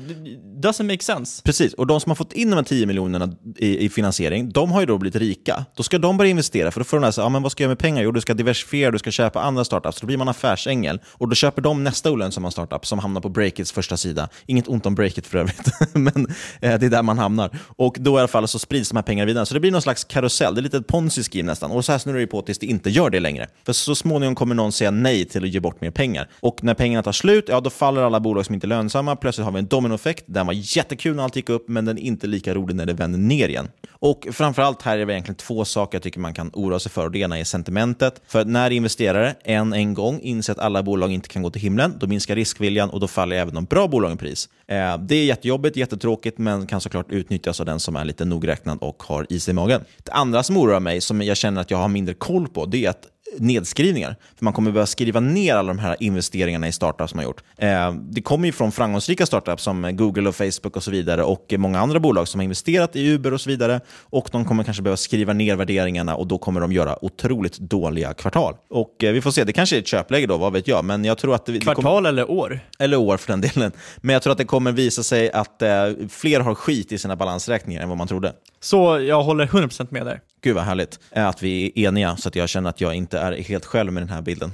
Det 0.61 0.67
doesn't 0.67 0.83
make 0.83 1.03
sense. 1.03 1.43
Precis, 1.43 1.73
och 1.73 1.87
de 1.87 1.99
som 1.99 2.09
har 2.09 2.15
fått 2.15 2.33
in 2.33 2.49
de 2.49 2.55
här 2.55 2.63
10 2.63 2.85
miljonerna 2.85 3.35
i, 3.57 3.85
i 3.85 3.89
finansiering, 3.89 4.49
de 4.49 4.71
har 4.71 4.79
ju 4.79 4.85
då 4.85 4.97
blivit 4.97 5.15
rika. 5.21 5.65
Då 5.75 5.83
ska 5.83 5.97
de 5.97 6.17
börja 6.17 6.31
investera, 6.31 6.71
för 6.71 6.79
då 6.79 6.83
får 6.83 6.97
de 6.97 7.05
läsa, 7.05 7.21
ja, 7.21 7.29
men 7.29 7.43
vad 7.43 7.51
ska 7.51 7.63
jag 7.63 7.65
göra 7.65 7.71
med 7.71 7.79
pengar? 7.79 8.03
Jo, 8.03 8.11
du 8.11 8.21
ska 8.21 8.33
diversifiera, 8.33 8.91
du 8.91 8.99
ska 8.99 9.11
köpa 9.11 9.41
andra 9.41 9.65
startups. 9.65 10.01
Då 10.01 10.07
blir 10.07 10.17
man 10.17 10.29
affärsängel. 10.29 10.99
Och 11.07 11.29
då 11.29 11.35
köper 11.35 11.61
de 11.61 11.83
nästa 11.83 12.11
olönsamma 12.11 12.51
startup 12.51 12.85
som 12.85 12.99
hamnar 12.99 13.21
på 13.21 13.29
Breakits 13.29 13.71
första 13.71 13.97
sida. 13.97 14.29
Inget 14.45 14.67
ont 14.67 14.85
om 14.85 14.95
Breakit 14.95 15.27
för 15.27 15.37
övrigt, 15.37 15.71
men 15.93 16.27
eh, 16.61 16.79
det 16.79 16.85
är 16.85 16.89
där 16.89 17.03
man 17.03 17.17
hamnar. 17.17 17.57
Och 17.77 17.95
då 17.99 18.15
i 18.15 18.19
alla 18.19 18.27
fall 18.27 18.47
så 18.47 18.59
sprids 18.59 18.89
de 18.89 18.95
här 18.95 19.03
pengarna 19.03 19.25
vidare. 19.25 19.45
Så 19.45 19.53
det 19.53 19.59
blir 19.59 19.71
någon 19.71 19.81
slags 19.81 20.03
karusell, 20.03 20.55
det 20.55 20.61
är 20.61 20.63
lite 20.63 20.77
ett 20.77 20.87
ponzi-scheme 20.87 21.43
nästan. 21.43 21.71
Och 21.71 21.85
så 21.85 21.91
här 21.91 21.99
snurrar 21.99 22.19
det 22.19 22.27
på 22.27 22.38
tills 22.41 22.59
det 22.59 22.65
inte 22.65 22.89
gör 22.89 23.09
det 23.09 23.19
längre. 23.19 23.47
För 23.65 23.73
så 23.73 23.95
småningom 23.95 24.35
kommer 24.35 24.55
någon 24.55 24.71
säga 24.71 24.91
nej 24.91 25.25
till 25.25 25.43
att 25.43 25.49
ge 25.49 25.59
bort 25.59 25.81
mer 25.81 25.91
pengar. 25.91 26.29
Och 26.39 26.63
när 26.63 26.73
pengarna 26.73 27.03
tar 27.03 27.11
slut, 27.11 27.45
ja 27.47 27.59
då 27.59 27.69
faller 27.69 28.01
alla 28.01 28.19
bolag 28.19 28.45
som 28.45 28.55
inte 28.55 28.65
är 28.65 28.69
lönsamma. 28.69 29.15
Plötsligt 29.15 29.45
har 29.45 29.51
vi 29.51 29.59
en 29.59 29.67
dominoeffekt. 29.67 30.23
Den 30.27 30.47
var 30.47 30.53
jättekul 30.77 31.15
när 31.15 31.23
allt 31.23 31.35
gick 31.35 31.49
upp, 31.49 31.69
men 31.69 31.85
den 31.85 31.97
är 31.97 32.01
inte 32.01 32.27
lika 32.27 32.53
rolig 32.53 32.75
när 32.75 32.85
det 32.85 32.93
vänder 32.93 33.19
ner 33.19 33.49
igen. 33.49 33.67
Och 33.91 34.27
framförallt 34.31 34.81
här 34.81 34.97
är 34.97 35.05
det 35.05 35.13
egentligen 35.13 35.35
två 35.35 35.65
saker 35.65 35.95
jag 35.95 36.03
tycker 36.03 36.19
man 36.19 36.33
kan 36.33 36.51
oroa 36.53 36.79
sig 36.79 36.91
för. 36.91 37.05
Och 37.05 37.11
det 37.11 37.19
ena 37.19 37.39
är 37.39 37.43
sentimentet. 37.43 38.21
För 38.27 38.45
när 38.45 38.71
investerare 38.71 39.35
än 39.43 39.73
en 39.73 39.93
gång 39.93 40.19
inser 40.21 40.53
att 40.53 40.59
alla 40.59 40.83
bolag 40.83 41.11
inte 41.11 41.29
kan 41.29 41.43
gå 41.43 41.49
till 41.49 41.61
himlen, 41.61 41.93
då 41.99 42.07
minskar 42.07 42.35
riskviljan 42.35 42.89
och 42.89 42.99
då 42.99 43.07
faller 43.07 43.35
även 43.35 43.55
de 43.55 43.65
bra 43.65 43.87
bolagen 43.87 44.17
pris. 44.17 44.49
Eh, 44.67 44.97
det 44.97 45.15
är 45.15 45.25
jättejobbigt, 45.25 45.77
jättetråkigt, 45.77 46.37
men 46.37 46.67
kan 46.67 46.81
såklart 46.81 47.11
utnyttjas 47.11 47.59
av 47.59 47.65
den 47.65 47.79
som 47.79 47.95
är 47.95 48.05
lite 48.05 48.25
nogräknad 48.25 48.77
och 48.81 49.03
har 49.03 49.25
is 49.29 49.49
i 49.49 49.53
magen. 49.53 49.81
Det 50.03 50.11
andra 50.11 50.43
som 50.43 50.57
oroar 50.57 50.79
mig, 50.79 51.01
som 51.01 51.21
jag 51.21 51.37
känner 51.37 51.61
att 51.61 51.71
jag 51.71 51.77
har 51.77 51.87
mindre 51.87 52.13
koll 52.15 52.28
på, 52.47 52.65
det 52.65 52.85
är 52.85 52.89
att 52.89 53.05
nedskrivningar. 53.37 54.15
För 54.37 54.45
Man 54.45 54.53
kommer 54.53 54.71
behöva 54.71 54.85
skriva 54.85 55.19
ner 55.19 55.55
alla 55.55 55.67
de 55.67 55.79
här 55.79 55.95
investeringarna 55.99 56.67
i 56.67 56.71
startups 56.71 57.13
man 57.13 57.23
gjort. 57.23 57.43
Eh, 57.57 57.93
det 57.93 58.21
kommer 58.21 58.45
ju 58.45 58.51
från 58.51 58.71
framgångsrika 58.71 59.25
startups 59.25 59.63
som 59.63 59.95
Google 59.95 60.29
och 60.29 60.35
Facebook 60.35 60.75
och 60.75 60.83
så 60.83 60.91
vidare 60.91 61.23
och 61.23 61.53
många 61.57 61.79
andra 61.79 61.99
bolag 61.99 62.27
som 62.27 62.39
har 62.39 62.43
investerat 62.43 62.95
i 62.95 63.07
Uber 63.07 63.33
och 63.33 63.41
så 63.41 63.49
vidare. 63.49 63.81
Och 64.01 64.29
De 64.31 64.45
kommer 64.45 64.63
kanske 64.63 64.83
behöva 64.83 64.97
skriva 64.97 65.33
ner 65.33 65.55
värderingarna 65.55 66.15
och 66.15 66.27
då 66.27 66.37
kommer 66.37 66.61
de 66.61 66.71
göra 66.71 67.05
otroligt 67.05 67.57
dåliga 67.57 68.13
kvartal. 68.13 68.55
Och 68.69 69.03
eh, 69.03 69.13
Vi 69.13 69.21
får 69.21 69.31
se, 69.31 69.43
det 69.43 69.53
kanske 69.53 69.75
är 69.75 69.79
ett 69.79 69.87
köpläge 69.87 70.27
då, 70.27 70.37
vad 70.37 70.53
vet 70.53 70.67
jag. 70.67 70.85
Men 70.85 71.05
jag 71.05 71.17
tror 71.17 71.35
att 71.35 71.45
det, 71.45 71.59
Kvartal 71.59 71.83
det 71.83 71.89
kommer... 71.89 72.09
eller 72.09 72.31
år? 72.31 72.59
Eller 72.79 72.97
år 72.97 73.17
för 73.17 73.31
den 73.33 73.41
delen. 73.41 73.71
Men 73.97 74.13
jag 74.13 74.21
tror 74.21 74.31
att 74.31 74.37
det 74.37 74.45
kommer 74.45 74.71
visa 74.71 75.03
sig 75.03 75.31
att 75.31 75.61
eh, 75.61 75.69
fler 76.09 76.39
har 76.39 76.55
skit 76.55 76.91
i 76.91 76.97
sina 76.97 77.15
balansräkningar 77.15 77.81
än 77.81 77.89
vad 77.89 77.97
man 77.97 78.07
trodde. 78.07 78.33
Så 78.59 78.99
jag 78.99 79.23
håller 79.23 79.45
100% 79.45 79.87
med 79.89 80.05
där. 80.05 80.21
Gud 80.41 80.55
vad 80.55 80.63
härligt 80.63 80.99
eh, 81.11 81.27
att 81.27 81.43
vi 81.43 81.71
är 81.75 81.87
eniga 81.87 82.17
så 82.17 82.27
att 82.27 82.35
jag 82.35 82.49
känner 82.49 82.69
att 82.69 82.81
jag 82.81 82.95
inte 82.95 83.19
är 83.19 83.31
helt 83.31 83.65
själv 83.65 83.93
med 83.93 84.03
den 84.03 84.09
här 84.09 84.21
bilden. 84.21 84.51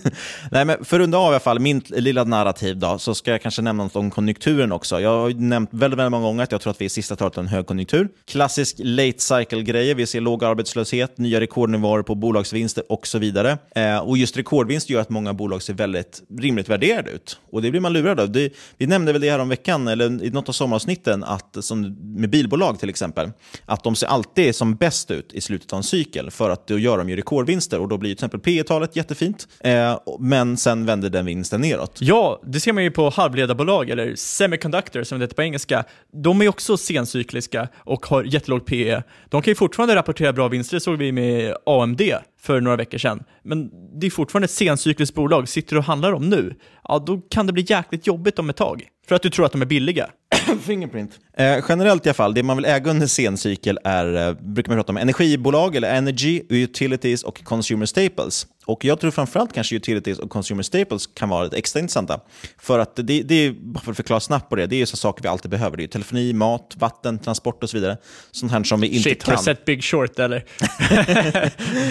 Nej, 0.50 0.64
men 0.64 0.84
för 0.84 0.96
att 0.96 1.00
runda 1.00 1.18
av 1.18 1.24
i 1.24 1.28
alla 1.28 1.40
fall 1.40 1.58
min 1.58 1.82
lilla 1.88 2.24
narrativ 2.24 2.76
då, 2.76 2.98
så 2.98 3.14
ska 3.14 3.30
jag 3.30 3.42
kanske 3.42 3.62
nämna 3.62 3.84
något 3.84 3.96
om 3.96 4.10
konjunkturen 4.10 4.72
också. 4.72 5.00
Jag 5.00 5.20
har 5.20 5.28
ju 5.28 5.40
nämnt 5.40 5.70
väldigt, 5.72 5.98
väldigt 5.98 6.10
många 6.10 6.26
gånger 6.26 6.42
att 6.42 6.52
jag 6.52 6.60
tror 6.60 6.70
att 6.70 6.80
vi 6.80 6.84
i 6.84 6.88
sista 6.88 7.16
talet 7.16 7.38
av 7.38 7.44
en 7.44 7.48
högkonjunktur. 7.48 8.08
Klassisk 8.24 8.76
late 8.78 9.18
cycle-grejer. 9.18 9.94
Vi 9.94 10.06
ser 10.06 10.20
låg 10.20 10.44
arbetslöshet, 10.44 11.18
nya 11.18 11.40
rekordnivåer 11.40 12.02
på 12.02 12.14
bolagsvinster 12.14 12.84
och 12.88 13.06
så 13.06 13.18
vidare. 13.18 13.58
Eh, 13.74 13.98
och 13.98 14.18
just 14.18 14.36
rekordvinst 14.36 14.90
gör 14.90 15.00
att 15.00 15.10
många 15.10 15.32
bolag 15.32 15.62
ser 15.62 15.74
väldigt 15.74 16.22
rimligt 16.38 16.68
värderade 16.68 17.10
ut. 17.10 17.38
Och 17.50 17.62
det 17.62 17.70
blir 17.70 17.80
man 17.80 17.92
lurad 17.92 18.20
av. 18.20 18.30
Det, 18.30 18.52
vi 18.78 18.86
nämnde 18.86 19.12
väl 19.12 19.20
det 19.20 19.30
här 19.30 19.38
om 19.38 19.48
veckan, 19.48 19.88
eller 19.88 20.24
i 20.24 20.30
något 20.30 20.48
av 20.48 20.52
sommaravsnitten, 20.52 21.24
att, 21.24 21.56
som 21.60 21.96
med 22.02 22.30
bilbolag 22.30 22.78
till 22.78 22.88
exempel, 22.88 23.30
att 23.64 23.84
de 23.84 23.94
ser 23.94 24.06
alltid 24.06 24.54
som 24.54 24.74
bäst 24.74 25.10
ut 25.10 25.32
i 25.32 25.40
slutet 25.40 25.72
av 25.72 25.76
en 25.76 25.82
cykel 25.82 26.30
för 26.30 26.50
att 26.50 26.66
då 26.66 26.78
gör 26.78 26.98
de 26.98 27.08
ju 27.08 27.16
rekordvinster 27.16 27.80
och 27.80 27.88
då 27.88 27.98
blir 27.98 28.10
till 28.10 28.14
exempel 28.14 28.40
P 28.40 28.62
talet 28.62 28.96
jättefint, 28.96 29.48
eh, 29.60 29.98
men 30.20 30.56
sen 30.56 30.86
vänder 30.86 31.10
den 31.10 31.26
vinsten 31.26 31.60
neråt. 31.60 31.98
Ja, 32.00 32.40
det 32.46 32.60
ser 32.60 32.72
man 32.72 32.84
ju 32.84 32.90
på 32.90 33.10
halvledarbolag, 33.10 33.90
eller 33.90 34.14
semiconductor 34.14 35.02
som 35.02 35.18
det 35.18 35.24
heter 35.24 35.34
på 35.34 35.42
engelska. 35.42 35.84
De 36.12 36.42
är 36.42 36.48
också 36.48 36.76
sencykliska 36.76 37.68
och 37.76 38.06
har 38.06 38.24
jättelåg 38.24 38.66
PE. 38.66 39.02
De 39.28 39.42
kan 39.42 39.50
ju 39.50 39.54
fortfarande 39.54 39.94
rapportera 39.94 40.32
bra 40.32 40.48
vinster, 40.48 40.76
det 40.76 40.80
såg 40.80 40.98
vi 40.98 41.12
med 41.12 41.56
AMD 41.66 42.02
för 42.40 42.60
några 42.60 42.76
veckor 42.76 42.98
sedan. 42.98 43.24
Men 43.42 43.70
det 44.00 44.06
är 44.06 44.10
fortfarande 44.10 44.44
ett 44.44 44.50
sencykliskt 44.50 45.14
bolag. 45.14 45.48
Sitter 45.48 45.74
du 45.74 45.78
och 45.78 45.84
handlar 45.84 46.12
om 46.12 46.28
nu, 46.28 46.54
ja 46.88 47.04
då 47.06 47.20
kan 47.30 47.46
det 47.46 47.52
bli 47.52 47.66
jäkligt 47.68 48.06
jobbigt 48.06 48.38
om 48.38 48.50
ett 48.50 48.56
tag. 48.56 48.88
För 49.08 49.14
att 49.14 49.22
du 49.22 49.30
tror 49.30 49.46
att 49.46 49.52
de 49.52 49.62
är 49.62 49.66
billiga. 49.66 50.10
Fingerprint. 50.62 51.10
Eh, 51.36 51.64
generellt 51.68 52.06
i 52.06 52.08
alla 52.08 52.14
fall, 52.14 52.34
det 52.34 52.42
man 52.42 52.56
vill 52.56 52.64
äga 52.64 52.90
under 52.90 53.06
sencykel 53.06 53.78
är, 53.84 54.28
eh, 54.28 54.34
brukar 54.40 54.70
man 54.70 54.78
prata 54.78 54.92
om 54.92 54.96
energibolag, 54.96 55.76
eller 55.76 55.94
energy, 55.94 56.42
utilities 56.48 57.22
och 57.22 57.44
consumer 57.44 57.86
staples. 57.86 58.46
Och 58.66 58.84
jag 58.84 59.00
tror 59.00 59.10
framförallt 59.10 59.52
kanske 59.52 59.76
utilities 59.76 60.18
och 60.18 60.30
consumer 60.30 60.62
staples 60.62 61.06
kan 61.06 61.28
vara 61.28 61.44
lite 61.44 61.56
extra 61.56 61.80
intressanta. 61.80 62.20
För 62.58 62.78
att 62.78 62.96
det, 62.96 63.02
det 63.22 63.34
är, 63.34 63.50
bara 63.60 63.80
för 63.80 63.90
att 63.90 63.96
förklara 63.96 64.20
snabbt 64.20 64.48
på 64.48 64.56
det, 64.56 64.66
det 64.66 64.76
är 64.76 64.78
ju 64.78 64.86
så 64.86 64.96
saker 64.96 65.22
vi 65.22 65.28
alltid 65.28 65.50
behöver. 65.50 65.76
Det 65.76 65.82
är 65.84 65.88
telefoni, 65.88 66.32
mat, 66.32 66.74
vatten, 66.78 67.18
transport 67.18 67.62
och 67.62 67.70
så 67.70 67.76
vidare. 67.76 67.96
Sånt 68.30 68.52
här 68.52 68.62
som 68.64 68.80
vi 68.80 68.86
inte 68.88 69.02
Shit, 69.10 69.24
kan. 69.24 69.32
har 69.32 69.38
du 69.38 69.44
sett 69.44 69.64
Big 69.64 69.84
Short 69.84 70.18
eller? 70.18 70.44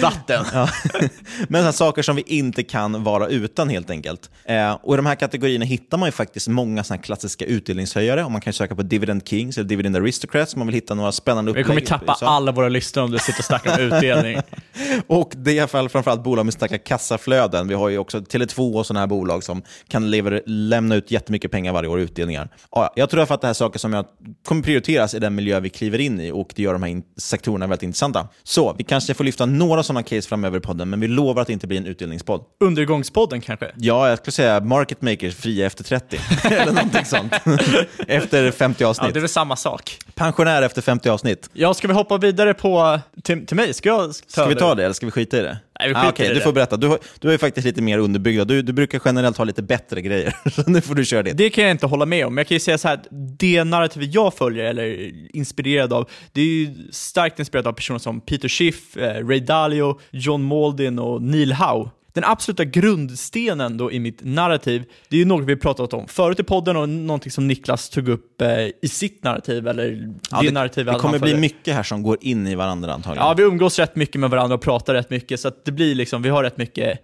Vatten. 0.00 0.44
Ja. 0.52 0.68
Men 1.48 1.60
sådana 1.60 1.72
saker 1.72 2.02
som 2.02 2.16
vi 2.16 2.22
inte 2.26 2.62
kan 2.62 3.04
vara 3.04 3.28
utan 3.28 3.68
helt 3.68 3.90
enkelt. 3.90 4.30
Eh, 4.44 4.72
och 4.72 4.94
I 4.94 4.96
de 4.96 5.06
här 5.06 5.14
kategorierna 5.14 5.64
hittar 5.64 5.98
man 5.98 6.08
ju 6.08 6.12
faktiskt 6.12 6.48
många 6.48 6.84
såna 6.84 6.98
klassiska 6.98 7.44
utdelningshöjare. 7.44 8.24
Och 8.24 8.32
man 8.32 8.40
kan 8.40 8.52
söka 8.52 8.74
på 8.74 8.82
Dividend 8.82 9.28
Kings 9.28 9.56
eller 9.58 9.68
Dividend 9.68 9.96
Aristocrats 9.96 10.54
om 10.54 10.58
man 10.58 10.66
vill 10.66 10.74
hitta 10.74 10.94
några 10.94 11.12
spännande 11.12 11.52
Vi 11.52 11.60
upplägg. 11.62 11.66
kommer 11.66 11.98
tappa 11.98 12.14
Så- 12.14 12.26
alla 12.26 12.52
våra 12.52 12.68
lyssnare 12.68 13.04
om 13.04 13.10
du 13.10 13.18
sitter 13.18 13.38
och 13.40 13.44
snackar 13.44 13.74
om 13.74 13.80
utdelning. 13.92 14.38
och 15.06 15.32
det 15.36 15.50
är 15.50 15.54
i 15.54 15.58
alla 15.60 15.68
fall 15.68 15.88
framförallt 15.88 16.22
bolag 16.24 16.44
med 16.44 16.54
starka 16.66 16.84
kassaflöden. 16.84 17.68
Vi 17.68 17.74
har 17.74 17.88
ju 17.88 17.98
också 17.98 18.18
Tele2 18.18 18.78
och 18.78 18.86
sådana 18.86 19.00
här 19.00 19.06
bolag 19.06 19.44
som 19.44 19.62
kan 19.88 20.10
lever, 20.10 20.42
lämna 20.46 20.94
ut 20.94 21.10
jättemycket 21.10 21.50
pengar 21.50 21.72
varje 21.72 21.88
år 21.88 22.00
i 22.00 22.02
utdelningar. 22.02 22.48
Ja, 22.70 22.92
jag 22.96 23.10
tror 23.10 23.22
att 23.22 23.28
det 23.28 23.46
här 23.46 23.50
är 23.50 23.54
saker 23.54 23.78
som 23.78 23.92
jag 23.92 24.06
kommer 24.44 24.62
prioriteras 24.62 25.14
i 25.14 25.18
den 25.18 25.34
miljö 25.34 25.60
vi 25.60 25.68
kliver 25.68 25.98
in 25.98 26.20
i 26.20 26.30
och 26.30 26.52
det 26.56 26.62
gör 26.62 26.72
de 26.72 26.82
här 26.82 27.02
sektorerna 27.16 27.66
väldigt 27.66 27.82
intressanta. 27.82 28.28
Så 28.42 28.74
vi 28.78 28.84
kanske 28.84 29.14
får 29.14 29.24
lyfta 29.24 29.46
några 29.46 29.82
sådana 29.82 30.02
case 30.02 30.28
framöver 30.28 30.58
i 30.58 30.60
podden, 30.60 30.90
men 30.90 31.00
vi 31.00 31.08
lovar 31.08 31.42
att 31.42 31.46
det 31.46 31.52
inte 31.52 31.66
blir 31.66 31.78
en 31.78 31.86
utdelningspodd. 31.86 32.40
Undergångspodden 32.60 33.40
kanske? 33.40 33.72
Ja, 33.76 34.08
jag 34.08 34.18
skulle 34.18 34.32
säga 34.32 34.60
market 34.60 35.02
makers 35.02 35.34
fria 35.34 35.66
efter 35.66 35.84
30. 35.84 36.18
Eller 36.44 36.72
någonting 36.72 37.04
sånt. 37.04 37.32
efter 38.08 38.50
50 38.50 38.84
avsnitt. 38.84 39.06
Ja, 39.06 39.12
det 39.12 39.18
är 39.18 39.20
väl 39.20 39.28
samma 39.28 39.56
sak. 39.56 39.98
Pensionär 40.14 40.62
efter 40.62 40.82
50 40.82 41.08
avsnitt. 41.08 41.50
Ja, 41.52 41.74
ska 41.74 41.88
vi 41.88 41.94
hoppa 41.94 42.18
vidare 42.18 42.54
på 42.54 43.00
till, 43.22 43.46
till 43.46 43.56
mig? 43.56 43.74
Ska 43.74 43.88
jag 43.88 44.06
ta 44.06 44.12
Ska 44.12 44.46
vi 44.46 44.54
ta 44.54 44.74
det 44.74 44.84
eller 44.84 44.94
ska 44.94 45.06
vi 45.06 45.12
skita 45.12 45.38
i 45.38 45.42
det? 45.42 45.58
Nej, 45.80 45.92
ah, 45.94 46.08
okay, 46.08 46.34
Du 46.34 46.40
får 46.40 46.52
berätta. 46.52 46.76
Du 46.76 46.86
har, 46.86 46.98
du 47.18 47.32
ju 47.32 47.38
faktiskt 47.38 47.64
lite 47.66 47.82
mer 47.82 47.98
underbyggda. 47.98 48.44
Du, 48.44 48.62
du 48.62 48.72
brukar 48.72 49.00
generellt 49.04 49.36
ha 49.36 49.44
lite 49.44 49.62
bättre 49.62 50.02
grejer. 50.02 50.36
Så 50.50 50.70
nu 50.70 50.80
får 50.80 50.94
du 50.94 51.04
köra 51.04 51.22
det. 51.22 51.32
Det 51.32 51.50
kan 51.50 51.64
jag 51.64 51.70
inte 51.70 51.86
hålla 51.86 52.06
med 52.06 52.26
om. 52.26 52.38
Jag 52.38 52.46
kan 52.46 52.54
ju 52.54 52.60
säga 52.60 52.78
så 52.78 52.88
här 52.88 53.00
det 53.38 53.64
narrativ 53.64 54.02
jag 54.02 54.34
följer, 54.34 54.64
eller 54.64 55.12
inspirerad 55.36 55.92
av, 55.92 56.10
det 56.32 56.40
är 56.40 56.44
ju 56.44 56.74
starkt 56.90 57.38
inspirerat 57.38 57.66
av 57.66 57.72
personer 57.72 57.98
som 57.98 58.20
Peter 58.20 58.48
Schiff, 58.48 58.96
eh, 58.96 59.26
Ray 59.26 59.40
Dalio, 59.40 60.00
John 60.10 60.42
Maldin 60.42 60.98
och 60.98 61.22
Neil 61.22 61.52
Howe. 61.52 61.90
Den 62.16 62.24
absoluta 62.24 62.64
grundstenen 62.64 63.76
då 63.76 63.92
i 63.92 64.00
mitt 64.00 64.24
narrativ, 64.24 64.84
det 65.08 65.16
är 65.16 65.18
ju 65.18 65.24
något 65.24 65.44
vi 65.44 65.56
pratat 65.56 65.92
om 65.92 66.08
förut 66.08 66.40
i 66.40 66.42
podden 66.42 66.76
och 66.76 66.88
någonting 66.88 67.32
som 67.32 67.46
Niklas 67.46 67.88
tog 67.88 68.08
upp 68.08 68.42
eh, 68.42 68.48
i 68.82 68.88
sitt 68.88 69.24
narrativ, 69.24 69.68
eller 69.68 70.14
Ja, 70.30 70.40
det, 70.40 70.46
det, 70.46 70.52
narrativ 70.52 70.86
det 70.86 70.94
kommer 70.94 71.18
bli 71.18 71.34
mycket 71.34 71.74
här 71.74 71.82
som 71.82 72.02
går 72.02 72.18
in 72.20 72.46
i 72.46 72.54
varandra 72.54 72.92
antagligen. 72.94 73.26
Ja, 73.26 73.34
vi 73.34 73.42
umgås 73.42 73.78
rätt 73.78 73.96
mycket 73.96 74.20
med 74.20 74.30
varandra 74.30 74.54
och 74.54 74.62
pratar 74.62 74.94
rätt 74.94 75.10
mycket, 75.10 75.40
så 75.40 75.50
det 75.64 75.72
blir 75.72 75.94
liksom, 75.94 76.22
vi 76.22 76.28
har 76.28 76.42
rätt 76.42 76.56
mycket... 76.56 76.98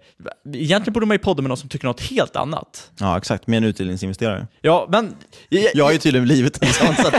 Egentligen 0.53 0.93
borde 0.93 1.05
man 1.05 1.15
ju 1.15 1.19
podda 1.19 1.41
med 1.41 1.49
någon 1.49 1.57
som 1.57 1.69
tycker 1.69 1.85
något 1.85 2.01
helt 2.01 2.35
annat. 2.35 2.91
Ja, 2.99 3.17
exakt. 3.17 3.47
Med 3.47 3.57
en 3.57 3.63
utdelningsinvesterare. 3.63 4.47
Ja, 4.61 4.87
men... 4.91 5.15
Jag 5.73 5.85
har 5.85 5.91
ju 5.91 5.97
tydligen 5.97 6.25
blivit 6.25 6.63
en 6.63 6.73
sån, 6.73 6.95
så 6.95 7.11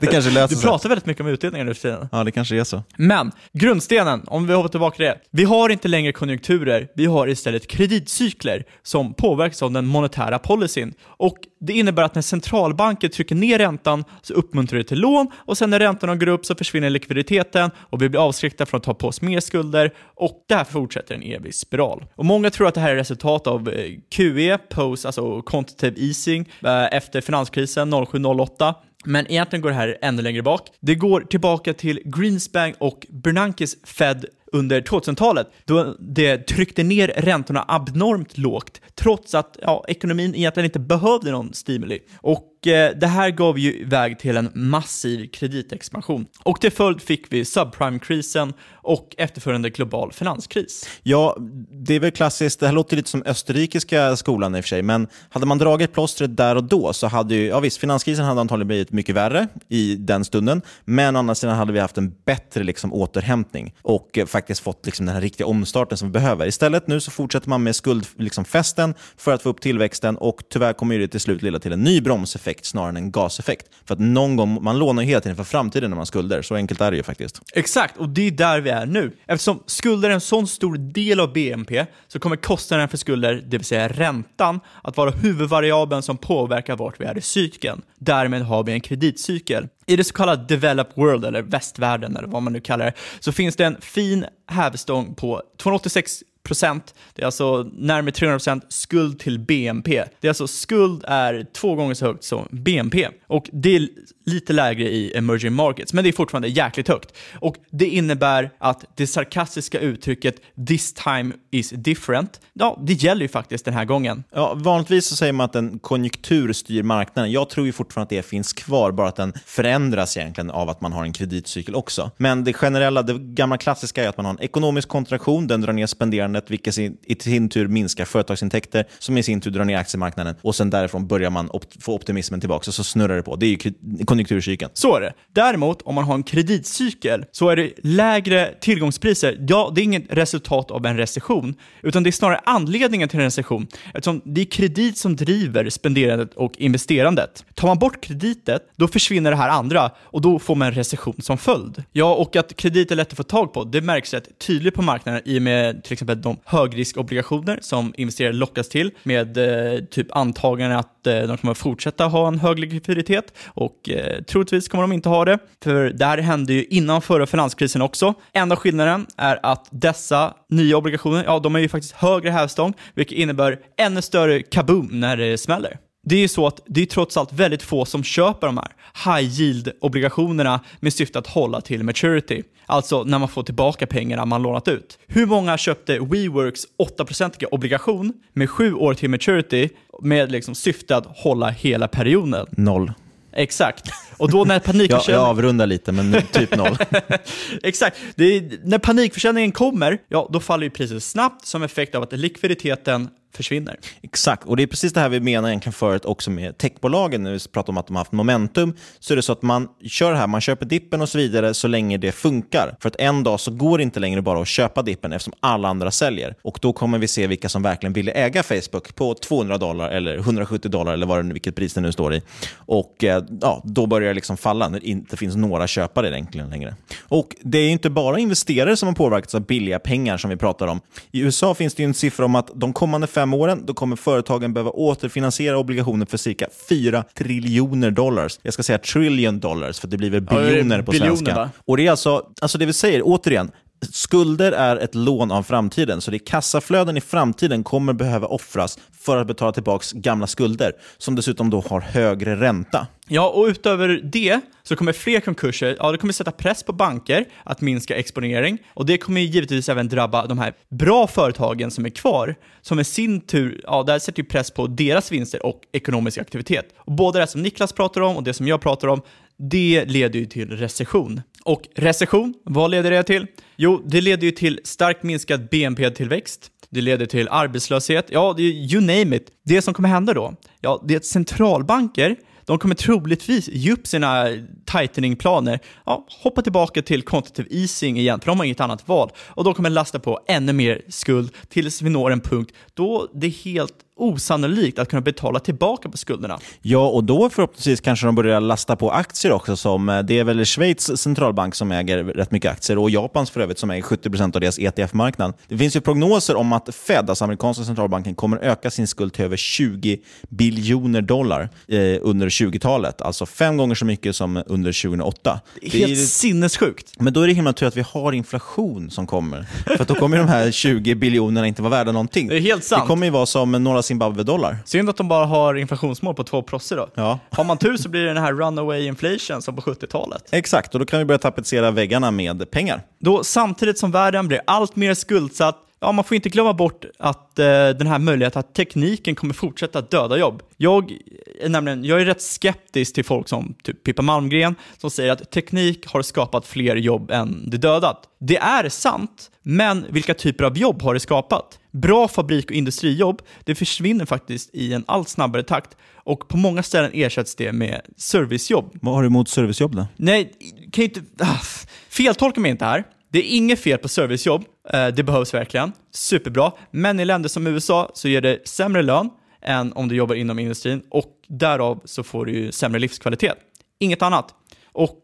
det 0.00 0.06
kanske 0.06 0.30
löser 0.30 0.48
Du 0.48 0.54
sig. 0.54 0.68
pratar 0.68 0.88
väldigt 0.88 1.06
mycket 1.06 1.20
om 1.20 1.26
utdelningar 1.26 1.64
nu 1.64 1.74
för 1.74 1.82
tiden. 1.82 2.08
Ja, 2.12 2.24
det 2.24 2.30
kanske 2.32 2.56
är 2.56 2.64
så. 2.64 2.82
Men, 2.96 3.32
grundstenen, 3.52 4.22
om 4.26 4.46
vi 4.46 4.54
hoppar 4.54 4.68
tillbaka 4.68 4.96
till 4.96 5.04
det. 5.04 5.18
Vi 5.30 5.44
har 5.44 5.68
inte 5.68 5.88
längre 5.88 6.12
konjunkturer, 6.12 6.88
vi 6.94 7.06
har 7.06 7.26
istället 7.34 7.66
kreditcykler 7.66 8.64
som 8.82 9.14
påverkas 9.14 9.62
av 9.62 9.72
den 9.72 9.86
monetära 9.86 10.38
policyn. 10.38 10.94
Och 11.02 11.36
det 11.60 11.72
innebär 11.72 12.02
att 12.02 12.14
när 12.14 12.22
centralbanker 12.22 13.08
trycker 13.08 13.34
ner 13.34 13.58
räntan 13.58 14.04
så 14.22 14.34
uppmuntrar 14.34 14.78
det 14.78 14.84
till 14.84 15.00
lån 15.00 15.30
och 15.34 15.58
sen 15.58 15.70
när 15.70 15.78
räntorna 15.78 16.16
går 16.16 16.28
upp 16.28 16.46
så 16.46 16.54
försvinner 16.54 16.90
likviditeten 16.90 17.70
och 17.78 18.02
vi 18.02 18.08
blir 18.08 18.20
avskräckta 18.20 18.66
från 18.66 18.78
att 18.78 18.84
ta 18.84 18.94
på 18.94 19.08
oss 19.08 19.22
mer 19.22 19.40
skulder 19.40 19.94
och 20.14 20.44
där 20.48 20.64
fortsätter 20.64 21.14
en 21.14 21.22
evig 21.22 21.54
spiral. 21.54 22.04
Och 22.14 22.24
många 22.24 22.50
tror 22.50 22.68
att 22.68 22.74
det 22.74 22.80
här 22.80 22.90
är 22.90 22.96
resultat 22.96 23.46
av 23.46 23.68
eh, 23.68 23.90
QE, 24.10 24.58
POS, 24.58 25.06
alltså 25.06 25.42
quantitative 25.42 26.06
easing, 26.06 26.48
eh, 26.64 26.84
efter 26.84 27.20
finanskrisen 27.20 27.94
07-08. 27.94 28.74
Men 29.04 29.30
egentligen 29.30 29.62
går 29.62 29.70
det 29.70 29.76
här 29.76 29.98
ännu 30.02 30.22
längre 30.22 30.42
bak. 30.42 30.68
Det 30.80 30.94
går 30.94 31.20
tillbaka 31.20 31.74
till 31.74 32.00
Greenspan 32.04 32.72
och 32.78 33.06
Bernankes 33.10 33.76
Fed 33.84 34.24
under 34.52 34.80
2000-talet 34.80 35.50
då 35.64 35.96
det 35.98 36.38
tryckte 36.38 36.82
ner 36.82 37.08
räntorna 37.08 37.64
abnormt 37.68 38.38
lågt 38.38 38.80
trots 38.94 39.34
att 39.34 39.58
ja, 39.62 39.84
ekonomin 39.88 40.34
egentligen 40.34 40.64
inte 40.64 40.78
behövde 40.78 41.30
någon 41.30 41.54
stimuli. 41.54 42.00
Och 42.20 42.53
Eh, 42.66 42.90
det 42.96 43.06
här 43.06 43.30
gav 43.30 43.58
ju 43.58 43.84
väg 43.84 44.18
till 44.18 44.36
en 44.36 44.50
massiv 44.54 45.28
kreditexpansion. 45.28 46.26
Och 46.42 46.60
till 46.60 46.72
följd 46.72 47.00
fick 47.00 47.32
vi 47.32 47.44
subprime-krisen 47.44 48.52
och 48.72 49.14
efterföljande 49.18 49.70
global 49.70 50.12
finanskris. 50.12 50.88
Ja, 51.02 51.36
det 51.70 51.94
är 51.94 52.00
väl 52.00 52.10
klassiskt. 52.10 52.60
Det 52.60 52.66
här 52.66 52.74
låter 52.74 52.96
lite 52.96 53.10
som 53.10 53.22
österrikiska 53.26 54.16
skolan 54.16 54.54
i 54.54 54.60
och 54.60 54.64
för 54.64 54.68
sig, 54.68 54.82
men 54.82 55.08
hade 55.28 55.46
man 55.46 55.58
dragit 55.58 55.92
plåstret 55.92 56.36
där 56.36 56.56
och 56.56 56.64
då 56.64 56.92
så 56.92 57.06
hade 57.06 57.34
ju, 57.34 57.46
ja 57.46 57.60
visst, 57.60 57.76
finanskrisen 57.76 58.24
hade 58.24 58.40
antagligen 58.40 58.68
blivit 58.68 58.92
mycket 58.92 59.14
värre 59.14 59.48
i 59.68 59.96
den 59.96 60.24
stunden, 60.24 60.62
men 60.84 61.16
å 61.16 61.18
andra 61.18 61.34
sidan 61.34 61.56
hade 61.56 61.72
vi 61.72 61.80
haft 61.80 61.98
en 61.98 62.14
bättre 62.24 62.62
liksom, 62.62 62.92
återhämtning 62.92 63.74
och 63.82 64.18
eh, 64.18 64.26
faktiskt 64.26 64.60
fått 64.60 64.86
liksom, 64.86 65.06
den 65.06 65.14
här 65.14 65.22
riktiga 65.22 65.46
omstarten 65.46 65.98
som 65.98 66.08
vi 66.08 66.12
behöver. 66.12 66.46
Istället 66.46 66.86
nu 66.86 67.00
så 67.00 67.10
fortsätter 67.10 67.48
man 67.48 67.62
med 67.62 67.76
skuldfesten 67.76 68.24
liksom, 68.24 68.94
för 69.16 69.32
att 69.32 69.42
få 69.42 69.48
upp 69.48 69.60
tillväxten 69.60 70.16
och 70.16 70.42
tyvärr 70.50 70.72
kommer 70.72 70.98
det 70.98 71.08
till 71.08 71.20
slut 71.20 71.42
leda 71.42 71.58
till 71.58 71.72
en 71.72 71.82
ny 71.82 72.00
bromseffekt 72.00 72.53
snarare 72.62 72.88
än 72.88 72.96
en 72.96 73.10
gaseffekt. 73.10 73.66
För 73.84 73.94
att 73.94 74.00
någon 74.00 74.36
gång, 74.36 74.62
man 74.62 74.78
lånar 74.78 75.02
ju 75.02 75.08
hela 75.08 75.20
tiden 75.20 75.36
för 75.36 75.44
framtiden 75.44 75.90
när 75.90 75.94
man 75.94 75.98
har 75.98 76.04
skulder, 76.04 76.42
så 76.42 76.54
enkelt 76.54 76.80
är 76.80 76.90
det 76.90 76.96
ju 76.96 77.02
faktiskt. 77.02 77.40
Exakt, 77.52 77.96
och 77.96 78.08
det 78.08 78.26
är 78.26 78.30
där 78.30 78.60
vi 78.60 78.70
är 78.70 78.86
nu. 78.86 79.12
Eftersom 79.26 79.62
skulder 79.66 80.10
är 80.10 80.14
en 80.14 80.20
sån 80.20 80.46
stor 80.46 80.76
del 80.76 81.20
av 81.20 81.32
BNP 81.32 81.86
så 82.08 82.18
kommer 82.18 82.36
kostnaden 82.36 82.88
för 82.88 82.96
skulder, 82.96 83.34
det 83.46 83.58
vill 83.58 83.64
säga 83.64 83.88
räntan, 83.88 84.60
att 84.82 84.96
vara 84.96 85.10
huvudvariabeln 85.10 86.02
som 86.02 86.16
påverkar 86.16 86.76
vart 86.76 87.00
vi 87.00 87.04
är 87.04 87.18
i 87.18 87.20
cykeln. 87.20 87.82
Därmed 87.98 88.42
har 88.42 88.64
vi 88.64 88.72
en 88.72 88.80
kreditcykel. 88.80 89.68
I 89.86 89.96
det 89.96 90.04
så 90.04 90.14
kallade 90.14 90.44
developed 90.44 90.92
world, 90.96 91.24
eller 91.24 91.42
västvärlden, 91.42 92.16
eller 92.16 92.28
vad 92.28 92.42
man 92.42 92.52
nu 92.52 92.60
kallar 92.60 92.84
det, 92.84 92.92
så 93.20 93.32
finns 93.32 93.56
det 93.56 93.64
en 93.64 93.80
fin 93.80 94.24
hävstång 94.46 95.14
på 95.14 95.42
286 95.58 96.22
procent. 96.44 96.94
Det 97.14 97.22
är 97.22 97.26
alltså 97.26 97.70
närmare 97.72 98.12
300 98.12 98.34
procent 98.34 98.64
skuld 98.68 99.18
till 99.18 99.38
BNP. 99.38 100.04
Det 100.20 100.26
är 100.26 100.30
alltså 100.30 100.46
skuld 100.46 101.04
är 101.06 101.46
två 101.52 101.74
gånger 101.74 101.94
så 101.94 102.06
högt 102.06 102.24
som 102.24 102.48
BNP. 102.50 103.08
Och 103.26 103.50
det 103.52 103.76
är 103.76 103.88
lite 104.26 104.52
lägre 104.52 104.88
i 104.88 105.16
emerging 105.16 105.52
markets, 105.52 105.92
men 105.92 106.04
det 106.04 106.10
är 106.10 106.12
fortfarande 106.12 106.48
jäkligt 106.48 106.88
högt. 106.88 107.16
Och 107.34 107.56
det 107.70 107.86
innebär 107.86 108.50
att 108.58 108.84
det 108.96 109.06
sarkastiska 109.06 109.78
uttrycket 109.78 110.36
“this 110.66 110.94
time 110.94 111.32
is 111.50 111.70
different”, 111.70 112.40
ja, 112.52 112.78
det 112.82 112.92
gäller 112.92 113.22
ju 113.22 113.28
faktiskt 113.28 113.64
den 113.64 113.74
här 113.74 113.84
gången. 113.84 114.24
Ja, 114.34 114.54
vanligtvis 114.54 115.06
så 115.06 115.16
säger 115.16 115.32
man 115.32 115.44
att 115.44 115.56
en 115.56 115.78
konjunktur 115.78 116.52
styr 116.52 116.82
marknaden. 116.82 117.32
Jag 117.32 117.50
tror 117.50 117.66
ju 117.66 117.72
fortfarande 117.72 118.04
att 118.04 118.24
det 118.24 118.28
finns 118.28 118.52
kvar, 118.52 118.92
bara 118.92 119.08
att 119.08 119.16
den 119.16 119.32
förändras 119.46 120.16
egentligen 120.16 120.50
av 120.50 120.70
att 120.70 120.80
man 120.80 120.92
har 120.92 121.04
en 121.04 121.12
kreditcykel 121.12 121.74
också. 121.74 122.10
Men 122.16 122.44
det 122.44 122.52
generella, 122.52 123.02
det 123.02 123.18
gamla 123.18 123.58
klassiska 123.58 124.04
är 124.04 124.08
att 124.08 124.16
man 124.16 124.26
har 124.26 124.32
en 124.32 124.40
ekonomisk 124.40 124.88
kontraktion, 124.88 125.46
den 125.46 125.60
drar 125.60 125.72
ner 125.72 125.86
spenderandet, 126.34 126.50
vilket 126.50 126.78
i 127.06 127.14
sin 127.20 127.48
tur 127.48 127.68
minskar 127.68 128.04
företagsintäkter, 128.04 128.84
som 128.98 129.18
i 129.18 129.22
sin 129.22 129.40
tur 129.40 129.50
drar 129.50 129.64
ner 129.64 129.78
aktiemarknaden 129.78 130.34
och 130.42 130.54
sen 130.54 130.70
därifrån 130.70 131.06
börjar 131.06 131.30
man 131.30 131.50
op- 131.50 131.82
få 131.82 131.94
optimismen 131.94 132.40
tillbaka 132.40 132.70
och 132.70 132.74
så 132.74 132.84
snurrar 132.84 133.16
det 133.16 133.22
på. 133.22 133.36
Det 133.36 133.46
är 133.46 133.50
ju 133.50 133.58
konjunkturcykeln. 134.04 134.70
Så 134.74 134.96
är 134.96 135.00
det. 135.00 135.12
Däremot, 135.32 135.82
om 135.82 135.94
man 135.94 136.04
har 136.04 136.14
en 136.14 136.22
kreditcykel 136.22 137.24
så 137.32 137.48
är 137.48 137.56
det 137.56 137.72
lägre 137.82 138.54
tillgångspriser. 138.60 139.36
Ja, 139.48 139.72
det 139.74 139.80
är 139.80 139.82
inget 139.82 140.04
resultat 140.08 140.70
av 140.70 140.86
en 140.86 140.96
recession, 140.96 141.54
utan 141.82 142.02
det 142.02 142.10
är 142.10 142.12
snarare 142.12 142.40
anledningen 142.44 143.08
till 143.08 143.18
en 143.18 143.24
recession. 143.24 143.66
Eftersom 143.94 144.20
det 144.24 144.40
är 144.40 144.44
kredit 144.44 144.98
som 144.98 145.16
driver 145.16 145.70
spenderandet 145.70 146.34
och 146.34 146.52
investerandet. 146.58 147.44
Tar 147.54 147.68
man 147.68 147.78
bort 147.78 148.00
kreditet, 148.04 148.62
då 148.76 148.88
försvinner 148.88 149.30
det 149.30 149.36
här 149.36 149.48
andra 149.48 149.90
och 149.98 150.20
då 150.20 150.38
får 150.38 150.54
man 150.54 150.68
en 150.68 150.74
recession 150.74 151.14
som 151.18 151.38
följd. 151.38 151.82
Ja, 151.92 152.14
och 152.14 152.36
att 152.36 152.56
kredit 152.56 152.90
är 152.90 152.96
lätt 152.96 153.10
att 153.12 153.16
få 153.16 153.22
tag 153.22 153.52
på, 153.52 153.64
det 153.64 153.80
märks 153.80 154.14
rätt 154.14 154.38
tydligt 154.38 154.74
på 154.74 154.82
marknaden 154.82 155.20
i 155.24 155.38
och 155.38 155.42
med 155.42 155.84
till 155.84 155.92
exempel 155.92 156.22
de 156.24 156.36
högriskobligationer 156.44 157.58
som 157.62 157.94
investerare 157.96 158.32
lockas 158.32 158.68
till 158.68 158.90
med 159.02 159.38
eh, 159.38 159.84
typ 159.84 160.16
antaganden 160.16 160.78
att 160.78 161.06
eh, 161.06 161.22
de 161.22 161.38
kommer 161.38 161.54
fortsätta 161.54 162.06
ha 162.06 162.28
en 162.28 162.38
hög 162.38 162.58
likviditet 162.58 163.32
och 163.46 163.88
eh, 163.88 164.22
troligtvis 164.22 164.68
kommer 164.68 164.82
de 164.82 164.92
inte 164.92 165.08
ha 165.08 165.24
det. 165.24 165.38
För 165.62 165.90
det 165.90 166.04
här 166.04 166.18
hände 166.18 166.52
ju 166.52 166.64
innan 166.64 167.02
förra 167.02 167.26
finanskrisen 167.26 167.82
också. 167.82 168.14
Enda 168.32 168.56
skillnaden 168.56 169.06
är 169.16 169.38
att 169.42 169.68
dessa 169.70 170.34
nya 170.48 170.76
obligationer, 170.76 171.24
ja 171.24 171.38
de 171.38 171.54
är 171.54 171.60
ju 171.60 171.68
faktiskt 171.68 171.94
högre 171.94 172.30
hävstång, 172.30 172.74
vilket 172.94 173.18
innebär 173.18 173.58
ännu 173.76 174.02
större 174.02 174.42
kaboom 174.42 174.88
när 174.92 175.16
det 175.16 175.38
smäller. 175.38 175.78
Det 176.04 176.16
är 176.16 176.20
ju 176.20 176.28
så 176.28 176.46
att 176.46 176.60
det 176.66 176.82
är 176.82 176.86
trots 176.86 177.16
allt 177.16 177.32
väldigt 177.32 177.62
få 177.62 177.84
som 177.84 178.04
köper 178.04 178.46
de 178.46 178.58
här 178.58 178.68
high 179.04 179.40
yield-obligationerna 179.40 180.60
med 180.80 180.92
syfte 180.92 181.18
att 181.18 181.26
hålla 181.26 181.60
till 181.60 181.82
maturity. 181.82 182.42
Alltså 182.66 183.04
när 183.04 183.18
man 183.18 183.28
får 183.28 183.42
tillbaka 183.42 183.86
pengarna 183.86 184.24
man 184.24 184.42
lånat 184.42 184.68
ut. 184.68 184.98
Hur 185.06 185.26
många 185.26 185.58
köpte 185.58 185.98
WeWorks 185.98 186.62
8-procentiga 186.78 187.48
obligation 187.50 188.12
med 188.32 188.50
sju 188.50 188.74
år 188.74 188.94
till 188.94 189.10
maturity 189.10 189.68
med 190.02 190.32
liksom 190.32 190.54
syfte 190.54 190.96
att 190.96 191.06
hålla 191.06 191.50
hela 191.50 191.88
perioden? 191.88 192.46
Noll. 192.50 192.92
Exakt. 193.32 193.90
Och 194.16 194.30
då 194.30 194.44
när 194.44 194.54
Jag, 194.54 194.64
panikförsäljningen... 194.64 195.22
jag 195.22 195.30
avrundar 195.30 195.66
lite, 195.66 195.92
men 195.92 196.22
typ 196.32 196.56
noll. 196.56 196.76
Exakt. 197.62 197.96
Är, 198.16 198.66
när 198.68 198.78
panikförsäljningen 198.78 199.52
kommer, 199.52 199.98
ja, 200.08 200.28
då 200.32 200.40
faller 200.40 200.64
ju 200.64 200.70
priset 200.70 201.02
snabbt 201.02 201.46
som 201.46 201.62
effekt 201.62 201.94
av 201.94 202.02
att 202.02 202.12
likviditeten 202.12 203.08
försvinner. 203.36 203.76
Exakt, 204.02 204.44
och 204.44 204.56
det 204.56 204.62
är 204.62 204.66
precis 204.66 204.92
det 204.92 205.00
här 205.00 205.08
vi 205.08 205.20
menar 205.20 205.48
egentligen 205.48 205.72
förut 205.72 206.04
också 206.04 206.30
med 206.30 206.58
techbolagen. 206.58 207.22
När 207.22 207.32
vi 207.32 207.38
pratar 207.52 207.72
om 207.72 207.78
att 207.78 207.86
de 207.86 207.96
har 207.96 208.00
haft 208.00 208.12
momentum, 208.12 208.74
så 209.00 209.14
är 209.14 209.16
det 209.16 209.22
så 209.22 209.32
att 209.32 209.42
man 209.42 209.68
kör 209.84 210.12
det 210.12 210.18
här, 210.18 210.26
man 210.26 210.40
köper 210.40 210.66
dippen 210.66 211.02
och 211.02 211.08
så 211.08 211.18
vidare 211.18 211.54
så 211.54 211.68
länge 211.68 211.98
det 211.98 212.12
funkar. 212.12 212.76
För 212.80 212.88
att 212.88 212.96
en 212.96 213.22
dag 213.22 213.40
så 213.40 213.50
går 213.50 213.78
det 213.78 213.84
inte 213.84 214.00
längre 214.00 214.22
bara 214.22 214.42
att 214.42 214.48
köpa 214.48 214.82
dippen 214.82 215.12
eftersom 215.12 215.32
alla 215.40 215.68
andra 215.68 215.90
säljer. 215.90 216.34
Och 216.42 216.58
då 216.62 216.72
kommer 216.72 216.98
vi 216.98 217.08
se 217.08 217.26
vilka 217.26 217.48
som 217.48 217.62
verkligen 217.62 217.92
ville 217.92 218.12
äga 218.12 218.42
Facebook 218.42 218.94
på 218.94 219.14
200 219.14 219.58
dollar 219.58 219.90
eller 219.90 220.16
170 220.16 220.70
dollar 220.70 220.92
eller 220.92 221.06
vad 221.06 221.24
det, 221.24 221.32
vilket 221.32 221.56
pris 221.56 221.74
det 221.74 221.80
nu 221.80 221.92
står 221.92 222.14
i. 222.14 222.22
Och 222.56 223.04
eh, 223.04 223.24
ja, 223.40 223.62
då 223.64 223.86
börjar 223.86 224.08
det 224.08 224.14
liksom 224.14 224.36
falla 224.36 224.68
när 224.68 224.80
det 224.80 224.86
inte 224.86 225.16
finns 225.16 225.36
några 225.36 225.66
köpare 225.66 226.08
egentligen 226.08 226.50
längre. 226.50 226.74
Och 227.02 227.36
det 227.40 227.58
är 227.58 227.70
inte 227.70 227.90
bara 227.90 228.18
investerare 228.18 228.76
som 228.76 228.86
har 228.88 228.94
påverkats 228.94 229.34
av 229.34 229.40
billiga 229.40 229.78
pengar 229.78 230.16
som 230.16 230.30
vi 230.30 230.36
pratar 230.36 230.66
om. 230.66 230.80
I 231.12 231.20
USA 231.20 231.54
finns 231.54 231.74
det 231.74 231.84
en 231.84 231.94
siffra 231.94 232.24
om 232.24 232.34
att 232.34 232.50
de 232.54 232.72
kommande 232.72 233.06
fem 233.06 233.23
åren 233.32 233.66
då 233.66 233.74
kommer 233.74 233.96
företagen 233.96 234.54
behöva 234.54 234.70
återfinansiera 234.70 235.58
obligationer 235.58 236.06
för 236.06 236.16
cirka 236.16 236.46
4 236.68 237.04
triljoner 237.14 237.90
dollars. 237.90 238.38
Jag 238.42 238.54
ska 238.54 238.62
säga 238.62 238.78
trillion 238.78 239.40
dollars, 239.40 239.80
för 239.80 239.88
det 239.88 239.96
blir 239.96 240.10
väl 240.10 240.20
biljoner 240.20 240.82
på 240.82 240.92
biljoner, 240.92 241.16
svenska. 241.16 241.34
va? 241.34 241.50
Och 241.64 241.76
det 241.76 241.86
är 241.86 241.90
alltså, 241.90 242.22
alltså 242.40 242.58
det 242.58 242.66
vi 242.66 242.72
säger, 242.72 243.02
återigen, 243.04 243.50
Skulder 243.84 244.52
är 244.52 244.76
ett 244.76 244.94
lån 244.94 245.30
av 245.30 245.42
framtiden, 245.42 246.00
så 246.00 246.10
det 246.10 246.16
är 246.16 246.26
kassaflöden 246.26 246.96
i 246.96 247.00
framtiden 247.00 247.64
kommer 247.64 247.92
behöva 247.92 248.26
offras 248.26 248.78
för 249.00 249.16
att 249.16 249.26
betala 249.26 249.52
tillbaka 249.52 249.84
gamla 249.92 250.26
skulder, 250.26 250.72
som 250.98 251.14
dessutom 251.14 251.50
då 251.50 251.60
har 251.60 251.80
högre 251.80 252.36
ränta. 252.36 252.86
Ja, 253.08 253.28
och 253.28 253.46
utöver 253.46 254.00
det 254.12 254.40
så 254.62 254.76
kommer 254.76 254.92
fler 254.92 255.20
konkurser, 255.20 255.76
ja 255.78 255.92
det 255.92 255.98
kommer 255.98 256.12
sätta 256.12 256.30
press 256.30 256.62
på 256.62 256.72
banker 256.72 257.24
att 257.44 257.60
minska 257.60 257.96
exponering 257.96 258.58
och 258.74 258.86
det 258.86 258.98
kommer 258.98 259.20
givetvis 259.20 259.68
även 259.68 259.88
drabba 259.88 260.26
de 260.26 260.38
här 260.38 260.54
bra 260.70 261.06
företagen 261.06 261.70
som 261.70 261.86
är 261.86 261.90
kvar, 261.90 262.34
som 262.62 262.80
i 262.80 262.84
sin 262.84 263.20
tur, 263.20 263.60
ja 263.64 263.82
där 263.82 263.98
sätter 263.98 264.22
ju 264.22 264.28
press 264.28 264.50
på 264.50 264.66
deras 264.66 265.12
vinster 265.12 265.46
och 265.46 265.60
ekonomisk 265.72 266.18
aktivitet. 266.18 266.74
Och 266.76 266.92
både 266.92 267.18
det 267.18 267.26
som 267.26 267.42
Niklas 267.42 267.72
pratar 267.72 268.00
om 268.00 268.16
och 268.16 268.22
det 268.22 268.34
som 268.34 268.48
jag 268.48 268.60
pratar 268.60 268.88
om, 268.88 269.02
det 269.38 269.84
leder 269.84 270.18
ju 270.18 270.26
till 270.26 270.50
recession. 270.50 271.20
Och 271.44 271.62
recession, 271.74 272.34
vad 272.44 272.70
leder 272.70 272.90
det 272.90 273.02
till? 273.02 273.26
Jo, 273.56 273.82
det 273.86 274.00
leder 274.00 274.24
ju 274.24 274.30
till 274.30 274.60
starkt 274.64 275.02
minskad 275.02 275.48
BNP-tillväxt, 275.48 276.50
det 276.70 276.80
leder 276.80 277.06
till 277.06 277.28
arbetslöshet, 277.28 278.06
ja, 278.08 278.34
det 278.36 278.42
är 278.42 278.74
you 278.74 278.80
name 278.80 279.16
it. 279.16 279.26
Det 279.44 279.62
som 279.62 279.74
kommer 279.74 279.88
hända 279.88 280.14
då, 280.14 280.34
ja, 280.60 280.84
det 280.86 280.94
är 280.94 280.96
att 280.96 281.04
centralbanker 281.04 282.16
de 282.46 282.58
kommer 282.58 282.74
troligtvis 282.74 283.48
ge 283.48 283.72
upp 283.72 283.86
sina 283.86 284.26
tightening-planer, 284.66 285.60
ja, 285.86 286.06
hoppa 286.22 286.42
tillbaka 286.42 286.82
till 286.82 287.02
quantitative 287.02 287.48
easing 287.50 287.98
igen, 287.98 288.20
för 288.20 288.26
de 288.26 288.38
har 288.38 288.44
inget 288.44 288.60
annat 288.60 288.88
val. 288.88 289.10
Och 289.16 289.44
de 289.44 289.54
kommer 289.54 289.70
lasta 289.70 289.98
på 289.98 290.20
ännu 290.28 290.52
mer 290.52 290.82
skuld 290.88 291.32
tills 291.48 291.82
vi 291.82 291.90
når 291.90 292.10
en 292.10 292.20
punkt 292.20 292.54
då 292.74 293.08
det 293.14 293.28
helt 293.28 293.74
osannolikt 293.96 294.78
att 294.78 294.88
kunna 294.88 295.00
betala 295.00 295.40
tillbaka 295.40 295.88
på 295.88 295.96
skulderna. 295.96 296.38
Ja, 296.62 296.88
och 296.88 297.04
då 297.04 297.30
förhoppningsvis 297.30 297.80
kanske 297.80 298.06
de 298.06 298.14
börjar 298.14 298.40
lasta 298.40 298.76
på 298.76 298.90
aktier 298.90 299.32
också. 299.32 299.56
Som, 299.56 299.88
eh, 299.88 300.02
det 300.02 300.18
är 300.18 300.24
väl 300.24 300.44
Schweiz 300.44 300.96
centralbank 300.96 301.54
som 301.54 301.72
äger 301.72 302.04
rätt 302.04 302.30
mycket 302.30 302.52
aktier 302.52 302.78
och 302.78 302.90
Japans 302.90 303.30
för 303.30 303.40
övrigt 303.40 303.58
som 303.58 303.70
äger 303.70 303.82
70% 303.82 304.36
av 304.36 304.40
deras 304.40 304.58
ETF-marknad. 304.58 305.34
Det 305.48 305.58
finns 305.58 305.76
ju 305.76 305.80
prognoser 305.80 306.36
om 306.36 306.52
att 306.52 306.74
Fed, 306.74 307.10
alltså 307.10 307.24
amerikanska 307.24 307.64
centralbanken, 307.64 308.14
kommer 308.14 308.36
öka 308.36 308.70
sin 308.70 308.86
skuld 308.86 309.12
till 309.12 309.24
över 309.24 309.36
20 309.36 310.00
biljoner 310.28 311.02
dollar 311.02 311.48
eh, 311.68 311.78
under 312.00 312.28
20-talet. 312.28 313.02
Alltså 313.02 313.26
fem 313.26 313.56
gånger 313.56 313.74
så 313.74 313.84
mycket 313.84 314.16
som 314.16 314.42
under 314.46 314.82
2008. 314.82 315.40
Det 315.60 315.82
är 315.82 315.86
helt 315.86 316.08
sinnessjukt. 316.08 316.92
Men 316.98 317.12
då 317.12 317.20
är 317.20 317.26
det 317.26 317.32
himla 317.32 317.52
tur 317.52 317.66
att 317.66 317.76
vi 317.76 317.84
har 317.92 318.12
inflation 318.12 318.90
som 318.90 319.06
kommer. 319.06 319.46
För 319.76 319.84
då 319.84 319.94
kommer 319.94 320.18
de 320.18 320.28
här 320.28 320.50
20 320.50 320.94
biljonerna 320.94 321.46
inte 321.46 321.62
vara 321.62 321.70
värda 321.70 321.92
någonting. 321.92 322.28
Det 322.28 322.36
är 322.36 322.40
helt 322.40 322.64
sant. 322.64 322.82
Det 322.82 322.88
kommer 322.88 323.06
ju 323.06 323.10
vara 323.10 323.26
som 323.26 323.52
några 323.52 323.82
Zimbabwe-dollar. 323.84 324.56
Synd 324.64 324.88
att 324.90 324.96
de 324.96 325.08
bara 325.08 325.26
har 325.26 325.54
inflationsmål 325.54 326.14
på 326.14 326.24
2 326.24 326.42
prosse 326.42 326.74
då. 326.74 326.88
Ja. 326.94 327.18
Har 327.30 327.44
man 327.44 327.58
tur 327.58 327.76
så 327.76 327.88
blir 327.88 328.00
det 328.00 328.08
den 328.08 328.22
här 328.22 328.32
runaway 328.32 328.86
inflation 328.86 329.42
som 329.42 329.56
på 329.56 329.62
70-talet. 329.62 330.28
Exakt, 330.30 330.74
och 330.74 330.80
då 330.80 330.86
kan 330.86 330.98
vi 330.98 331.04
börja 331.04 331.18
tapetsera 331.18 331.70
väggarna 331.70 332.10
med 332.10 332.50
pengar. 332.50 332.82
Då 332.98 333.24
samtidigt 333.24 333.78
som 333.78 333.90
världen 333.90 334.28
blir 334.28 334.40
allt 334.46 334.76
mer 334.76 334.94
skuldsatt, 334.94 335.56
ja 335.84 335.92
man 335.92 336.04
får 336.04 336.14
inte 336.14 336.28
glömma 336.28 336.54
bort 336.54 336.84
att 336.98 337.38
eh, 337.38 337.44
den 337.68 337.86
här 337.86 337.98
möjligheten 337.98 338.40
att 338.40 338.54
tekniken 338.54 339.14
kommer 339.14 339.34
fortsätta 339.34 339.80
döda 339.80 340.16
jobb. 340.16 340.42
Jag 340.56 340.92
är 341.40 341.48
nämligen, 341.48 341.84
jag 341.84 342.00
är 342.00 342.04
rätt 342.04 342.22
skeptisk 342.22 342.94
till 342.94 343.04
folk 343.04 343.28
som 343.28 343.54
typ 343.62 343.84
Pippa 343.84 344.02
Malmgren 344.02 344.54
som 344.78 344.90
säger 344.90 345.12
att 345.12 345.30
teknik 345.30 345.86
har 345.86 346.02
skapat 346.02 346.46
fler 346.46 346.76
jobb 346.76 347.10
än 347.10 347.50
det 347.50 347.56
dödat. 347.56 348.08
Det 348.20 348.36
är 348.36 348.68
sant, 348.68 349.30
men 349.42 349.86
vilka 349.90 350.14
typer 350.14 350.44
av 350.44 350.58
jobb 350.58 350.82
har 350.82 350.94
det 350.94 351.00
skapat? 351.00 351.58
Bra 351.70 352.08
fabrik 352.08 352.44
och 352.44 352.56
industrijobb, 352.56 353.22
det 353.44 353.54
försvinner 353.54 354.06
faktiskt 354.06 354.50
i 354.52 354.72
en 354.72 354.84
allt 354.86 355.08
snabbare 355.08 355.42
takt 355.42 355.76
och 355.94 356.28
på 356.28 356.36
många 356.36 356.62
ställen 356.62 356.90
ersätts 356.94 357.34
det 357.34 357.52
med 357.52 357.80
servicejobb. 357.96 358.78
Vad 358.82 358.94
har 358.94 359.02
du 359.02 359.06
emot 359.06 359.28
servicejobb 359.28 359.76
då? 359.76 359.86
Nej, 359.96 360.32
kan 360.72 360.82
ju 360.82 360.84
inte... 360.84 361.00
Ah, 361.18 361.40
feltolka 361.88 362.40
mig 362.40 362.50
inte 362.50 362.64
här. 362.64 362.84
Det 363.14 363.18
är 363.18 363.36
inget 363.36 363.60
fel 363.60 363.78
på 363.78 363.88
servicejobb, 363.88 364.44
eh, 364.70 364.86
det 364.86 365.02
behövs 365.02 365.34
verkligen. 365.34 365.72
Superbra. 365.90 366.52
Men 366.70 367.00
i 367.00 367.04
länder 367.04 367.28
som 367.28 367.46
USA 367.46 367.90
så 367.94 368.08
ger 368.08 368.20
det 368.20 368.48
sämre 368.48 368.82
lön 368.82 369.10
än 369.42 369.72
om 369.72 369.88
du 369.88 369.96
jobbar 369.96 370.14
inom 370.14 370.38
industrin 370.38 370.82
och 370.90 371.06
därav 371.28 371.80
så 371.84 372.02
får 372.02 372.26
du 372.26 372.32
ju 372.32 372.52
sämre 372.52 372.80
livskvalitet. 372.80 373.34
Inget 373.78 374.02
annat. 374.02 374.34
Och 374.72 374.98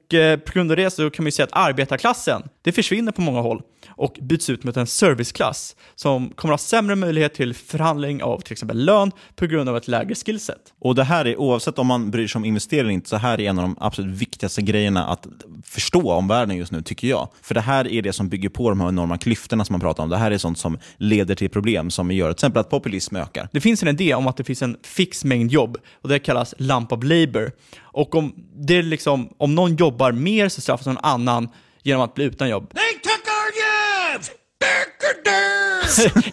på 0.44 0.52
grund 0.52 0.70
av 0.70 0.76
det 0.76 0.90
så 0.90 1.10
kan 1.10 1.22
man 1.22 1.26
ju 1.26 1.32
säga 1.32 1.44
att 1.44 1.68
arbetarklassen, 1.68 2.42
det 2.62 2.72
försvinner 2.72 3.12
på 3.12 3.20
många 3.20 3.40
håll 3.40 3.62
och 3.88 4.18
byts 4.20 4.50
ut 4.50 4.64
mot 4.64 4.76
en 4.76 4.86
serviceklass 4.86 5.76
som 5.94 6.30
kommer 6.30 6.54
att 6.54 6.60
ha 6.60 6.66
sämre 6.66 6.96
möjlighet 6.96 7.34
till 7.34 7.54
förhandling 7.54 8.22
av 8.22 8.40
till 8.40 8.52
exempel 8.52 8.84
lön 8.84 9.12
på 9.36 9.46
grund 9.46 9.68
av 9.68 9.76
ett 9.76 9.88
lägre 9.88 10.14
skillset. 10.14 10.74
Och 10.80 10.94
det 10.94 11.04
här 11.04 11.24
är, 11.24 11.36
oavsett 11.36 11.78
om 11.78 11.86
man 11.86 12.10
bryr 12.10 12.26
sig 12.26 12.38
om 12.38 12.44
investering 12.44 12.80
eller 12.80 12.90
inte, 12.90 13.08
så 13.08 13.16
här 13.16 13.40
är 13.40 13.50
en 13.50 13.58
av 13.58 13.62
de 13.62 13.76
absolut 13.80 14.16
viktigaste 14.16 14.62
grejerna 14.62 15.06
att 15.06 15.26
förstå 15.64 16.12
om 16.12 16.28
världen 16.28 16.56
just 16.56 16.72
nu, 16.72 16.82
tycker 16.82 17.08
jag. 17.08 17.28
För 17.42 17.54
det 17.54 17.60
här 17.60 17.88
är 17.88 18.02
det 18.02 18.12
som 18.12 18.28
bygger 18.28 18.48
på 18.48 18.68
de 18.68 18.80
här 18.80 18.88
enorma 18.88 19.18
klyftorna 19.18 19.64
som 19.64 19.74
man 19.74 19.80
pratar 19.80 20.02
om. 20.02 20.10
Det 20.10 20.16
här 20.16 20.30
är 20.30 20.38
sånt 20.38 20.58
som 20.58 20.78
leder 20.96 21.34
till 21.34 21.50
problem 21.50 21.90
som 21.90 22.10
gör 22.10 22.32
till 22.32 22.36
exempel 22.36 22.60
att 22.60 22.70
populism 22.70 23.16
ökar. 23.16 23.48
Det 23.52 23.60
finns 23.60 23.82
en 23.82 23.88
idé 23.88 24.14
om 24.14 24.26
att 24.26 24.36
det 24.36 24.44
finns 24.44 24.62
en 24.62 24.76
fix 24.82 25.24
mängd 25.24 25.50
jobb 25.50 25.76
och 26.02 26.08
det 26.08 26.18
kallas 26.18 26.54
lump 26.58 26.92
of 26.92 27.04
labor. 27.04 27.52
Och 27.92 28.14
om, 28.14 28.34
det 28.54 28.76
är 28.76 28.82
liksom, 28.82 29.28
om 29.38 29.54
någon 29.54 29.76
jobbar 30.00 30.12
mer 30.12 30.48
så 30.48 30.60
straffas 30.60 30.86
någon 30.86 30.98
annan 31.02 31.48
genom 31.82 32.02
att 32.02 32.14
bli 32.14 32.24
utan 32.24 32.48
jobb. 32.48 32.72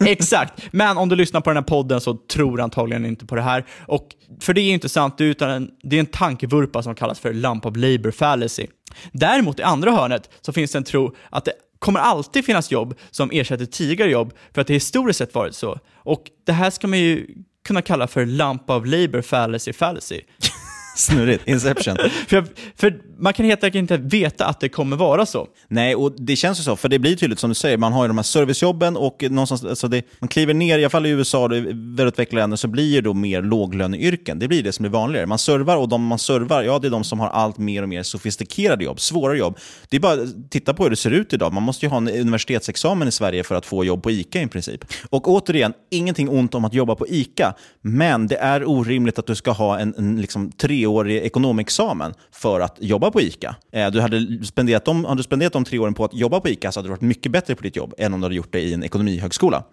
Exakt, 0.00 0.62
men 0.72 0.98
om 0.98 1.08
du 1.08 1.16
lyssnar 1.16 1.40
på 1.40 1.50
den 1.50 1.56
här 1.56 1.62
podden 1.62 2.00
så 2.00 2.14
tror 2.14 2.56
du 2.56 2.62
antagligen 2.62 3.06
inte 3.06 3.26
på 3.26 3.34
det 3.34 3.42
här. 3.42 3.66
Och 3.86 4.08
för 4.40 4.54
det 4.54 4.60
är 4.60 4.72
inte 4.72 4.88
sant, 4.88 5.14
utan 5.18 5.50
en, 5.50 5.70
det 5.82 5.96
är 5.96 6.00
en 6.00 6.06
tankevurpa 6.06 6.82
som 6.82 6.94
kallas 6.94 7.20
för 7.20 7.32
lump 7.32 7.66
of 7.66 7.76
labor 7.76 8.10
fallacy. 8.10 8.66
Däremot 9.12 9.60
i 9.60 9.62
andra 9.62 9.90
hörnet 9.90 10.30
så 10.40 10.52
finns 10.52 10.72
det 10.72 10.78
en 10.78 10.84
tro 10.84 11.14
att 11.30 11.44
det 11.44 11.52
kommer 11.78 12.00
alltid 12.00 12.44
finnas 12.44 12.70
jobb 12.70 12.94
som 13.10 13.30
ersätter 13.32 13.66
tidigare 13.66 14.10
jobb 14.10 14.32
för 14.54 14.60
att 14.60 14.66
det 14.66 14.74
historiskt 14.74 15.18
sett 15.18 15.34
varit 15.34 15.54
så. 15.54 15.78
Och 15.94 16.22
det 16.46 16.52
här 16.52 16.70
ska 16.70 16.86
man 16.86 16.98
ju 16.98 17.26
kunna 17.64 17.82
kalla 17.82 18.06
för 18.06 18.26
lump 18.26 18.70
of 18.70 18.86
labor 18.86 19.22
fallacy 19.22 19.72
fallacy. 19.72 20.20
Snurrigt. 20.98 21.48
Inception. 21.48 21.96
för, 22.28 22.44
för 22.76 23.00
man 23.18 23.32
kan 23.32 23.46
helt 23.46 23.64
enkelt 23.64 23.80
inte 23.80 23.96
veta 23.96 24.46
att 24.46 24.60
det 24.60 24.68
kommer 24.68 24.96
vara 24.96 25.26
så. 25.26 25.46
Nej, 25.68 25.94
och 25.94 26.12
det 26.16 26.36
känns 26.36 26.60
ju 26.60 26.62
så. 26.62 26.76
För 26.76 26.88
det 26.88 26.98
blir 26.98 27.16
tydligt 27.16 27.38
som 27.38 27.50
du 27.50 27.54
säger, 27.54 27.76
man 27.76 27.92
har 27.92 28.04
ju 28.04 28.08
de 28.08 28.18
här 28.18 28.22
servicejobben 28.22 28.96
och 28.96 29.24
någonstans, 29.30 29.64
alltså 29.64 29.88
det, 29.88 30.02
man 30.18 30.28
kliver 30.28 30.54
ner, 30.54 30.78
i 30.78 30.82
alla 30.84 30.90
fall 30.90 31.06
i 31.06 31.10
USA 31.10 31.44
och 31.44 31.52
välutvecklade 31.72 32.42
länder, 32.42 32.56
så 32.56 32.68
blir 32.68 32.94
det 32.94 33.00
då 33.00 33.14
mer 33.14 33.42
låglöneyrken. 33.42 34.38
Det 34.38 34.48
blir 34.48 34.62
det 34.62 34.72
som 34.72 34.82
blir 34.82 34.90
vanligare. 34.90 35.26
Man 35.26 35.38
servar 35.38 35.76
och 35.76 35.88
de 35.88 36.04
man 36.04 36.18
servar, 36.18 36.62
ja 36.62 36.78
det 36.78 36.88
är 36.88 36.90
de 36.90 37.04
som 37.04 37.20
har 37.20 37.28
allt 37.28 37.58
mer 37.58 37.82
och 37.82 37.88
mer 37.88 38.02
sofistikerade 38.02 38.84
jobb, 38.84 39.00
svårare 39.00 39.38
jobb. 39.38 39.58
Det 39.88 39.96
är 39.96 40.00
bara 40.00 40.12
att 40.12 40.50
titta 40.50 40.74
på 40.74 40.82
hur 40.82 40.90
det 40.90 40.96
ser 40.96 41.10
ut 41.10 41.32
idag. 41.32 41.52
Man 41.52 41.62
måste 41.62 41.86
ju 41.86 41.90
ha 41.90 41.96
en 41.96 42.08
universitetsexamen 42.08 43.08
i 43.08 43.12
Sverige 43.12 43.44
för 43.44 43.54
att 43.54 43.66
få 43.66 43.84
jobb 43.84 44.02
på 44.02 44.10
ICA 44.10 44.42
i 44.42 44.46
princip. 44.46 44.84
Och 45.10 45.28
återigen, 45.28 45.72
ingenting 45.90 46.28
ont 46.28 46.54
om 46.54 46.64
att 46.64 46.74
jobba 46.74 46.94
på 46.94 47.08
ICA, 47.08 47.54
men 47.82 48.26
det 48.26 48.36
är 48.36 48.68
orimligt 48.68 49.18
att 49.18 49.26
du 49.26 49.34
ska 49.34 49.50
ha 49.50 49.78
en, 49.78 49.94
en 49.98 50.20
liksom 50.20 50.52
treårig 50.52 51.16
ekonomexamen 51.16 52.14
för 52.32 52.60
att 52.60 52.76
jobba 52.80 53.07
på 53.10 53.20
ICA. 53.20 53.56
Eh, 53.72 53.90
du 53.90 54.00
hade 54.00 54.44
spenderat 54.44 54.84
de, 54.84 55.04
hade 55.04 55.18
du 55.18 55.22
spenderat 55.22 55.52
de 55.52 55.64
tre 55.64 55.78
åren 55.78 55.94
på 55.94 56.04
att 56.04 56.14
jobba 56.14 56.40
på 56.40 56.48
ICA 56.48 56.72
så 56.72 56.78
hade 56.78 56.88
du 56.88 56.90
varit 56.90 57.00
mycket 57.00 57.32
bättre 57.32 57.54
på 57.54 57.62
ditt 57.62 57.76
jobb 57.76 57.94
än 57.98 58.14
om 58.14 58.20
du 58.20 58.24
hade 58.24 58.34
gjort 58.34 58.52
det 58.52 58.60
i 58.60 58.74
en 58.74 58.84
ekonomihögskola. 58.84 59.64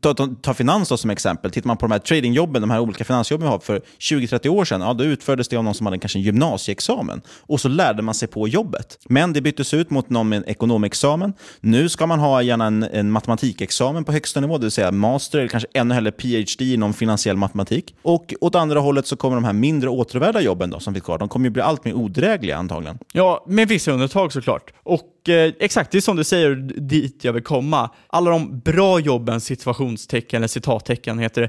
Ta, 0.00 0.14
ta, 0.14 0.28
ta 0.42 0.54
finans 0.54 0.88
då 0.88 0.96
som 0.96 1.10
exempel. 1.10 1.50
Tittar 1.50 1.66
man 1.66 1.76
på 1.76 1.86
de 1.86 1.92
här 1.92 1.98
tradingjobben, 1.98 2.62
de 2.62 2.70
här 2.70 2.80
olika 2.80 3.04
finansjobben 3.04 3.46
vi 3.46 3.50
har 3.50 3.58
för 3.58 3.82
20-30 3.98 4.48
år 4.48 4.64
sedan, 4.64 4.80
ja, 4.80 4.92
då 4.92 5.04
utfördes 5.04 5.48
det 5.48 5.56
av 5.56 5.64
någon 5.64 5.74
som 5.74 5.86
hade 5.86 5.98
kanske 5.98 6.18
en 6.18 6.22
gymnasieexamen. 6.22 7.22
Och 7.40 7.60
så 7.60 7.68
lärde 7.68 8.02
man 8.02 8.14
sig 8.14 8.28
på 8.28 8.48
jobbet. 8.48 8.98
Men 9.08 9.32
det 9.32 9.40
byttes 9.40 9.74
ut 9.74 9.90
mot 9.90 10.10
någon 10.10 10.28
med 10.28 10.36
en 10.36 10.48
ekonomexamen. 10.48 11.32
Nu 11.60 11.88
ska 11.88 12.06
man 12.06 12.18
ha 12.18 12.42
gärna 12.42 12.66
en, 12.66 12.82
en 12.82 13.10
matematikexamen 13.10 14.04
på 14.04 14.12
högsta 14.12 14.40
nivå, 14.40 14.58
det 14.58 14.64
vill 14.64 14.70
säga 14.70 14.90
master 14.92 15.38
eller 15.38 15.48
kanske 15.48 15.68
ännu 15.74 15.94
hellre 15.94 16.12
PhD 16.12 16.74
inom 16.74 16.92
finansiell 16.92 17.36
matematik. 17.36 17.94
Och 18.02 18.34
åt 18.40 18.54
andra 18.54 18.80
hållet 18.80 19.06
så 19.06 19.16
kommer 19.16 19.36
de 19.36 19.44
här 19.44 19.52
mindre 19.52 19.90
åtråvärda 19.90 20.40
jobben 20.40 20.70
då, 20.70 20.80
som 20.80 20.94
finns 20.94 21.04
kvar, 21.04 21.18
de 21.18 21.28
kommer 21.28 21.46
ju 21.46 21.50
bli 21.50 21.62
allt 21.62 21.84
mer 21.84 21.94
odrägliga 21.94 22.53
antagligen. 22.56 22.98
Ja, 23.12 23.44
med 23.48 23.68
vissa 23.68 23.92
undantag 23.92 24.32
såklart. 24.32 24.72
Och 24.82 25.28
eh, 25.28 25.52
exakt, 25.60 25.90
det 25.90 25.98
är 25.98 26.02
som 26.02 26.16
du 26.16 26.24
säger, 26.24 26.54
dit 26.80 27.24
jag 27.24 27.32
vill 27.32 27.42
komma. 27.42 27.90
Alla 28.06 28.30
de 28.30 28.60
bra 28.60 29.00
jobben, 29.00 29.40
situationstecken 29.40 30.36
eller 30.36 30.48
citattecken 30.48 31.18
heter 31.18 31.42
det, 31.42 31.48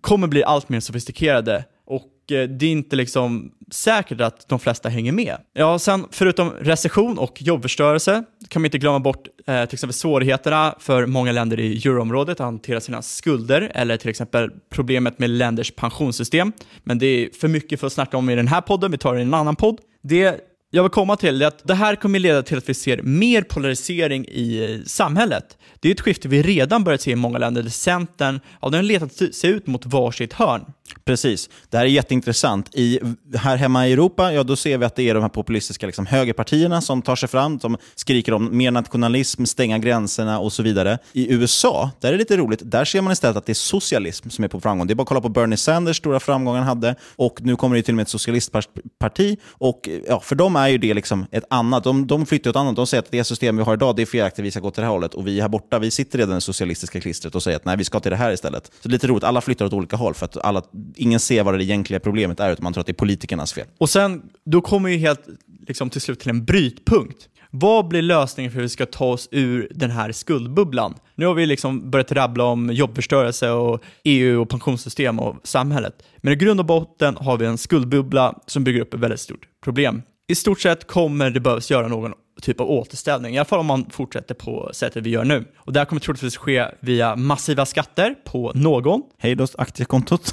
kommer 0.00 0.26
bli 0.26 0.44
allt 0.44 0.68
mer 0.68 0.80
sofistikerade. 0.80 1.64
Och 1.86 2.32
eh, 2.32 2.48
det 2.48 2.66
är 2.66 2.70
inte 2.70 2.96
liksom 2.96 3.52
säkert 3.70 4.20
att 4.20 4.48
de 4.48 4.58
flesta 4.58 4.88
hänger 4.88 5.12
med. 5.12 5.36
Ja, 5.52 5.78
sen 5.78 6.06
förutom 6.10 6.50
recession 6.50 7.18
och 7.18 7.42
jobbförstörelse 7.42 8.24
kan 8.48 8.62
man 8.62 8.66
inte 8.66 8.78
glömma 8.78 9.00
bort 9.00 9.28
eh, 9.46 9.64
till 9.64 9.74
exempel 9.74 9.94
svårigheterna 9.94 10.74
för 10.78 11.06
många 11.06 11.32
länder 11.32 11.60
i 11.60 11.76
euroområdet 11.76 12.40
att 12.40 12.44
hantera 12.44 12.80
sina 12.80 13.02
skulder 13.02 13.70
eller 13.74 13.96
till 13.96 14.10
exempel 14.10 14.50
problemet 14.70 15.18
med 15.18 15.30
länders 15.30 15.70
pensionssystem. 15.70 16.52
Men 16.84 16.98
det 16.98 17.06
är 17.06 17.30
för 17.40 17.48
mycket 17.48 17.80
för 17.80 17.86
att 17.86 17.92
snacka 17.92 18.16
om 18.16 18.30
i 18.30 18.34
den 18.34 18.48
här 18.48 18.60
podden, 18.60 18.90
vi 18.90 18.98
tar 18.98 19.14
det 19.14 19.20
i 19.20 19.22
en 19.22 19.34
annan 19.34 19.56
podd. 19.56 19.80
Det 20.02 20.40
jag 20.70 20.82
vill 20.82 20.90
komma 20.90 21.16
till 21.16 21.42
är 21.42 21.46
att 21.46 21.68
det 21.68 21.74
här 21.74 21.96
kommer 21.96 22.18
leda 22.18 22.42
till 22.42 22.58
att 22.58 22.68
vi 22.68 22.74
ser 22.74 23.02
mer 23.02 23.42
polarisering 23.42 24.24
i 24.24 24.82
samhället. 24.86 25.58
Det 25.80 25.88
är 25.88 25.92
ett 25.92 26.00
skifte 26.00 26.28
vi 26.28 26.42
redan 26.42 26.84
börjat 26.84 27.00
se 27.00 27.10
i 27.10 27.16
många 27.16 27.38
länder 27.38 27.62
där 27.62 27.70
Centern 27.70 28.40
ja, 28.62 28.68
den 28.68 28.78
har 28.78 28.82
letat 28.82 29.34
sig 29.34 29.50
ut 29.50 29.66
mot 29.66 29.86
varsitt 29.86 30.32
hörn. 30.32 30.64
Precis. 31.04 31.50
Det 31.70 31.76
här 31.76 31.84
är 31.84 31.88
jätteintressant. 31.88 32.74
I, 32.74 33.00
här 33.36 33.56
hemma 33.56 33.88
i 33.88 33.92
Europa, 33.92 34.32
ja, 34.32 34.42
då 34.42 34.56
ser 34.56 34.78
vi 34.78 34.84
att 34.84 34.96
det 34.96 35.08
är 35.08 35.14
de 35.14 35.20
här 35.20 35.28
populistiska 35.28 35.86
liksom, 35.86 36.06
högerpartierna 36.06 36.80
som 36.80 37.02
tar 37.02 37.16
sig 37.16 37.28
fram, 37.28 37.60
som 37.60 37.76
skriker 37.94 38.32
om 38.32 38.56
mer 38.56 38.70
nationalism, 38.70 39.44
stänga 39.44 39.78
gränserna 39.78 40.38
och 40.38 40.52
så 40.52 40.62
vidare. 40.62 40.98
I 41.12 41.32
USA, 41.32 41.90
där 42.00 42.08
är 42.08 42.12
det 42.12 42.18
lite 42.18 42.36
roligt, 42.36 42.60
där 42.64 42.84
ser 42.84 43.00
man 43.00 43.12
istället 43.12 43.36
att 43.36 43.46
det 43.46 43.52
är 43.52 43.54
socialism 43.54 44.30
som 44.30 44.44
är 44.44 44.48
på 44.48 44.60
framgång. 44.60 44.86
Det 44.86 44.92
är 44.92 44.94
bara 44.94 45.02
att 45.02 45.08
kolla 45.08 45.20
på 45.20 45.28
Bernie 45.28 45.56
Sanders 45.56 45.96
stora 45.96 46.20
framgång 46.20 46.56
han 46.56 46.64
hade, 46.64 46.94
och 47.16 47.42
nu 47.42 47.56
kommer 47.56 47.76
det 47.76 47.82
till 47.82 47.92
och 47.92 47.96
med 47.96 48.02
ett 48.02 48.08
socialistparti. 48.08 49.36
Och 49.50 49.88
ja, 50.08 50.20
för 50.20 50.34
dem 50.34 50.56
är 50.56 50.68
ju 50.68 50.78
det 50.78 50.94
liksom 50.94 51.26
ett 51.30 51.44
annat. 51.50 51.84
De, 51.84 52.06
de 52.06 52.26
flyttar 52.26 52.50
åt 52.50 52.56
annat. 52.56 52.76
De 52.76 52.86
säger 52.86 53.02
att 53.02 53.10
det 53.10 53.24
system 53.24 53.56
vi 53.56 53.62
har 53.62 53.74
idag, 53.74 53.96
det 53.96 54.02
är 54.02 54.06
felaktigt, 54.06 54.44
vi 54.44 54.50
ska 54.50 54.60
gå 54.60 54.70
till 54.70 54.80
det 54.80 54.86
här 54.86 54.92
hållet. 54.92 55.14
Och 55.14 55.26
vi 55.26 55.40
här 55.40 55.48
borta, 55.48 55.78
vi 55.78 55.90
sitter 55.90 56.18
redan 56.18 56.32
i 56.32 56.36
det 56.36 56.40
socialistiska 56.40 57.00
klistret 57.00 57.34
och 57.34 57.42
säger 57.42 57.56
att 57.56 57.64
nej, 57.64 57.76
vi 57.76 57.84
ska 57.84 58.00
till 58.00 58.10
det 58.10 58.16
här 58.16 58.32
istället. 58.32 58.66
Så 58.66 58.88
det 58.88 58.92
är 58.92 58.92
lite 58.92 59.06
roligt, 59.06 59.24
alla 59.24 59.40
flyttar 59.40 59.64
åt 59.64 59.72
olika 59.72 59.96
håll 59.96 60.14
för 60.14 60.24
att 60.24 60.36
alla 60.36 60.62
ingen 60.96 61.20
ser 61.20 61.44
vad 61.44 61.58
det 61.58 61.64
egentliga 61.64 62.00
problemet 62.00 62.40
är, 62.40 62.52
utan 62.52 62.64
man 62.64 62.72
tror 62.72 62.80
att 62.80 62.86
det 62.86 62.92
är 62.92 62.94
politikernas 62.94 63.52
fel. 63.52 63.66
Och 63.78 63.90
sen, 63.90 64.22
då 64.44 64.60
kommer 64.60 64.88
vi 64.88 64.96
helt 64.96 65.26
liksom, 65.66 65.90
till 65.90 66.00
slut 66.00 66.20
till 66.20 66.30
en 66.30 66.44
brytpunkt. 66.44 67.28
Vad 67.50 67.88
blir 67.88 68.02
lösningen 68.02 68.52
för 68.52 68.56
hur 68.56 68.62
vi 68.62 68.68
ska 68.68 68.86
ta 68.86 69.04
oss 69.04 69.28
ur 69.30 69.68
den 69.74 69.90
här 69.90 70.12
skuldbubblan? 70.12 70.94
Nu 71.14 71.26
har 71.26 71.34
vi 71.34 71.46
liksom 71.46 71.90
börjat 71.90 72.12
rabbla 72.12 72.44
om 72.44 72.70
jobbförstörelse 72.72 73.50
och 73.50 73.82
EU 74.04 74.40
och 74.40 74.48
pensionssystem 74.48 75.18
och 75.18 75.36
samhället. 75.42 76.02
Men 76.16 76.32
i 76.32 76.36
grund 76.36 76.60
och 76.60 76.66
botten 76.66 77.16
har 77.16 77.36
vi 77.36 77.46
en 77.46 77.58
skuldbubbla 77.58 78.38
som 78.46 78.64
bygger 78.64 78.80
upp 78.80 78.94
ett 78.94 79.00
väldigt 79.00 79.20
stort 79.20 79.48
problem. 79.64 80.02
I 80.28 80.34
stort 80.34 80.60
sett 80.60 80.86
kommer 80.86 81.30
det 81.30 81.40
behövas 81.40 81.70
göra 81.70 81.88
någon 81.88 82.12
typ 82.42 82.60
av 82.60 82.70
återställning, 82.70 83.34
i 83.34 83.38
alla 83.38 83.44
fall 83.44 83.58
om 83.58 83.66
man 83.66 83.90
fortsätter 83.90 84.34
på 84.34 84.70
sättet 84.72 85.02
vi 85.02 85.10
gör 85.10 85.24
nu. 85.24 85.44
Och 85.58 85.72
det 85.72 85.80
här 85.80 85.84
kommer 85.84 86.00
troligtvis 86.00 86.36
ske 86.36 86.66
via 86.80 87.16
massiva 87.16 87.66
skatter 87.66 88.14
på 88.24 88.52
någon. 88.54 89.02
Hej 89.18 89.34
då 89.34 89.46
aktiekontot. 89.58 90.32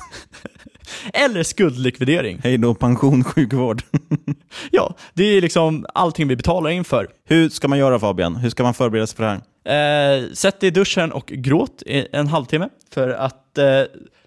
Eller 1.13 1.43
skuldlikvidering. 1.43 2.39
Hej 2.43 2.57
då 2.57 2.75
pension, 2.75 3.23
sjukvård. 3.23 3.83
ja, 4.71 4.95
det 5.13 5.23
är 5.23 5.41
liksom 5.41 5.85
allting 5.93 6.27
vi 6.27 6.35
betalar 6.35 6.69
in 6.69 6.83
för. 6.83 7.07
Hur 7.25 7.49
ska 7.49 7.67
man 7.67 7.79
göra 7.79 7.99
Fabian? 7.99 8.35
Hur 8.35 8.49
ska 8.49 8.63
man 8.63 8.73
förbereda 8.73 9.07
sig 9.07 9.17
för 9.17 9.23
det 9.23 9.29
här? 9.29 9.41
Eh, 9.65 10.33
sätt 10.33 10.59
dig 10.59 10.67
i 10.67 10.71
duschen 10.71 11.11
och 11.11 11.25
gråt 11.25 11.83
en 11.85 12.27
halvtimme. 12.27 12.69
För 12.93 13.09
att 13.09 13.57
eh, 13.57 13.65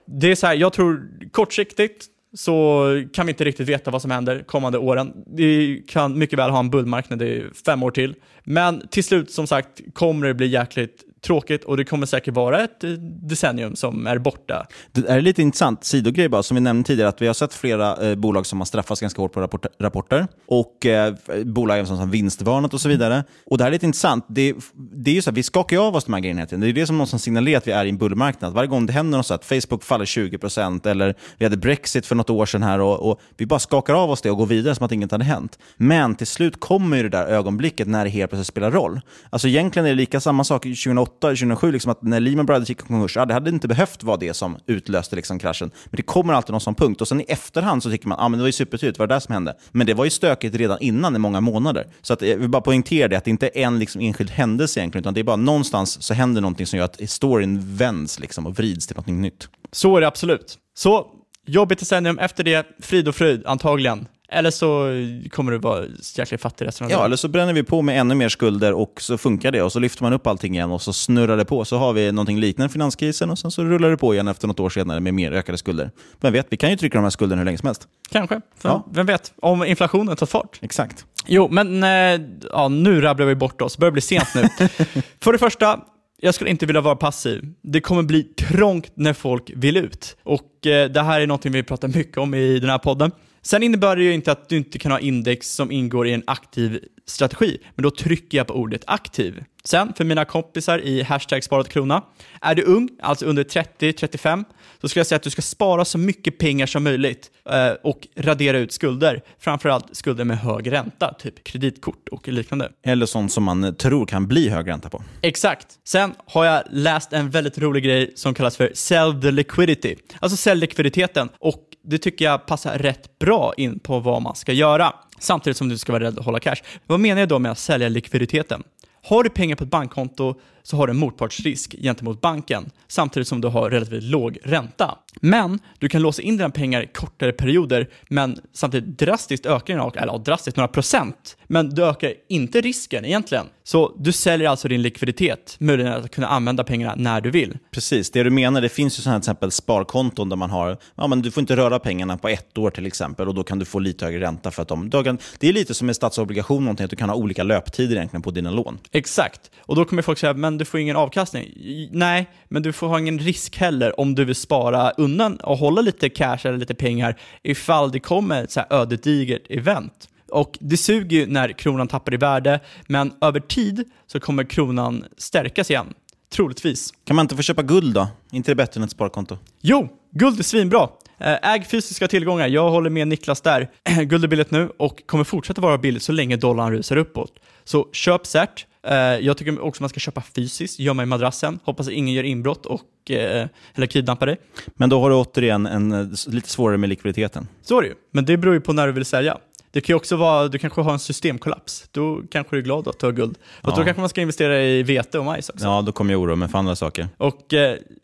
det 0.07 0.31
är 0.31 0.35
så 0.35 0.47
här, 0.47 0.55
jag 0.55 0.73
tror 0.73 1.09
kortsiktigt 1.33 2.07
så 2.37 2.87
kan 3.13 3.27
vi 3.27 3.31
inte 3.31 3.45
riktigt 3.45 3.69
veta 3.69 3.91
vad 3.91 4.03
som 4.03 4.11
händer 4.11 4.43
kommande 4.43 4.79
åren. 4.79 5.13
Vi 5.27 5.83
kan 5.89 6.19
mycket 6.19 6.39
väl 6.39 6.51
ha 6.51 6.59
en 6.59 6.71
bullmarknad 6.71 7.23
i 7.23 7.45
fem 7.67 7.83
år 7.83 7.91
till. 7.91 8.15
Men 8.45 8.89
till 8.89 9.05
slut, 9.05 9.31
som 9.31 9.47
sagt, 9.47 9.81
kommer 9.93 10.27
det 10.27 10.35
bli 10.35 10.47
jäkligt 10.47 11.05
tråkigt 11.27 11.65
och 11.65 11.77
det 11.77 11.85
kommer 11.85 12.07
säkert 12.07 12.35
vara 12.35 12.65
ett 12.65 12.85
eh, 12.85 12.91
decennium 12.91 13.77
som 13.77 14.07
är 14.07 14.19
borta. 14.19 14.67
Det 14.93 15.09
är 15.09 15.21
lite 15.21 15.43
intressant 15.43 15.85
sidogrej 15.85 16.29
bara, 16.29 16.43
som 16.43 16.55
vi 16.55 16.61
nämnde 16.61 16.87
tidigare, 16.87 17.09
att 17.09 17.23
vi 17.23 17.27
har 17.27 17.35
sett 17.35 17.55
flera 17.55 18.09
eh, 18.11 18.15
bolag 18.15 18.47
som 18.47 18.61
har 18.61 18.67
straffats 18.67 19.01
ganska 19.01 19.23
hårt 19.23 19.33
på 19.33 19.41
rapport 19.41 19.67
rapporter 19.79 20.27
och 20.47 20.87
eh, 20.87 21.15
bolag 21.45 21.87
som 21.87 21.99
har 21.99 22.07
vinstvarnat 22.07 22.75
och 22.75 22.81
så 22.81 22.89
vidare. 22.89 23.25
Och 23.47 23.59
det 23.59 23.65
här 23.65 23.71
är 23.71 23.73
lite 23.73 23.87
intressant. 23.87 24.25
Det, 24.29 24.55
det 24.75 25.11
är 25.11 25.15
ju 25.15 25.23
så 25.23 25.31
här, 25.31 25.35
vi 25.35 25.43
skakar 25.43 25.77
ju 25.77 25.83
av 25.83 25.97
oss 25.97 26.05
de 26.05 26.13
här 26.13 26.21
grejerna. 26.21 26.47
Det 26.51 26.69
är 26.69 26.73
det 26.73 26.87
som 26.87 26.97
någonstans 26.97 27.23
signalerar 27.23 27.59
att 27.59 27.67
vi 27.67 27.73
är 27.73 27.85
i 27.85 27.89
en 27.89 27.99
bullmarknad. 27.99 28.53
Varje 28.53 28.69
gång 28.69 28.87
det 28.87 28.93
händer 28.93 29.19
något 29.19 29.27
så 29.27 29.35
att 29.35 29.45
Facebook 29.45 29.85
faller 29.85 30.05
20% 30.05 30.89
eller 30.89 31.15
vi 31.39 31.45
hade 31.45 31.57
Brexit 31.57 32.07
för 32.07 32.15
något 32.15 32.31
år 32.31 32.47
sedan 32.47 32.63
här 32.63 32.81
och, 32.81 33.11
och, 33.11 33.21
vi 33.37 33.47
bara 33.47 33.59
skakar 33.59 33.95
av 33.95 34.11
oss 34.11 34.23
det 34.23 34.31
och 34.31 34.37
går 34.37 34.47
vidare 34.47 34.75
som 34.75 34.87
att 34.87 34.93
inget 34.93 35.11
hade 35.11 35.25
hänt. 35.25 35.59
Men 35.77 36.15
till 36.15 36.27
slut 36.27 36.61
kommer 36.61 36.97
ju 36.97 37.03
det 37.03 37.09
där 37.09 37.27
ögonblicket 37.27 37.89
när 37.89 38.05
det 38.05 38.11
helt 38.11 38.31
plötsligt 38.31 38.47
spelar 38.47 38.71
roll. 38.71 39.01
Alltså 39.31 39.49
egentligen 39.49 39.87
är 39.87 39.91
det 39.91 39.97
lika 39.97 40.21
samma 40.21 40.45
sak 40.45 40.63
2008 40.63 41.16
2007, 41.21 41.73
liksom 41.73 41.91
att 41.91 42.03
när 42.03 42.21
Lehman 42.21 42.47
Brothers 42.47 42.69
gick 42.69 42.81
i 42.81 42.83
konkurs, 42.83 43.17
ja, 43.17 43.25
det 43.25 43.35
hade 43.35 43.51
inte 43.51 43.69
behövt 43.69 44.03
vara 44.03 44.17
det 44.17 44.35
som 44.35 44.57
utlöste 44.67 45.17
liksom 45.17 45.39
kraschen. 45.39 45.71
Men 45.85 45.97
det 45.97 46.03
kommer 46.03 46.35
alltid 46.35 46.53
någon 46.53 46.61
sån 46.61 46.75
punkt. 46.75 47.01
Och 47.01 47.09
sen 47.09 47.21
i 47.21 47.25
efterhand 47.29 47.83
så 47.83 47.91
tycker 47.91 48.09
man, 48.09 48.19
ja 48.21 48.29
men 48.29 48.39
det 48.39 48.43
var 48.43 48.49
ju 48.49 48.53
supertydligt, 48.53 48.99
vad 48.99 49.09
var 49.09 49.09
det 49.09 49.15
där 49.15 49.21
som 49.21 49.33
hände? 49.33 49.55
Men 49.73 49.87
det 49.87 49.95
var 49.95 50.05
ju 50.05 50.11
stökigt 50.11 50.57
redan 50.57 50.79
innan 50.81 51.17
i 51.17 51.19
många 51.19 51.41
månader. 51.41 51.87
Så 52.03 52.13
att, 52.13 52.23
jag 52.23 52.37
vill 52.37 52.49
bara 52.49 52.63
poängtera 52.63 53.09
det, 53.09 53.17
att 53.17 53.25
det 53.25 53.31
inte 53.31 53.47
är 53.47 53.63
en 53.63 53.79
liksom, 53.79 54.01
enskild 54.01 54.31
händelse 54.31 54.81
egentligen, 54.81 55.03
utan 55.03 55.15
det 55.15 55.21
är 55.21 55.25
bara 55.25 55.37
någonstans 55.37 56.03
så 56.03 56.15
händer 56.15 56.41
någonting 56.41 56.67
som 56.67 56.79
gör 56.79 56.85
att 56.85 57.11
storyn 57.11 57.77
vänds 57.77 58.21
liksom, 58.21 58.47
och 58.47 58.57
vrids 58.57 58.87
till 58.87 58.97
något 58.97 59.07
nytt. 59.07 59.49
Så 59.73 59.97
är 59.97 60.01
det 60.01 60.07
absolut. 60.07 60.59
Så 60.75 61.07
jobbigt 61.47 61.79
decennium, 61.79 62.19
efter 62.19 62.45
det 62.45 62.67
frid 62.81 63.09
och 63.09 63.15
fröjd 63.15 63.47
antagligen. 63.47 64.07
Eller 64.29 64.51
så 64.51 64.89
kommer 65.31 65.53
du 65.53 65.59
vara 65.59 65.85
jäkligt 66.17 66.41
fattig 66.41 66.67
resten 66.67 66.85
av 66.85 66.91
Ja, 66.91 67.05
eller 67.05 67.17
så 67.17 67.29
bränner 67.29 67.53
vi 67.53 67.63
på 67.63 67.83
med 67.83 68.01
ännu 68.01 68.15
mer 68.15 68.29
skulder 68.29 68.73
och 68.73 69.01
så 69.01 69.19
funkar 69.19 69.53
det. 69.53 69.63
Och 69.63 69.73
så 69.73 69.79
lyfter 69.79 70.03
man 70.03 70.13
upp 70.13 70.27
allting 70.27 70.55
igen 70.55 70.71
och 70.71 70.83
så 70.83 70.93
snurrar 70.93 71.37
det 71.37 71.45
på. 71.45 71.65
Så 71.65 71.77
har 71.79 71.93
vi 71.93 72.13
någonting 72.13 72.41
liknande 72.41 72.73
finanskrisen 72.73 73.31
och 73.31 73.39
sen 73.39 73.51
så 73.51 73.65
rullar 73.65 73.91
det 73.91 73.97
på 73.97 74.15
igen 74.15 74.29
efter 74.29 74.49
något 74.49 74.61
år 74.61 74.71
senare 74.71 75.01
med 75.01 75.15
mer 75.15 75.33
ökade 75.33 75.59
skulder. 75.59 75.91
Vem 76.21 76.33
vet, 76.33 76.47
vi 76.51 76.57
kan 76.57 76.71
ju 76.71 76.77
trycka 76.77 76.99
de 76.99 77.03
här 77.03 77.11
skulderna 77.11 77.41
hur 77.41 77.45
länge 77.45 77.59
som 77.59 77.67
helst. 77.67 77.89
Kanske. 78.11 78.41
Ja. 78.63 78.87
Vem 78.93 79.07
vet, 79.07 79.33
om 79.43 79.65
inflationen 79.65 80.17
tar 80.17 80.27
fart. 80.27 80.59
Exakt. 80.63 81.05
Jo, 81.27 81.49
men 81.51 81.83
eh, 81.83 82.27
ja, 82.53 82.69
nu 82.69 83.01
rabblar 83.01 83.27
vi 83.27 83.35
bort 83.35 83.63
oss. 83.63 83.77
Det 83.77 83.81
börjar 83.81 83.93
bli 83.93 84.03
sent 84.03 84.29
nu. 84.35 84.49
För 85.21 85.33
det 85.33 85.39
första, 85.39 85.81
jag 86.21 86.35
skulle 86.35 86.51
inte 86.51 86.67
vilja 86.67 86.81
vara 86.81 86.97
passiv. 86.97 87.45
Det 87.63 87.81
kommer 87.81 88.03
bli 88.03 88.23
trångt 88.23 88.93
när 88.95 89.13
folk 89.13 89.51
vill 89.55 89.77
ut. 89.77 90.17
Och 90.23 90.67
eh, 90.67 90.91
det 90.91 91.03
här 91.03 91.21
är 91.21 91.27
något 91.27 91.47
vi 91.47 91.63
pratar 91.63 91.89
mycket 91.89 92.19
om 92.19 92.35
i 92.35 92.59
den 92.59 92.71
här 92.71 92.79
podden. 92.79 93.11
Sen 93.47 93.63
innebär 93.63 93.97
det 93.97 94.03
ju 94.03 94.13
inte 94.13 94.33
att 94.33 94.49
du 94.49 94.57
inte 94.57 94.79
kan 94.79 94.93
ha 94.93 94.99
index 94.99 95.55
som 95.55 95.73
ingår 95.73 96.07
i 96.07 96.13
en 96.13 96.23
aktiv 96.27 96.81
strategi, 97.07 97.59
men 97.75 97.83
då 97.83 97.91
trycker 97.91 98.39
jag 98.39 98.47
på 98.47 98.55
ordet 98.55 98.83
aktiv. 98.87 99.45
Sen, 99.65 99.93
för 99.97 100.05
mina 100.05 100.25
kompisar 100.25 100.79
i 100.79 101.03
hashtag 101.03 101.45
sparat 101.45 101.69
krona, 101.69 102.03
är 102.41 102.55
du 102.55 102.63
ung, 102.63 102.89
alltså 103.03 103.27
under 103.27 103.45
30-35, 103.45 104.45
så 104.81 104.89
skulle 104.89 105.01
jag 105.01 105.07
säga 105.07 105.17
att 105.17 105.23
du 105.23 105.31
ska 105.31 105.43
spara 105.43 105.85
så 105.85 105.99
mycket 105.99 106.39
pengar 106.39 106.67
som 106.67 106.85
möjligt 106.85 107.31
eh, 107.51 107.71
och 107.83 108.09
radera 108.17 108.59
ut 108.59 108.73
skulder. 108.73 109.23
Framförallt 109.39 109.97
skulder 109.97 110.25
med 110.25 110.39
hög 110.39 110.73
ränta, 110.73 111.15
typ 111.19 111.45
kreditkort 111.45 112.09
och 112.09 112.29
liknande. 112.29 112.71
Eller 112.83 113.07
sånt 113.07 113.33
som 113.33 113.45
man 113.45 113.75
tror 113.75 114.07
kan 114.07 114.27
bli 114.27 114.49
hög 114.49 114.69
ränta 114.69 114.89
på. 114.89 115.03
Exakt. 115.23 115.67
Sen 115.85 116.15
har 116.27 116.45
jag 116.45 116.63
läst 116.71 117.13
en 117.13 117.31
väldigt 117.31 117.59
rolig 117.59 117.85
grej 117.85 118.13
som 118.15 118.35
kallas 118.35 118.57
för 118.57 118.71
sell 118.75 119.23
the 119.23 119.31
liquidity, 119.31 119.97
alltså 120.21 120.37
sälj 120.37 120.61
likviditeten. 120.61 121.29
Och 121.39 121.66
det 121.87 121.99
tycker 121.99 122.25
jag 122.25 122.47
passar 122.47 122.79
rätt 122.79 123.19
bra 123.19 123.55
in 123.57 123.79
på 123.79 124.01
vad 124.01 124.23
man 124.23 124.35
ska 124.35 124.53
göra. 124.53 124.93
Samtidigt 125.19 125.57
som 125.57 125.69
du 125.69 125.79
ska 125.79 125.93
vara 125.93 126.05
rädd 126.05 126.19
att 126.19 126.25
hålla 126.25 126.41
cash. 126.41 126.57
Vad 126.87 127.01
menar 127.01 127.21
jag 127.21 127.29
då 127.29 127.39
med 127.39 127.53
att 127.53 127.59
sälja 127.59 127.89
likviditeten? 127.89 128.63
Har 129.05 129.23
du 129.23 129.31
pengar 129.31 129.57
på 129.57 129.65
ett 129.65 129.71
bankkonto 129.71 130.35
så 130.67 130.77
har 130.77 130.87
du 130.87 130.91
en 130.91 130.97
motpartsrisk 130.97 131.75
gentemot 131.83 132.21
banken 132.21 132.71
samtidigt 132.89 133.29
som 133.29 133.41
du 133.41 133.49
har 133.49 133.71
relativt 133.71 134.03
låg 134.03 134.39
ränta. 134.45 134.99
Men 135.21 135.59
du 135.79 135.89
kan 135.89 136.03
låsa 136.03 136.23
in 136.23 136.37
dina 136.37 136.51
pengar 136.51 136.83
i 136.83 136.87
kortare 136.87 137.33
perioder 137.33 137.89
men 138.09 138.41
samtidigt 138.53 138.99
drastiskt 138.99 139.47
öka 139.47 139.73
dina, 139.73 139.91
eller 139.97 140.19
drastiskt 140.19 140.57
några 140.57 140.69
procent. 140.69 141.37
Men 141.47 141.71
du 141.71 141.85
ökar 141.85 142.13
inte 142.29 142.61
risken 142.61 143.05
egentligen. 143.05 143.47
Så 143.65 143.97
du 143.99 144.13
säljer 144.13 144.49
alltså 144.49 144.69
din 144.69 144.83
likviditet, 144.83 145.57
möjligheten 145.59 146.05
att 146.05 146.11
kunna 146.11 146.27
använda 146.27 146.65
pengarna 146.65 146.95
när 146.97 147.21
du 147.21 147.31
vill. 147.31 147.59
Precis, 147.71 148.11
det 148.11 148.23
du 148.23 148.31
menar, 148.31 148.61
det 148.61 148.69
finns 148.69 148.99
ju 148.99 149.03
sådana 149.03 149.15
här 149.15 149.21
till 149.21 149.31
exempel 149.31 149.51
sparkonton 149.51 150.29
där 150.29 150.37
man 150.37 150.51
har, 150.51 150.77
ja 150.95 151.07
men 151.07 151.23
du 151.23 151.31
får 151.31 151.41
inte 151.41 151.57
röra 151.57 151.79
pengarna 151.79 152.17
på 152.19 152.29
ett 152.29 152.59
år 152.59 152.71
till 152.71 152.87
exempel 152.87 153.29
och 153.29 153.35
då 153.35 153.45
kan 153.45 153.59
du 153.59 153.65
få 153.65 153.79
lite 153.79 154.05
högre 154.05 154.21
ränta 154.21 154.51
för 154.51 154.63
att 154.63 154.69
de, 154.69 154.91
det 155.39 155.49
är 155.49 155.53
lite 155.53 155.75
som 155.75 155.89
en 155.89 155.95
statsobligation, 155.95 156.65
någonting, 156.65 156.85
att 156.85 156.91
du 156.91 156.97
kan 156.97 157.09
ha 157.09 157.17
olika 157.17 157.43
löptider 157.43 157.97
egentligen 157.97 158.23
på 158.23 158.31
dina 158.31 158.51
lån. 158.51 158.79
Exakt, 158.93 159.51
och 159.59 159.77
då 159.77 159.85
kommer 159.85 160.03
folk 160.03 160.19
säga, 160.19 160.35
men 160.35 160.56
du 160.59 160.65
får 160.65 160.81
ingen 160.81 160.97
avkastning. 160.97 161.53
Nej, 161.91 162.31
men 162.49 162.63
du 162.63 162.73
får 162.73 162.87
ha 162.89 162.99
ingen 162.99 163.19
risk 163.19 163.57
heller 163.57 164.01
om 164.01 164.15
du 164.15 164.25
vill 164.25 164.35
spara 164.35 164.91
undan 164.91 165.37
och 165.37 165.59
hålla 165.59 165.81
lite 165.81 166.09
cash 166.09 166.39
eller 166.43 166.59
lite 166.59 166.75
pengar 166.75 167.21
ifall 167.43 167.91
det 167.91 168.01
kommer 168.01 168.45
ett 168.45 168.51
så 168.51 168.61
här 168.61 168.73
ödesdigert 168.73 169.43
event. 169.51 170.09
Och 170.31 170.59
det 170.61 170.77
suger 170.77 171.17
ju 171.17 171.27
när 171.27 171.53
kronan 171.53 171.89
tappar 171.89 172.15
i 172.15 172.17
värde, 172.17 172.61
men 172.87 173.13
över 173.21 173.41
tid 173.41 173.85
så 174.07 174.21
kommer 174.21 174.45
kronan 174.45 175.05
stärkas 175.17 175.71
igen. 175.71 175.95
Troligtvis. 176.33 176.93
Kan 177.05 177.17
man 177.17 177.25
inte 177.25 177.37
få 177.37 177.43
köpa 177.43 177.63
guld 177.63 177.95
då? 177.95 178.09
inte 178.33 178.51
det 178.51 178.55
bättre 178.55 178.79
än 178.79 178.85
ett 178.85 178.91
sparkonto? 178.91 179.39
Jo, 179.61 179.89
guld 180.11 180.39
är 180.39 180.43
svinbra. 180.43 180.89
Eh, 181.19 181.53
Äg 181.53 181.65
fysiska 181.65 182.09
tillgångar. 182.09 182.49
Jag 182.49 182.71
håller 182.71 182.91
med 182.91 183.09
Niklas 183.09 183.41
där. 183.41 183.71
Guld 184.05 184.25
är 184.25 184.29
billigt 184.29 184.51
nu 184.51 184.71
och 184.79 185.07
kommer 185.07 185.25
fortsätta 185.25 185.61
vara 185.61 185.79
billigt 185.79 186.03
så 186.03 186.13
länge 186.13 186.37
dollarn 186.37 186.73
rusar 186.73 186.97
uppåt. 186.97 187.33
Så 187.65 187.89
köp 187.93 188.27
cert. 188.27 188.67
Eh, 188.87 188.97
Jag 188.97 189.37
tycker 189.37 189.61
också 189.61 189.83
man 189.83 189.89
ska 189.91 190.01
köpa 190.01 190.23
fysiskt, 190.35 190.79
gömma 190.79 191.03
i 191.03 191.07
madrassen. 191.07 191.59
Hoppas 191.65 191.87
att 191.87 191.93
ingen 191.93 192.15
gör 192.15 192.25
inbrott 192.25 192.67
och, 192.67 193.11
eh, 193.11 193.47
eller 193.75 193.87
kidnappar 193.87 194.27
dig. 194.27 194.37
Men 194.75 194.89
då 194.89 195.01
har 195.01 195.11
du 195.11 195.17
återigen 195.17 195.67
en, 195.67 195.93
eh, 195.93 196.07
lite 196.27 196.49
svårare 196.49 196.77
med 196.79 196.89
likviditeten. 196.89 197.49
Så 197.63 197.79
är 197.79 197.83
det 197.83 197.89
ju. 197.89 197.95
Men 198.13 198.25
det 198.25 198.37
beror 198.37 198.55
ju 198.55 198.61
på 198.61 198.73
när 198.73 198.87
du 198.87 198.93
vill 198.93 199.05
sälja. 199.05 199.39
Det 199.71 199.81
kan 199.81 199.93
ju 199.93 199.97
också 199.97 200.17
vara, 200.17 200.49
du 200.49 200.59
kanske 200.59 200.81
har 200.81 200.93
en 200.93 200.99
systemkollaps. 200.99 201.89
Då 201.93 202.23
kanske 202.31 202.57
du 202.57 202.61
är 202.61 202.63
glad 202.65 202.89
att 202.89 202.99
du 202.99 203.07
har 203.07 203.13
guld. 203.13 203.39
Och 203.63 203.71
Ja. 203.73 203.77
då 203.77 203.85
kanske 203.85 204.01
man 204.01 204.09
ska 204.09 204.21
investera 204.21 204.63
i 204.63 204.83
vete 204.83 205.19
och 205.19 205.25
majs 205.25 205.49
också. 205.49 205.65
Ja, 205.65 205.83
då 205.83 205.93
kommer 205.93 206.13
jag 206.13 206.21
oroa 206.23 206.37
mig 206.37 206.49
för 206.49 206.59
andra 206.59 206.77
saker. 206.77 207.09
Och 207.17 207.41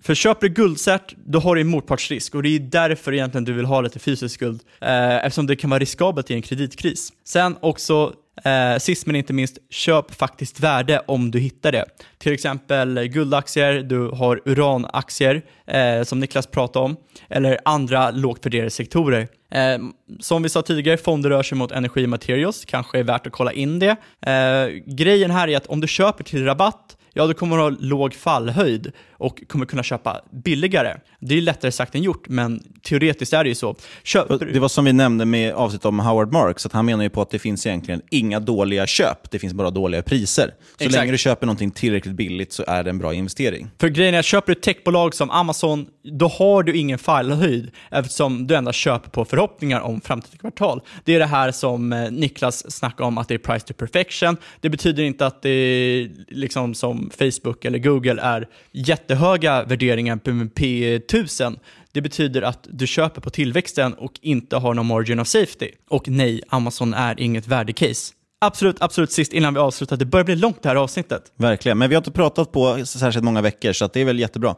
för 0.03 0.15
köper 0.15 0.49
du 0.49 0.55
guldcert, 0.55 1.15
då 1.27 1.39
har 1.39 1.55
du 1.55 1.61
en 1.61 1.67
motpartsrisk 1.69 2.35
och 2.35 2.43
det 2.43 2.49
är 2.49 2.59
därför 2.61 3.13
egentligen 3.15 3.45
du 3.45 3.53
vill 3.53 3.65
ha 3.65 3.81
lite 3.81 3.99
fysisk 3.99 4.41
guld, 4.41 4.61
eh, 4.81 5.17
eftersom 5.17 5.47
det 5.47 5.57
kan 5.57 5.71
vara 5.71 5.79
riskabelt 5.81 6.31
i 6.31 6.35
en 6.35 6.43
kreditkris. 6.43 7.13
Sen 7.25 7.57
också, 7.61 8.13
eh, 8.45 8.79
sist 8.79 9.07
men 9.07 9.17
inte 9.17 9.33
minst, 9.33 9.59
köp 9.71 10.15
faktiskt 10.15 10.61
värde 10.61 11.03
om 11.07 11.31
du 11.31 11.39
hittar 11.39 11.73
det. 11.73 11.85
Till 12.19 12.33
exempel 12.33 13.05
guldaktier, 13.05 13.83
du 13.83 14.09
har 14.09 14.41
uranaktier, 14.45 15.43
eh, 15.67 16.03
som 16.03 16.21
Niklas 16.21 16.47
pratade 16.47 16.85
om, 16.85 16.97
eller 17.29 17.59
andra 17.65 18.11
lågt 18.11 18.47
värderade 18.47 18.71
sektorer. 18.71 19.29
Eh, 19.51 19.79
som 20.21 20.43
vi 20.43 20.49
sa 20.49 20.63
tidigare, 20.63 20.97
fonder 20.97 21.31
rör 21.31 21.43
sig 21.43 21.59
mot 21.59 21.73
energi 21.73 22.05
och 22.05 22.09
materials, 22.09 22.65
kanske 22.65 22.99
är 22.99 23.03
värt 23.03 23.27
att 23.27 23.33
kolla 23.33 23.53
in 23.53 23.79
det. 23.79 23.97
Eh, 24.27 24.67
grejen 24.87 25.31
här 25.31 25.49
är 25.49 25.57
att 25.57 25.67
om 25.67 25.81
du 25.81 25.89
köper 25.89 26.25
till 26.25 26.45
rabatt, 26.45 26.97
ja 27.15 27.27
då 27.27 27.35
kommer 27.35 27.57
du 27.57 27.63
ha 27.63 27.71
låg 27.71 28.15
fallhöjd 28.15 28.93
och 29.13 29.43
kommer 29.49 29.67
kunna 29.67 29.83
köpa 29.83 30.21
billigare. 30.31 30.97
Det 31.21 31.35
är 31.35 31.41
lättare 31.41 31.73
sagt 31.73 31.95
än 31.95 32.03
gjort, 32.03 32.29
men 32.29 32.63
teoretiskt 32.83 33.33
är 33.33 33.45
det 33.45 33.49
ju 33.49 33.55
så. 33.55 33.77
Köper. 34.03 34.47
Det 34.47 34.61
var 34.61 34.69
som 34.69 34.85
vi 34.85 34.93
nämnde 34.93 35.25
med 35.25 35.55
avsnittet 35.55 35.85
om 35.85 36.01
Howard 36.01 36.33
Marks, 36.33 36.67
att 36.67 36.73
han 36.73 36.87
menar 36.87 37.05
ju 37.05 37.11
på 37.11 37.23
att 37.23 37.31
det 37.31 37.39
finns 37.39 37.67
egentligen 37.67 38.03
inga 38.11 38.41
dåliga 38.41 38.87
köp, 38.87 39.31
det 39.31 39.39
finns 39.39 39.53
bara 39.55 39.71
dåliga 39.71 40.03
priser. 40.03 40.55
Så 40.79 40.85
Exakt. 40.85 40.95
länge 40.95 41.13
du 41.13 41.19
köper 41.19 41.47
någonting 41.47 41.71
tillräckligt 41.71 42.15
billigt 42.15 42.53
så 42.53 42.65
är 42.67 42.85
det 42.85 42.91
en 42.91 42.99
bra 42.99 43.15
investering. 43.15 43.71
För 43.79 43.89
grejen 43.89 44.15
är 44.15 44.19
att 44.19 44.25
köper 44.25 44.55
du 44.55 44.59
ett 44.59 44.63
techbolag 44.63 45.15
som 45.15 45.31
Amazon, 45.31 45.87
då 46.03 46.29
har 46.29 46.63
du 46.63 46.77
ingen 46.77 46.99
fallhöjd 46.99 47.71
eftersom 47.91 48.47
du 48.47 48.57
endast 48.57 48.79
köper 48.79 49.11
på 49.11 49.25
förhoppningar 49.25 49.81
om 49.81 50.01
framtida 50.01 50.37
kvartal. 50.37 50.81
Det 51.05 51.15
är 51.15 51.19
det 51.19 51.27
här 51.27 51.53
som 51.53 51.93
eh, 51.93 52.11
Niklas 52.11 52.73
snackade 52.73 53.07
om, 53.07 53.19
att 53.19 53.29
det 53.29 53.35
är 53.35 53.39
price 53.39 53.67
to 53.67 53.75
perfection. 53.75 54.37
Det 54.61 54.69
betyder 54.69 55.03
inte 55.03 55.27
att 55.27 55.43
det 55.43 55.51
är 55.51 56.11
liksom 56.29 56.75
som 56.75 57.02
Facebook 57.11 57.65
eller 57.65 57.79
Google 57.79 58.23
är 58.23 58.49
jättehöga 58.73 59.65
värderingar 59.65 60.17
på 60.17 60.31
P1000. 60.31 61.59
Det 61.93 62.01
betyder 62.01 62.43
att 62.43 62.67
du 62.71 62.87
köper 62.87 63.21
på 63.21 63.31
tillväxten 63.31 63.95
och 63.95 64.13
inte 64.23 64.57
har 64.57 64.75
någon 64.75 64.87
margin 64.87 65.21
of 65.21 65.29
safety. 65.29 65.71
Och 65.89 66.09
nej, 66.09 66.43
Amazon 66.49 66.95
är 66.95 67.21
inget 67.21 67.47
värdecase. 67.47 68.15
Absolut, 68.45 68.83
absolut 68.83 69.13
sist 69.13 69.33
innan 69.33 69.55
vi 69.55 69.61
avslutar. 69.61 69.97
Det 69.97 70.05
börjar 70.05 70.25
bli 70.25 70.37
långt 70.37 70.63
det 70.63 70.69
här 70.69 70.77
avsnittet. 70.77 71.33
Verkligen, 71.37 71.79
men 71.79 71.89
vi 71.89 71.95
har 71.95 72.01
inte 72.01 72.11
pratat 72.11 72.53
på 72.53 72.87
särskilt 72.87 73.25
många 73.25 73.41
veckor, 73.41 73.73
så 73.73 73.91
det 73.93 74.01
är 74.01 74.05
väl 74.05 74.19
jättebra. 74.19 74.55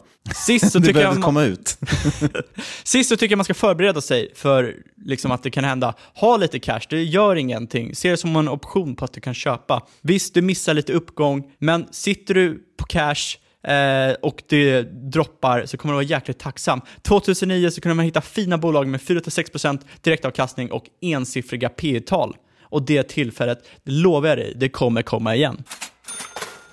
Sist 0.46 0.72
så 0.72 0.80
tycker 0.82 1.00
jag 1.00 1.14
man- 1.14 1.22
komma 1.22 1.42
ut. 1.44 1.78
Sist 2.84 3.08
så 3.08 3.16
tycker 3.16 3.32
jag 3.32 3.36
man 3.38 3.44
ska 3.44 3.54
förbereda 3.54 4.00
sig 4.00 4.32
för 4.34 4.74
liksom 5.04 5.30
att 5.32 5.42
det 5.42 5.50
kan 5.50 5.64
hända. 5.64 5.94
Ha 6.14 6.36
lite 6.36 6.58
cash, 6.58 6.80
det 6.88 7.02
gör 7.02 7.36
ingenting. 7.36 7.94
Se 7.94 8.10
det 8.10 8.16
som 8.16 8.36
en 8.36 8.48
option 8.48 8.96
på 8.96 9.04
att 9.04 9.12
du 9.12 9.20
kan 9.20 9.34
köpa. 9.34 9.86
Visst, 10.02 10.34
du 10.34 10.42
missar 10.42 10.74
lite 10.74 10.92
uppgång, 10.92 11.44
men 11.58 11.86
sitter 11.90 12.34
du 12.34 12.60
på 12.78 12.84
cash 12.86 13.36
eh, 13.72 14.14
och 14.22 14.42
det 14.48 14.82
droppar 15.12 15.66
så 15.66 15.76
kommer 15.76 15.92
du 15.92 15.96
vara 15.96 16.04
jäkligt 16.04 16.38
tacksam. 16.38 16.80
2009 17.02 17.70
så 17.70 17.80
kunde 17.80 17.94
man 17.94 18.04
hitta 18.04 18.20
fina 18.20 18.58
bolag 18.58 18.86
med 18.88 19.00
4-6% 19.00 19.78
direktavkastning 20.00 20.72
och 20.72 20.84
ensiffriga 21.00 21.68
P 21.68 22.00
tal 22.00 22.36
och 22.74 22.82
det 22.82 23.02
tillfället, 23.02 23.68
det 23.84 23.92
lovar 23.92 24.28
jag 24.28 24.38
dig, 24.38 24.52
det 24.56 24.68
kommer 24.68 25.02
komma 25.02 25.36
igen. 25.36 25.62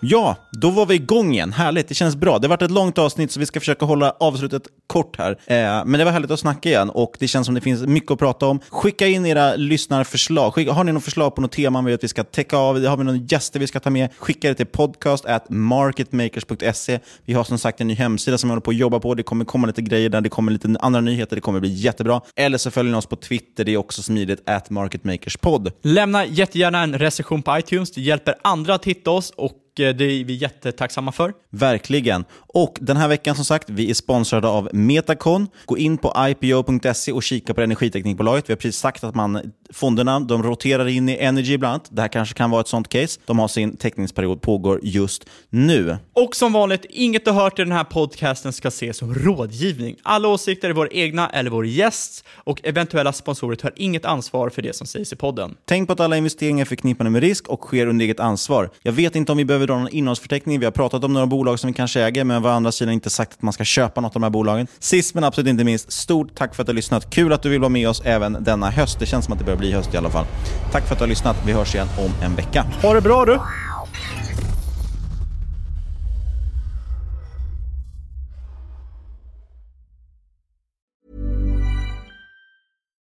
Ja, 0.03 0.35
då 0.51 0.69
var 0.69 0.85
vi 0.85 0.95
igång 0.95 1.33
igen. 1.33 1.53
Härligt, 1.53 1.87
det 1.87 1.95
känns 1.95 2.15
bra. 2.15 2.39
Det 2.39 2.47
har 2.47 2.49
varit 2.49 2.61
ett 2.61 2.71
långt 2.71 2.97
avsnitt 2.97 3.31
så 3.31 3.39
vi 3.39 3.45
ska 3.45 3.59
försöka 3.59 3.85
hålla 3.85 4.15
avslutet 4.19 4.63
kort 4.87 5.17
här. 5.17 5.31
Eh, 5.31 5.85
men 5.85 5.91
det 5.91 6.05
var 6.05 6.11
härligt 6.11 6.31
att 6.31 6.39
snacka 6.39 6.69
igen 6.69 6.89
och 6.89 7.15
det 7.19 7.27
känns 7.27 7.45
som 7.45 7.55
det 7.55 7.61
finns 7.61 7.81
mycket 7.81 8.11
att 8.11 8.19
prata 8.19 8.45
om. 8.45 8.59
Skicka 8.69 9.07
in 9.07 9.25
era 9.25 9.55
lyssnarförslag. 9.55 10.53
Skicka, 10.53 10.73
har 10.73 10.83
ni 10.83 10.91
något 10.91 11.03
förslag 11.03 11.35
på 11.35 11.41
något 11.41 11.51
tema 11.51 11.81
vi, 11.81 11.85
vill 11.85 11.95
att 11.95 12.03
vi 12.03 12.07
ska 12.07 12.23
täcka 12.23 12.57
av? 12.57 12.85
Har 12.85 12.97
vi 12.97 13.03
några 13.03 13.17
gäster 13.17 13.59
vi 13.59 13.67
ska 13.67 13.79
ta 13.79 13.89
med? 13.89 14.09
Skicka 14.17 14.47
det 14.47 14.55
till 14.55 14.65
podcast 14.65 15.25
at 15.25 15.49
marketmakers.se. 15.49 16.99
Vi 17.25 17.33
har 17.33 17.43
som 17.43 17.57
sagt 17.57 17.81
en 17.81 17.87
ny 17.87 17.93
hemsida 17.93 18.37
som 18.37 18.49
vi 18.49 18.51
håller 18.51 18.61
på 18.61 18.71
att 18.71 18.77
jobba 18.77 18.99
på. 18.99 19.13
Det 19.13 19.23
kommer 19.23 19.45
komma 19.45 19.67
lite 19.67 19.81
grejer 19.81 20.09
där, 20.09 20.21
det 20.21 20.29
kommer 20.29 20.51
lite 20.51 20.75
andra 20.79 21.01
nyheter, 21.01 21.35
det 21.35 21.41
kommer 21.41 21.59
bli 21.59 21.69
jättebra. 21.69 22.21
Eller 22.35 22.57
så 22.57 22.71
följer 22.71 22.91
ni 22.91 22.97
oss 22.97 23.05
på 23.05 23.15
Twitter, 23.15 23.63
det 23.63 23.73
är 23.73 23.77
också 23.77 24.03
smidigt, 24.03 24.49
at 24.49 24.69
marketmakerspod. 24.69 25.71
Lämna 25.81 26.25
jättegärna 26.25 26.83
en 26.83 26.99
recension 26.99 27.43
på 27.43 27.57
iTunes, 27.57 27.91
det 27.91 28.01
hjälper 28.01 28.35
andra 28.41 28.75
att 28.75 28.85
hitta 28.85 29.11
oss 29.11 29.29
och 29.29 29.51
det 29.81 30.03
är 30.03 30.23
vi 30.23 30.33
jättetacksamma 30.33 31.11
för. 31.11 31.33
Verkligen. 31.49 32.25
Och 32.33 32.77
den 32.81 32.97
här 32.97 33.07
veckan 33.07 33.35
som 33.35 33.45
sagt, 33.45 33.69
vi 33.69 33.89
är 33.89 33.93
sponsrade 33.93 34.47
av 34.47 34.69
Metacon. 34.73 35.47
Gå 35.65 35.77
in 35.77 35.97
på 35.97 36.13
ipo.se 36.29 37.11
och 37.11 37.23
kika 37.23 37.53
på 37.53 37.61
energiteknikbolaget. 37.61 38.49
Vi 38.49 38.53
har 38.53 38.57
precis 38.57 38.77
sagt 38.77 39.03
att 39.03 39.15
man, 39.15 39.51
fonderna 39.73 40.19
de 40.19 40.43
roterar 40.43 40.87
in 40.87 41.09
i 41.09 41.17
Energy 41.17 41.57
bland 41.57 41.73
annat. 41.73 41.87
Det 41.91 42.01
här 42.01 42.09
kanske 42.09 42.35
kan 42.35 42.49
vara 42.49 42.61
ett 42.61 42.67
sånt 42.67 42.89
case. 42.89 43.19
De 43.25 43.39
har 43.39 43.47
sin 43.47 43.77
teckningsperiod 43.77 44.41
pågår 44.41 44.79
just 44.83 45.25
nu. 45.49 45.97
Och 46.13 46.35
som 46.35 46.53
vanligt, 46.53 46.85
inget 46.89 47.25
du 47.25 47.31
hört 47.31 47.59
i 47.59 47.63
den 47.63 47.71
här 47.71 47.83
podcasten 47.83 48.53
ska 48.53 48.67
ses 48.67 48.97
som 48.97 49.13
rådgivning. 49.13 49.95
Alla 50.03 50.27
åsikter 50.27 50.69
är 50.69 50.73
våra 50.73 50.89
egna 50.89 51.29
eller 51.29 51.49
vår 51.49 51.65
gästs 51.65 52.23
och 52.33 52.61
eventuella 52.63 53.13
sponsorer 53.13 53.55
tar 53.55 53.73
inget 53.75 54.05
ansvar 54.05 54.49
för 54.49 54.61
det 54.61 54.75
som 54.75 54.87
sägs 54.87 55.13
i 55.13 55.15
podden. 55.15 55.55
Tänk 55.65 55.87
på 55.87 55.93
att 55.93 55.99
alla 55.99 56.17
investeringar 56.17 56.61
är 56.61 56.65
förknippade 56.65 57.09
med 57.09 57.21
risk 57.21 57.47
och 57.47 57.61
sker 57.61 57.87
under 57.87 58.05
eget 58.05 58.19
ansvar. 58.19 58.69
Jag 58.81 58.91
vet 58.91 59.15
inte 59.15 59.31
om 59.31 59.37
vi 59.37 59.45
behöver 59.45 59.67
dra 59.71 59.79
någon 59.79 59.89
innehållsförteckning. 59.89 60.59
Vi 60.59 60.65
har 60.65 60.71
pratat 60.71 61.03
om 61.03 61.13
några 61.13 61.25
bolag 61.25 61.59
som 61.59 61.67
vi 61.67 61.73
kanske 61.73 62.01
äger, 62.01 62.23
men 62.23 62.41
vi 62.41 62.47
har 62.47 62.53
å 62.53 62.57
andra 62.57 62.71
sidan 62.71 62.93
inte 62.93 63.09
sagt 63.09 63.33
att 63.33 63.41
man 63.41 63.53
ska 63.53 63.63
köpa 63.63 64.01
något 64.01 64.09
av 64.09 64.13
de 64.13 64.23
här 64.23 64.29
bolagen. 64.29 64.67
Sist 64.79 65.15
men 65.15 65.23
absolut 65.23 65.49
inte 65.49 65.63
minst, 65.63 65.91
stort 65.91 66.35
tack 66.35 66.55
för 66.55 66.63
att 66.63 66.67
du 66.67 66.71
har 66.71 66.75
lyssnat. 66.75 67.09
Kul 67.09 67.33
att 67.33 67.41
du 67.41 67.49
vill 67.49 67.59
vara 67.59 67.69
med 67.69 67.89
oss 67.89 68.01
även 68.05 68.37
denna 68.43 68.69
höst. 68.69 68.99
Det 68.99 69.05
känns 69.05 69.25
som 69.25 69.33
att 69.33 69.39
det 69.39 69.45
börjar 69.45 69.59
bli 69.59 69.71
höst 69.71 69.93
i 69.93 69.97
alla 69.97 70.09
fall. 70.09 70.25
Tack 70.71 70.87
för 70.87 70.93
att 70.93 70.99
du 70.99 71.03
har 71.03 71.09
lyssnat. 71.09 71.37
Vi 71.45 71.51
hörs 71.51 71.75
igen 71.75 71.87
om 71.97 72.25
en 72.25 72.35
vecka. 72.35 72.65
Ha 72.81 72.93
det 72.93 73.01
bra 73.01 73.25
du! 73.25 73.39